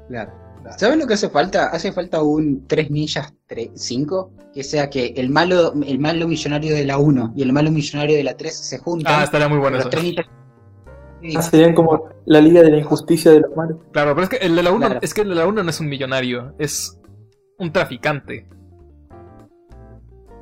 [0.08, 0.45] Claro.
[0.78, 1.68] ¿Saben lo que hace falta?
[1.68, 6.74] Hace falta un 3 ninjas 3, 5, que sea que el malo, el malo millonario
[6.76, 9.14] de la 1 y el malo millonario de la 3 se juntan.
[9.20, 9.90] Ah, estaría muy bueno eso.
[11.38, 13.78] Ah, Serían como la liga de la injusticia de los malos.
[13.92, 15.00] Claro, pero es que el de la 1 Claro.
[15.02, 17.00] es que el de la 1 no es un millonario, es
[17.58, 18.48] un traficante.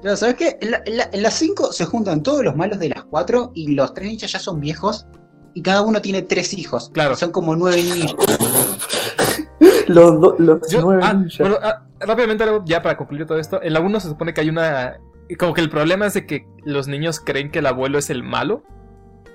[0.01, 0.57] Claro, ¿sabes qué?
[0.61, 3.51] En la, en la- en la 5 se juntan todos los malos de las 4
[3.55, 5.05] y los tres ninjas ya son viejos
[5.53, 6.89] y cada uno tiene tres hijos.
[6.93, 7.15] Claro.
[7.15, 8.15] Son como nueve niños.
[9.87, 13.61] Los, do- los Yo- nueve ah, bueno, ah, rápidamente, algo ya para concluir todo esto.
[13.61, 14.97] En la 1 se supone que hay una.
[15.37, 18.23] Como que el problema es de que los niños creen que el abuelo es el
[18.23, 18.63] malo.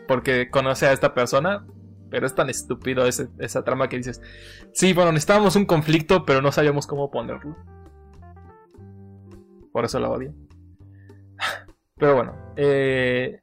[0.07, 1.67] Porque conoce a esta persona.
[2.11, 4.23] Pero es tan estúpido ese- esa trama que dices.
[4.73, 7.55] Sí, bueno, necesitábamos un conflicto, pero no sabíamos cómo ponerlo.
[9.73, 10.33] Por eso la odio.
[11.99, 13.41] Pero bueno, eh,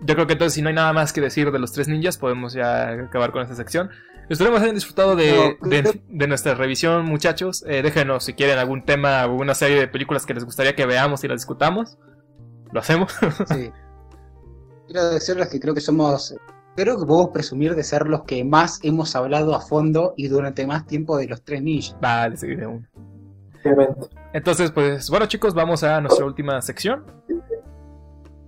[0.00, 2.18] yo creo que entonces si no hay nada más que decir de los tres ninjas,
[2.18, 3.90] podemos ya acabar con esta sección.
[4.28, 7.64] Esperemos hayan disfrutado de, No, de- nuestra revisión, muchachos.
[7.68, 10.84] Eh, déjenos si quieren algún tema o una serie de películas que les gustaría que
[10.84, 11.96] veamos y las discutamos.
[12.72, 13.12] Lo hacemos.
[13.48, 13.70] Sí.
[14.88, 16.34] Quiero decirles que creo que somos.
[16.76, 20.66] Creo que podemos presumir de ser los que más hemos hablado a fondo y durante
[20.66, 21.96] más tiempo de los tres ninjas.
[22.00, 22.86] vale, sí, de uno.
[24.32, 27.04] Entonces, pues bueno, chicos, vamos a nuestra última sección.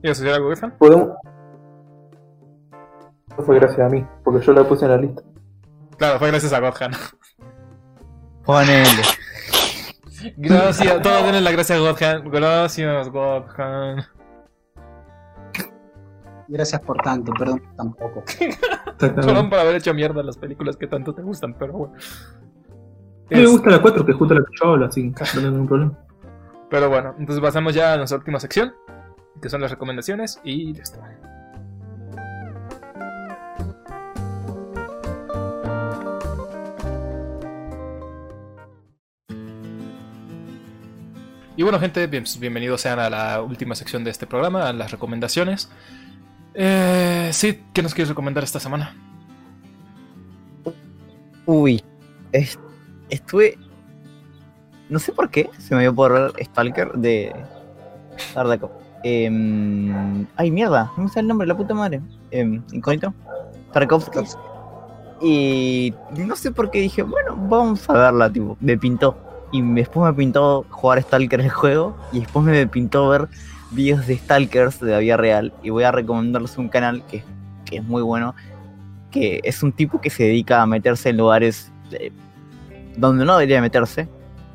[0.01, 0.53] ¿Quieres decir algo?
[0.79, 1.09] Podemos.
[3.39, 5.23] No fue gracias a mí, porque yo la puse en la lista.
[5.97, 6.91] Claro, fue gracias a Godhan.
[8.45, 9.03] Ponele.
[10.37, 12.29] Gracias, todos denle la gracia a Godhan.
[12.29, 14.05] Gracias, Godhan.
[16.49, 18.25] Gracias por tanto, perdón tampoco.
[18.99, 21.95] Perdón por haber hecho mierda las películas que tanto te gustan, pero bueno.
[21.95, 25.23] A mí me gusta la 4, que es justo la que yo hablo, así que
[25.23, 25.99] no tengo ningún problema.
[26.71, 28.75] Pero bueno, entonces pasamos ya a nuestra última sección,
[29.41, 30.99] que son las recomendaciones y listo.
[41.59, 44.73] Y bueno, gente, bien- pues, bienvenidos sean a la última sección de este programa, a
[44.73, 45.69] las recomendaciones.
[46.55, 48.95] Eh, sí, ¿qué nos quieres recomendar esta semana?
[51.47, 51.83] Uy,
[52.31, 52.61] es-
[53.11, 53.59] estuve.
[54.89, 57.35] No sé por qué se me dio por ver Stalker de
[58.35, 58.71] Tartakov.
[59.03, 62.01] Em, ay, mierda, no me sale el nombre, la puta madre.
[62.31, 63.13] Em, Incógnito.
[63.73, 64.21] Tarkovsky.
[65.21, 69.28] Y no sé por qué dije, bueno, vamos a verla, tipo, me pintó.
[69.53, 71.97] Y después me pintó jugar Stalker el juego.
[72.13, 73.29] Y después me pintó ver
[73.71, 75.53] videos de Stalkers de la vida real.
[75.63, 77.23] Y voy a recomendarles un canal que,
[77.65, 78.35] que es muy bueno.
[79.11, 82.13] Que es un tipo que se dedica a meterse en lugares eh,
[82.97, 84.07] donde no debería meterse.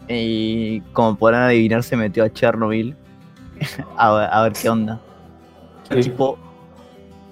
[0.08, 2.96] Y como podrán adivinar, se metió a Chernobyl
[3.98, 5.02] a, ver- a ver qué onda.
[5.90, 6.02] Sí.
[6.02, 6.38] Tipo,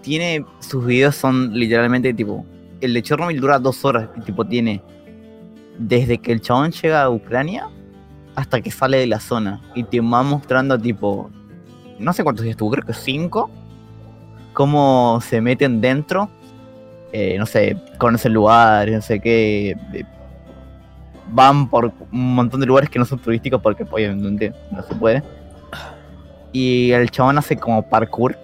[0.01, 0.45] tiene.
[0.59, 2.45] Sus videos son literalmente tipo.
[2.79, 4.09] El de Chernobyl dura dos horas.
[4.17, 4.81] y, tipo, tiene.
[5.81, 7.67] Desde que el chabón llega a Ucrania
[8.35, 9.61] hasta que sale de la zona.
[9.73, 11.29] Y te va mostrando, tipo.
[11.99, 13.49] No sé cuántos días estuvo, creo que cinco.
[14.53, 16.29] Cómo se meten dentro.
[17.13, 19.71] eh, no sé, conocen lugares, no sé qué.
[19.93, 20.05] eh,
[21.33, 25.23] van por un montón de lugares que no son turísticos porque obviamente no se puede.
[26.51, 28.37] Y el chabón hace como parkour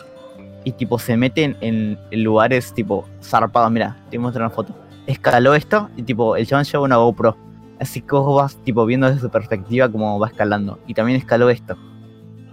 [0.63, 3.69] y tipo se meten en, en lugares tipo zarpados.
[3.71, 4.73] Mira, te muestro una foto.
[5.07, 7.35] Escaló esto y tipo el chabón lleva una GoPro.
[7.79, 10.79] Así que vos vas tipo viendo desde su perspectiva cómo va escalando.
[10.87, 11.75] Y también escaló esto.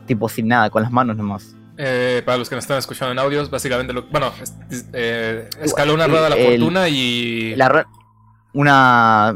[0.06, 1.56] Tipo sin nada, con las manos nomás.
[1.76, 5.94] Eh, para los que nos están escuchando en audios, básicamente, lo, bueno, es- eh, escaló
[5.94, 7.86] una rueda de la El- fortuna y La
[8.52, 9.34] una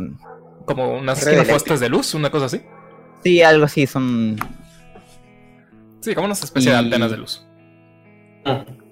[0.64, 2.60] como unas postes de luz, una cosa así.
[3.24, 4.36] sí, algo así, son
[6.00, 7.44] Sí, como una especie de antenas de luz.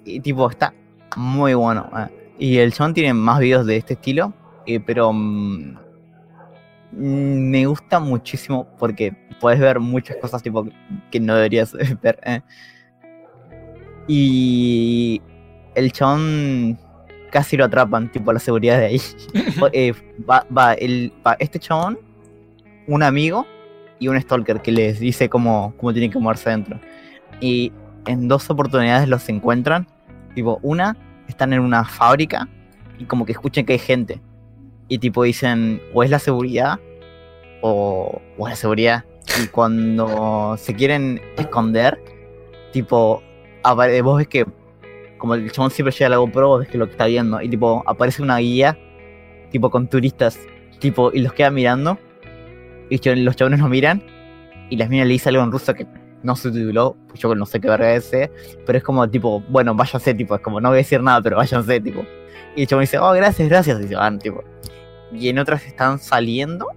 [0.03, 0.73] y tipo está
[1.15, 1.89] muy bueno.
[2.37, 4.33] Y el chabón tiene más videos de este estilo,
[4.65, 5.77] eh, pero mm,
[6.91, 10.67] me gusta muchísimo porque puedes ver muchas cosas tipo
[11.11, 12.19] que no deberías ver.
[12.23, 12.41] eh.
[14.07, 15.21] Y
[15.75, 16.79] el chabón
[17.31, 19.01] casi lo atrapan, tipo la seguridad de ahí.
[19.73, 19.93] Eh,
[20.29, 21.99] va, va, el, va este chabón,
[22.87, 23.45] un amigo
[23.99, 26.79] y un stalker que les dice cómo, cómo tienen que moverse adentro.
[27.41, 27.71] Y
[28.05, 29.87] en dos oportunidades los encuentran.
[30.35, 30.95] Tipo, una,
[31.27, 32.47] están en una fábrica
[32.97, 34.21] y como que escuchan que hay gente.
[34.87, 36.79] Y tipo dicen, o es la seguridad
[37.61, 39.05] o, o es la seguridad.
[39.43, 42.01] Y cuando se quieren esconder,
[42.71, 43.21] tipo,
[44.03, 44.45] vos ves que
[45.17, 47.41] como el chabón siempre llega a la GoPro, ves que lo que está viendo.
[47.41, 48.77] Y tipo, aparece una guía,
[49.51, 50.39] tipo con turistas,
[50.79, 51.97] tipo, y los queda mirando.
[52.89, 54.03] Y los chabones lo miran.
[54.69, 55.85] Y las minas le dice algo en ruso que
[56.27, 58.31] no se tituló, pues yo no sé qué verga es ese,
[58.65, 61.37] pero es como tipo, bueno, váyanse, tipo, es como no voy a decir nada, pero
[61.37, 62.05] váyanse, tipo.
[62.55, 64.43] Y el chabón dice, oh, gracias, gracias, y se van, tipo.
[65.13, 66.67] Y en otras están saliendo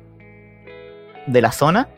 [1.27, 1.89] de la zona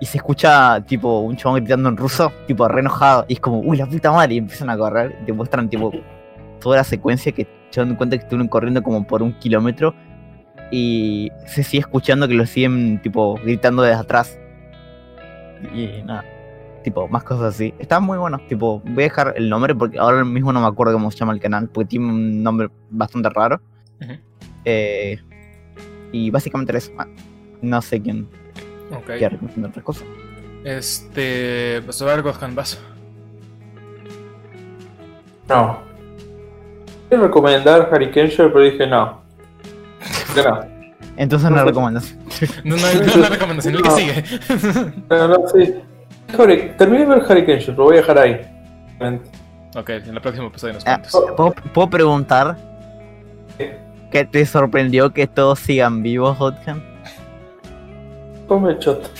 [0.00, 3.60] y se escucha, tipo, un chabón gritando en ruso, tipo, re enojado, y es como,
[3.60, 5.92] uy, la puta madre, y empiezan a correr, y te muestran, tipo,
[6.60, 9.94] toda la secuencia que se dan cuenta que estuvieron corriendo como por un kilómetro
[10.70, 14.38] y se sigue escuchando que lo siguen, tipo, gritando desde atrás.
[15.74, 16.24] Y nada
[16.82, 17.72] tipo, más cosas así.
[17.78, 20.92] Está muy bueno, tipo, voy a dejar el nombre porque ahora mismo no me acuerdo
[20.94, 23.60] cómo se llama el canal, porque tiene un nombre bastante raro.
[24.00, 24.12] Ujú.
[24.64, 25.18] Eh,
[26.12, 26.92] y básicamente eso.
[26.98, 27.06] Ah,
[27.62, 28.28] No sé quién
[28.90, 29.06] Ok.
[29.06, 30.04] quiere recomendar otra cosa.
[30.64, 31.80] Este.
[31.84, 32.80] Pues a ver, Gohan, vas.
[35.48, 35.80] No.
[37.08, 39.20] Quiero recomendar Harry Kensher, pero dije no.
[40.34, 40.60] Que no.
[41.16, 42.18] Entonces no recomendación.
[42.64, 43.96] No, no, no es una recomendación, el que No.
[43.96, 44.24] sigue.
[45.10, 45.74] No, no, sí.
[46.36, 48.40] Terminé de ver Harry Kensher, lo voy a dejar ahí.
[49.76, 51.12] ok, en el próximo episodio nos Ah, cuentas.
[51.36, 52.56] ¿puedo, puedo preguntar
[54.10, 56.82] qué te sorprendió que todos sigan vivos, Hotcan?
[58.48, 59.10] Come el shot.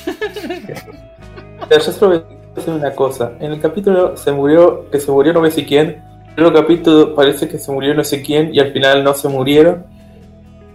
[1.70, 3.32] Ya, yo solo voy a decir una cosa.
[3.40, 6.02] En el capítulo se murió, que se murió no sé quién.
[6.36, 9.28] En otro capítulo parece que se murió no sé quién y al final no se
[9.28, 9.84] murieron.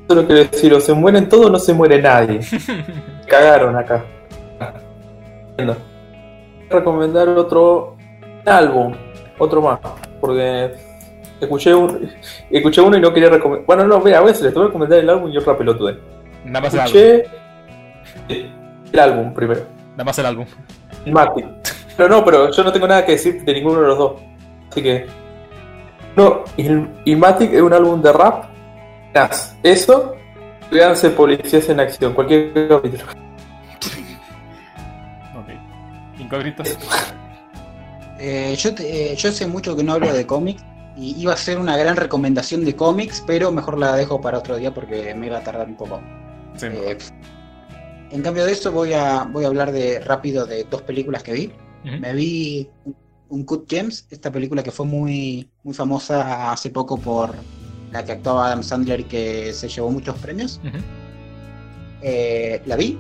[0.08, 2.40] Solo quiero decir, o se mueren todos o no se muere nadie.
[3.28, 4.04] Cagaron acá.
[5.50, 5.76] Entiendo.
[6.70, 7.96] Recomendar otro
[8.46, 8.94] álbum,
[9.38, 9.80] otro más,
[10.20, 10.74] porque
[11.40, 12.10] escuché un,
[12.50, 13.66] escuché uno y no quería recomendar.
[13.66, 15.98] Bueno, no, mira, a veces les voy a recomendar el álbum y otra pelotude.
[16.46, 16.98] Nada más el álbum.
[16.98, 17.30] Escuché
[18.94, 19.62] el álbum primero.
[19.92, 20.46] Nada más el álbum.
[21.06, 21.46] Ilmatic.
[21.96, 24.14] Pero no, pero yo no tengo nada que decir de ninguno de los dos.
[24.70, 25.06] Así que.
[26.16, 28.46] No, Il- Ilmatic es un álbum de rap.
[29.64, 30.14] Eso.
[30.70, 33.04] Véanse Policías en Acción, cualquier capítulo.
[36.28, 36.34] Ok.
[36.34, 36.78] Incógnitos.
[38.20, 40.64] Eh, yo, te- eh, yo sé mucho que no hablo de cómics
[40.98, 44.58] y iba a ser una gran recomendación de cómics, pero mejor la dejo para otro
[44.58, 46.02] día porque me iba a tardar un poco.
[46.56, 46.98] Sí, Eh,
[48.10, 51.34] en cambio de eso voy a, voy a hablar de rápido de dos películas que
[51.34, 51.52] vi.
[52.02, 52.68] Me vi
[53.30, 57.36] un Cut Gems, esta película que fue muy, muy famosa hace poco por
[57.92, 60.60] la que actuaba Adam Sandler y que se llevó muchos premios.
[62.02, 62.98] Eh, la vi.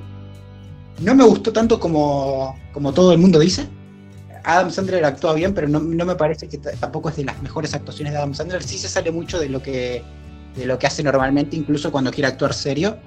[0.99, 3.67] No me gustó tanto como, como todo el mundo dice.
[4.43, 7.73] Adam Sandler actúa bien, pero no, no me parece que tampoco es de las mejores
[7.73, 8.63] actuaciones de Adam Sandler.
[8.63, 10.01] Sí se sale mucho de lo que,
[10.55, 12.97] de lo que hace normalmente, incluso cuando quiere actuar serio.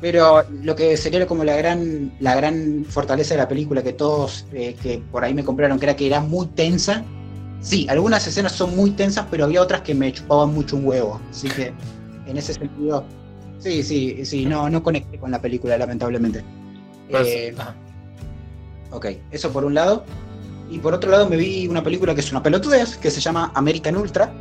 [0.00, 4.46] Pero lo que sería como la gran, la gran fortaleza de la película que todos
[4.52, 7.04] eh, que por ahí me compraron, que era que era muy tensa.
[7.60, 11.20] Sí, algunas escenas son muy tensas, pero había otras que me chupaban mucho un huevo.
[11.30, 11.72] Así que
[12.26, 13.04] en ese sentido,
[13.60, 16.42] sí, sí, sí, no, no conecté con la película, lamentablemente.
[17.12, 17.74] Pues, Eh, ajá.
[18.90, 20.04] ok, eso por un lado.
[20.70, 23.52] Y por otro lado me vi una película que es una pelotudez, que se llama
[23.54, 24.32] American Ultra,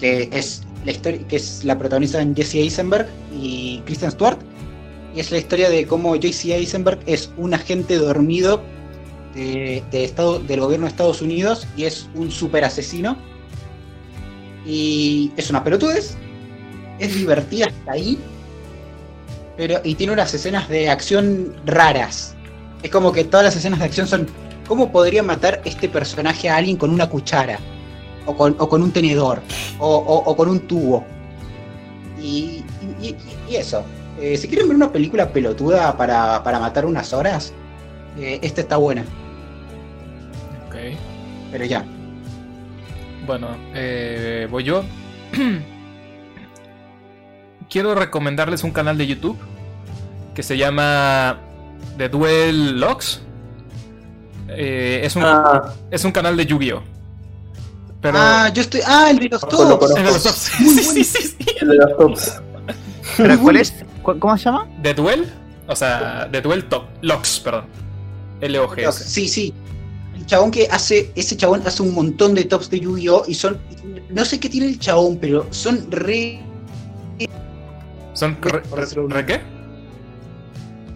[0.00, 4.38] que es la historia, que es la protagonizan Jesse Eisenberg y Kristen Stewart.
[5.14, 8.60] Y es la historia de cómo Jesse Eisenberg es un agente dormido
[9.34, 13.16] de, de estado, del gobierno de Estados Unidos y es un super asesino.
[14.66, 16.16] Y es una pelotudez.
[16.98, 18.18] Es divertida hasta ahí.
[19.56, 22.34] Pero, y tiene unas escenas de acción raras.
[22.82, 24.26] Es como que todas las escenas de acción son.
[24.66, 27.58] ¿Cómo podría matar este personaje a alguien con una cuchara?
[28.24, 29.42] o con, o con un tenedor,
[29.80, 31.04] o, o- o con un tubo.
[32.20, 32.62] Y,
[33.02, 33.16] y-
[33.50, 33.84] eso.
[34.20, 37.52] Eh, si quieren ver una película pelotuda para, para matar unas horas,
[38.16, 39.02] eh, esta está buena,
[40.68, 40.76] Ok.
[41.50, 41.84] pero ya.
[43.26, 44.84] Bueno, eh, voy yo.
[47.72, 49.38] Quiero recomendarles un canal de YouTube
[50.34, 51.40] que se llama
[51.96, 53.22] The Duel Logs.
[54.48, 56.82] Eh, es, un, Ah, es un canal de Yu-Gi-Oh!
[58.02, 58.18] Pero.
[58.20, 58.80] Ah, yo estoy.
[58.86, 59.62] Ah, el de los Lo tops.
[59.62, 59.88] conozco.
[59.88, 60.38] Es de los tops.
[60.58, 61.46] Sí, sí, sí, sí.
[61.62, 62.42] el de los tops.
[63.16, 63.72] ¿Pero cuál es?
[64.02, 64.66] ¿Cu- ¿Cómo se llama?
[64.82, 65.32] The Duel.
[65.68, 66.84] O sea, The Duel Top.
[67.00, 67.64] Logs, perdón.
[68.40, 69.04] L-O-G-S.
[69.04, 69.54] Sí, sí.
[70.14, 73.24] El chabón que hace, ese chabón hace un montón de tops de Yu-Gi-Oh!
[73.28, 73.58] y son,
[74.10, 76.40] no sé qué tiene el chabón, pero son re,
[78.22, 79.40] ¿Son re, qué?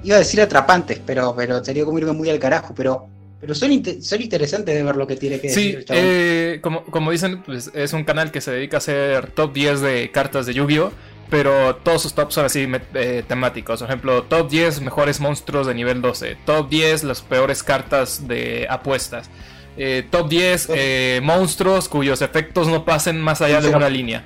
[0.05, 3.08] iba a decir atrapantes, pero, pero sería como irme muy al carajo, pero,
[3.40, 7.10] pero son, son interesantes de ver lo que tiene que decir Sí, eh, como, como
[7.10, 10.55] dicen, pues, es un canal que se dedica a hacer top 10 de cartas de
[10.55, 10.92] Yu-Gi-Oh!
[11.28, 13.80] Pero todos sus tops son así eh, temáticos.
[13.80, 16.36] Por ejemplo, top 10 mejores monstruos de nivel 12.
[16.44, 19.28] Top 10 las peores cartas de apuestas.
[19.76, 24.24] eh, top 10 eh, monstruos cuyos efectos no pasen más allá de una línea.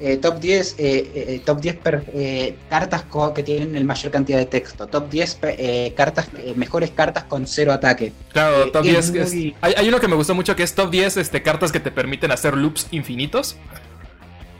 [0.00, 3.04] Eh, top 10, eh, eh, top 10 per- eh, cartas
[3.34, 4.86] que tienen el mayor cantidad de texto.
[4.86, 8.12] Top 10 pe- eh, cartas, eh, mejores cartas con cero ataque.
[8.32, 9.34] Claro, Eh, top es 10.
[9.34, 11.80] es- hay, hay uno que me gustó mucho que es top 10 este, cartas que
[11.80, 13.56] te permiten hacer loops infinitos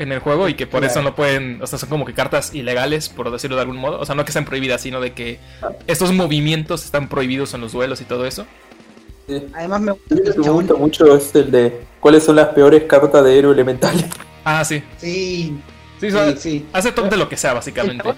[0.00, 0.92] en el juego y que por Claro.
[0.92, 4.00] eso no pueden, o sea, son como que cartas ilegales, por decirlo de algún modo.
[4.00, 5.38] O sea, no que sean prohibidas, sino de que
[5.86, 8.44] estos movimientos están prohibidos en los duelos y todo eso.
[9.28, 9.40] Sí.
[9.54, 13.94] Además me gusta mucho es el de cuáles son las peores cartas de héroe elemental.
[14.50, 14.82] Ah, sí.
[14.96, 15.54] Sí,
[16.00, 16.66] Sí, sí, o sea, sí.
[16.72, 18.08] hace top de lo que sea, básicamente.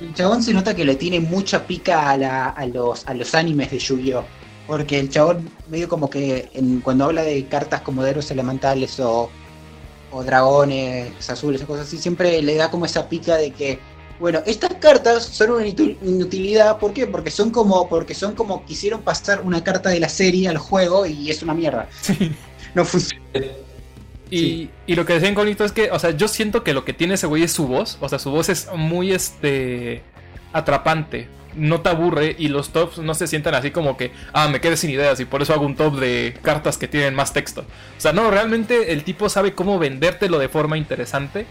[0.00, 3.34] El chabón se nota que le tiene mucha pica a, la- a los, a los
[3.34, 4.24] animes de Yu-Gi-Oh!
[4.66, 9.00] Porque el chabón medio como que en- cuando habla de cartas como de héroes elementales
[9.00, 9.30] o,
[10.10, 13.78] o dragones azules o cosas así, siempre le da como esa pica de que,
[14.20, 17.06] bueno, estas cartas son una inutil- inutilidad, ¿por qué?
[17.06, 21.06] Porque son como, porque son como quisieron pasar una carta de la serie al juego
[21.06, 21.88] y es una mierda.
[22.02, 22.32] Sí.
[22.74, 23.24] No funciona.
[24.30, 26.92] Y, y lo que decía Incognito es que, o sea, yo siento que lo que
[26.92, 27.98] tiene ese güey es su voz.
[28.00, 30.02] O sea, su voz es muy este
[30.52, 31.28] atrapante.
[31.56, 34.76] No te aburre y los tops no se sientan así como que, ah, me quedé
[34.76, 37.62] sin ideas y por eso hago un top de cartas que tienen más texto.
[37.96, 41.46] O sea, no, realmente el tipo sabe cómo vendértelo de forma interesante.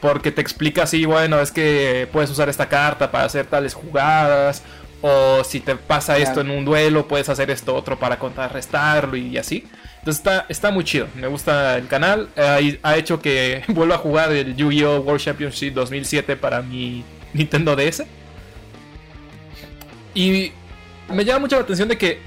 [0.00, 4.62] Porque te explica así, bueno, es que puedes usar esta carta para hacer tales jugadas.
[5.02, 9.38] O si te pasa esto en un duelo, puedes hacer esto otro para contrarrestarlo y
[9.38, 9.66] así.
[9.98, 12.28] Entonces está, está muy chido, me gusta el canal.
[12.36, 15.00] eh, ha hecho que vuelva a jugar el Yu-Gi-Oh!
[15.00, 18.04] World Championship 2007 para mi Nintendo DS.
[20.14, 20.52] Y
[21.08, 22.18] me llama mucho la atención de que...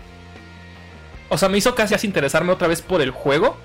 [1.29, 3.57] O sea, me hizo casi así interesarme otra vez por el juego.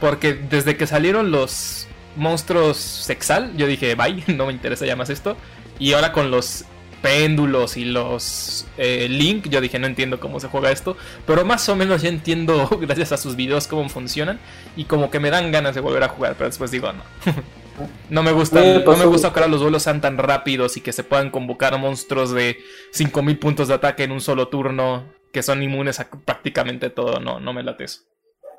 [0.00, 5.10] Porque desde que salieron los monstruos sexal, yo dije, bye, no me interesa ya más
[5.10, 5.36] esto.
[5.78, 6.64] Y ahora con los
[7.02, 10.96] péndulos y los eh, Link, yo dije, no entiendo cómo se juega esto.
[11.26, 14.38] Pero más o menos ya entiendo, gracias a sus videos, cómo funcionan.
[14.76, 17.02] Y como que me dan ganas de volver a jugar, pero después digo, no.
[18.08, 20.80] No me gusta, Me no me gusta que ahora los vuelos sean tan rápidos y
[20.80, 22.58] que se puedan convocar monstruos de
[22.92, 27.20] 5000 puntos de ataque en un solo turno, que son inmunes a prácticamente todo.
[27.20, 28.00] No, no me late eso.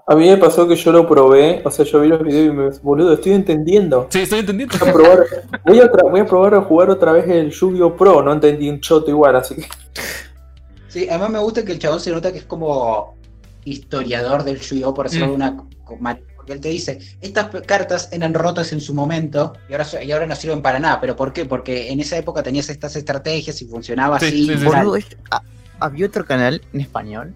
[0.10, 2.56] A mí me pasó que yo lo probé, o sea, yo vi los videos y
[2.56, 4.08] me boludo, estoy entendiendo.
[4.10, 4.76] Sí, estoy entendiendo.
[4.80, 5.26] Voy a probar,
[5.66, 7.96] voy a, otra- voy a probar a jugar otra vez el Yu-Gi-Oh!
[7.98, 9.68] Pro, no entendí un choto igual, así que.
[10.88, 13.18] Sí, además me gusta que el chabón se nota que es como
[13.66, 14.94] historiador del Yu-Gi-Oh!
[14.94, 15.30] por decirlo Mm.
[15.32, 15.64] de una
[16.00, 16.26] manera.
[16.38, 20.26] Porque él te dice, estas cartas eran rotas en su momento y ahora, y ahora
[20.26, 21.02] no sirven para nada.
[21.02, 21.44] ¿Pero por qué?
[21.44, 24.58] Porque en esa época tenías estas estrategias y funcionaba Sí, así.
[24.58, 24.64] sí.
[24.66, 25.42] Boludo, es- ah,
[25.82, 27.34] había otro canal en español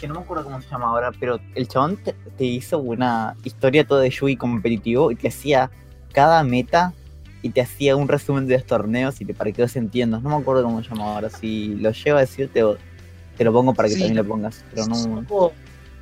[0.00, 3.36] que no me acuerdo cómo se llama ahora, pero el chabón te, te hizo una
[3.44, 5.70] historia toda de Yugi competitivo y te hacía
[6.12, 6.94] cada meta
[7.42, 10.22] y te hacía un resumen de los torneos y te para que los entiendas.
[10.22, 11.30] No me acuerdo cómo se llama ahora.
[11.30, 14.00] Si lo llevo a decir, te, lo pongo para que Sí.
[14.00, 14.64] también lo pongas.
[14.74, 15.52] Pero no.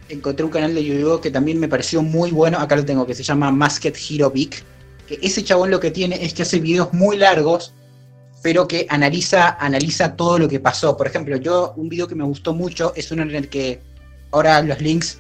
[0.09, 1.21] Encontré un canal de Yu-Gi-Oh!
[1.21, 2.59] que también me pareció muy bueno.
[2.59, 4.55] Acá lo tengo, que se llama Masked Hero Big.
[5.07, 7.75] Que ese chabón lo que tiene es que hace videos muy largos,
[8.43, 10.97] pero que analiza, analiza todo lo que pasó.
[10.97, 13.81] Por ejemplo, yo, un video que me gustó mucho es uno en el que
[14.31, 15.19] ahora los links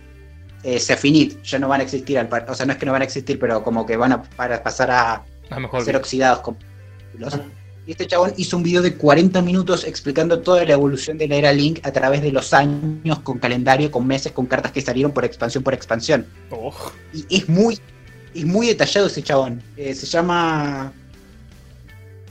[0.62, 2.18] eh, se finit, ya no van a existir.
[2.18, 4.12] Al par- o sea, no es que no van a existir, pero como que van
[4.12, 5.24] a para pasar a, A
[5.54, 5.84] lo mejor.
[5.84, 6.58] ser oxidados como
[7.16, 7.38] los-
[7.86, 11.36] Y este chabón hizo un video de 40 minutos explicando toda la evolución de la
[11.36, 15.12] era Link a través de los años, con calendario, con meses, con cartas que salieron
[15.12, 16.26] por expansión por expansión.
[16.50, 16.74] Oh,
[17.14, 17.78] Y es muy,
[18.34, 19.62] es muy detallado ese chabón.
[19.76, 20.92] Eh, se llama.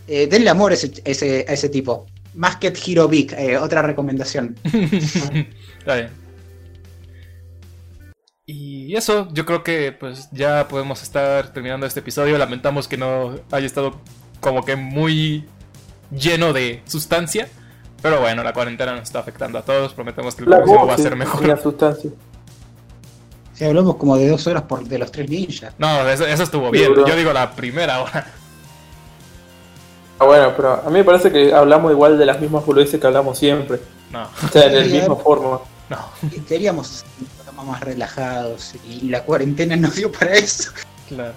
[0.08, 2.06] Eh, denle amor a ese, ese- a ese tipo.
[2.34, 4.56] Masked Hero Big, eh, otra recomendación.
[5.80, 6.10] Está bien.
[8.46, 12.38] Y eso, yo creo que pues ya podemos estar terminando este episodio.
[12.38, 14.00] Lamentamos que no haya estado
[14.40, 15.46] como que muy
[16.12, 17.50] lleno de sustancia.
[18.02, 19.94] Pero bueno, la cuarentena nos está afectando a todos.
[19.94, 21.62] Prometemos que el La próximo voz, va a sí, ser La mejor.
[21.62, 22.12] sustancia.
[23.54, 25.74] Si hablamos como de dos horas por, de los tres ninjas.
[25.80, 26.94] No, eso, eso estuvo bien.
[26.96, 28.28] Yo digo la primera hora.
[30.20, 33.06] Ah, bueno, pero a mí me parece que hablamos igual de las mismas boludeces que
[33.08, 33.80] hablamos siempre.
[34.12, 35.18] No, O sea, la Sí, misma eh.
[35.24, 35.60] forma.
[35.90, 35.98] no.
[36.48, 37.04] Queríamos
[37.66, 40.72] más relajados y la cuarentena nos dio para eso.
[41.10, 41.34] Claro.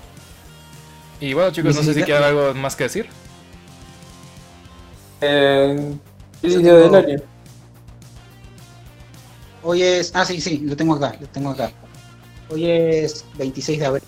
[1.19, 3.07] Y bueno, chicos, no sé si quieren algo más que decir.
[5.21, 5.95] Eh,
[6.43, 7.23] día tengo- del año.
[9.63, 10.11] Hoy es.
[10.15, 11.71] Ah, sí, sí, lo tengo acá, lo tengo acá.
[12.51, 14.03] Hoy es 26 de abril.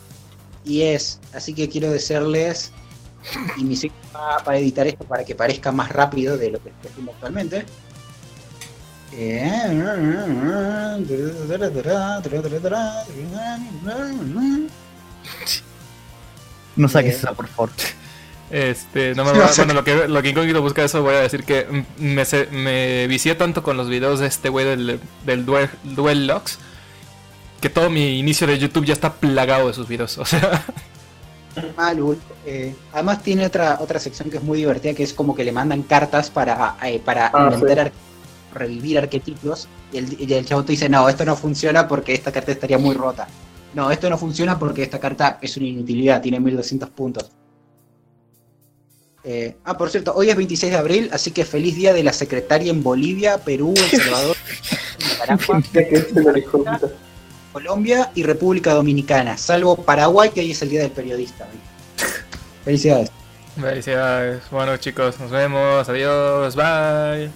[0.64, 1.18] Y es.
[1.34, 2.72] Así que quiero desearles.
[3.56, 3.76] Y mi
[4.14, 7.64] va para editar esto para que parezca más rápido de lo que estoy haciendo actualmente.
[16.76, 17.18] No saques Eh.
[17.18, 17.70] esa, por favor.
[18.50, 21.44] Este, no me va- bueno, lo que, lo que Incógnito busca eso, voy a decir
[21.44, 25.68] que me, se- me vicié tanto con los videos de este güey del, del Duel,
[25.84, 26.58] Duel Locks
[27.60, 30.18] que todo mi inicio de YouTube ya está plagado de sus videos.
[30.18, 30.64] O sea,
[31.76, 32.18] Malul.
[32.46, 35.52] Eh, además tiene otra otra sección que es muy divertida, que es como que le
[35.52, 37.80] mandan cartas para, eh, para Ah, inventar sí.
[37.80, 37.92] ar-
[38.58, 39.68] revivir arquetipos.
[39.92, 42.78] Y el, y el chavo te dice, no, esto no funciona porque esta carta estaría
[42.78, 43.26] muy rota.
[43.74, 47.30] No, esto no funciona porque esta carta es una inutilidad, tiene 1200 puntos.
[49.24, 52.12] Eh, ah, por cierto, hoy es 26 de abril, así que feliz día de la
[52.12, 54.36] secretaria en Bolivia, Perú, El Salvador,
[54.98, 55.62] Nicaragua,
[57.52, 61.46] Colombia y República Dominicana, salvo Paraguay, que hoy es el día del periodista.
[62.64, 63.10] Felicidades.
[63.60, 64.42] felicidades.
[64.50, 65.88] Bueno, chicos, nos vemos.
[65.88, 66.56] Adiós.
[66.56, 67.30] Bye.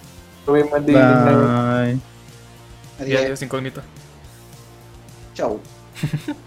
[0.46, 1.98] Bye.
[2.98, 3.20] Y Adiós.
[3.22, 3.82] adiós, Incógnito.
[5.34, 5.60] Chau.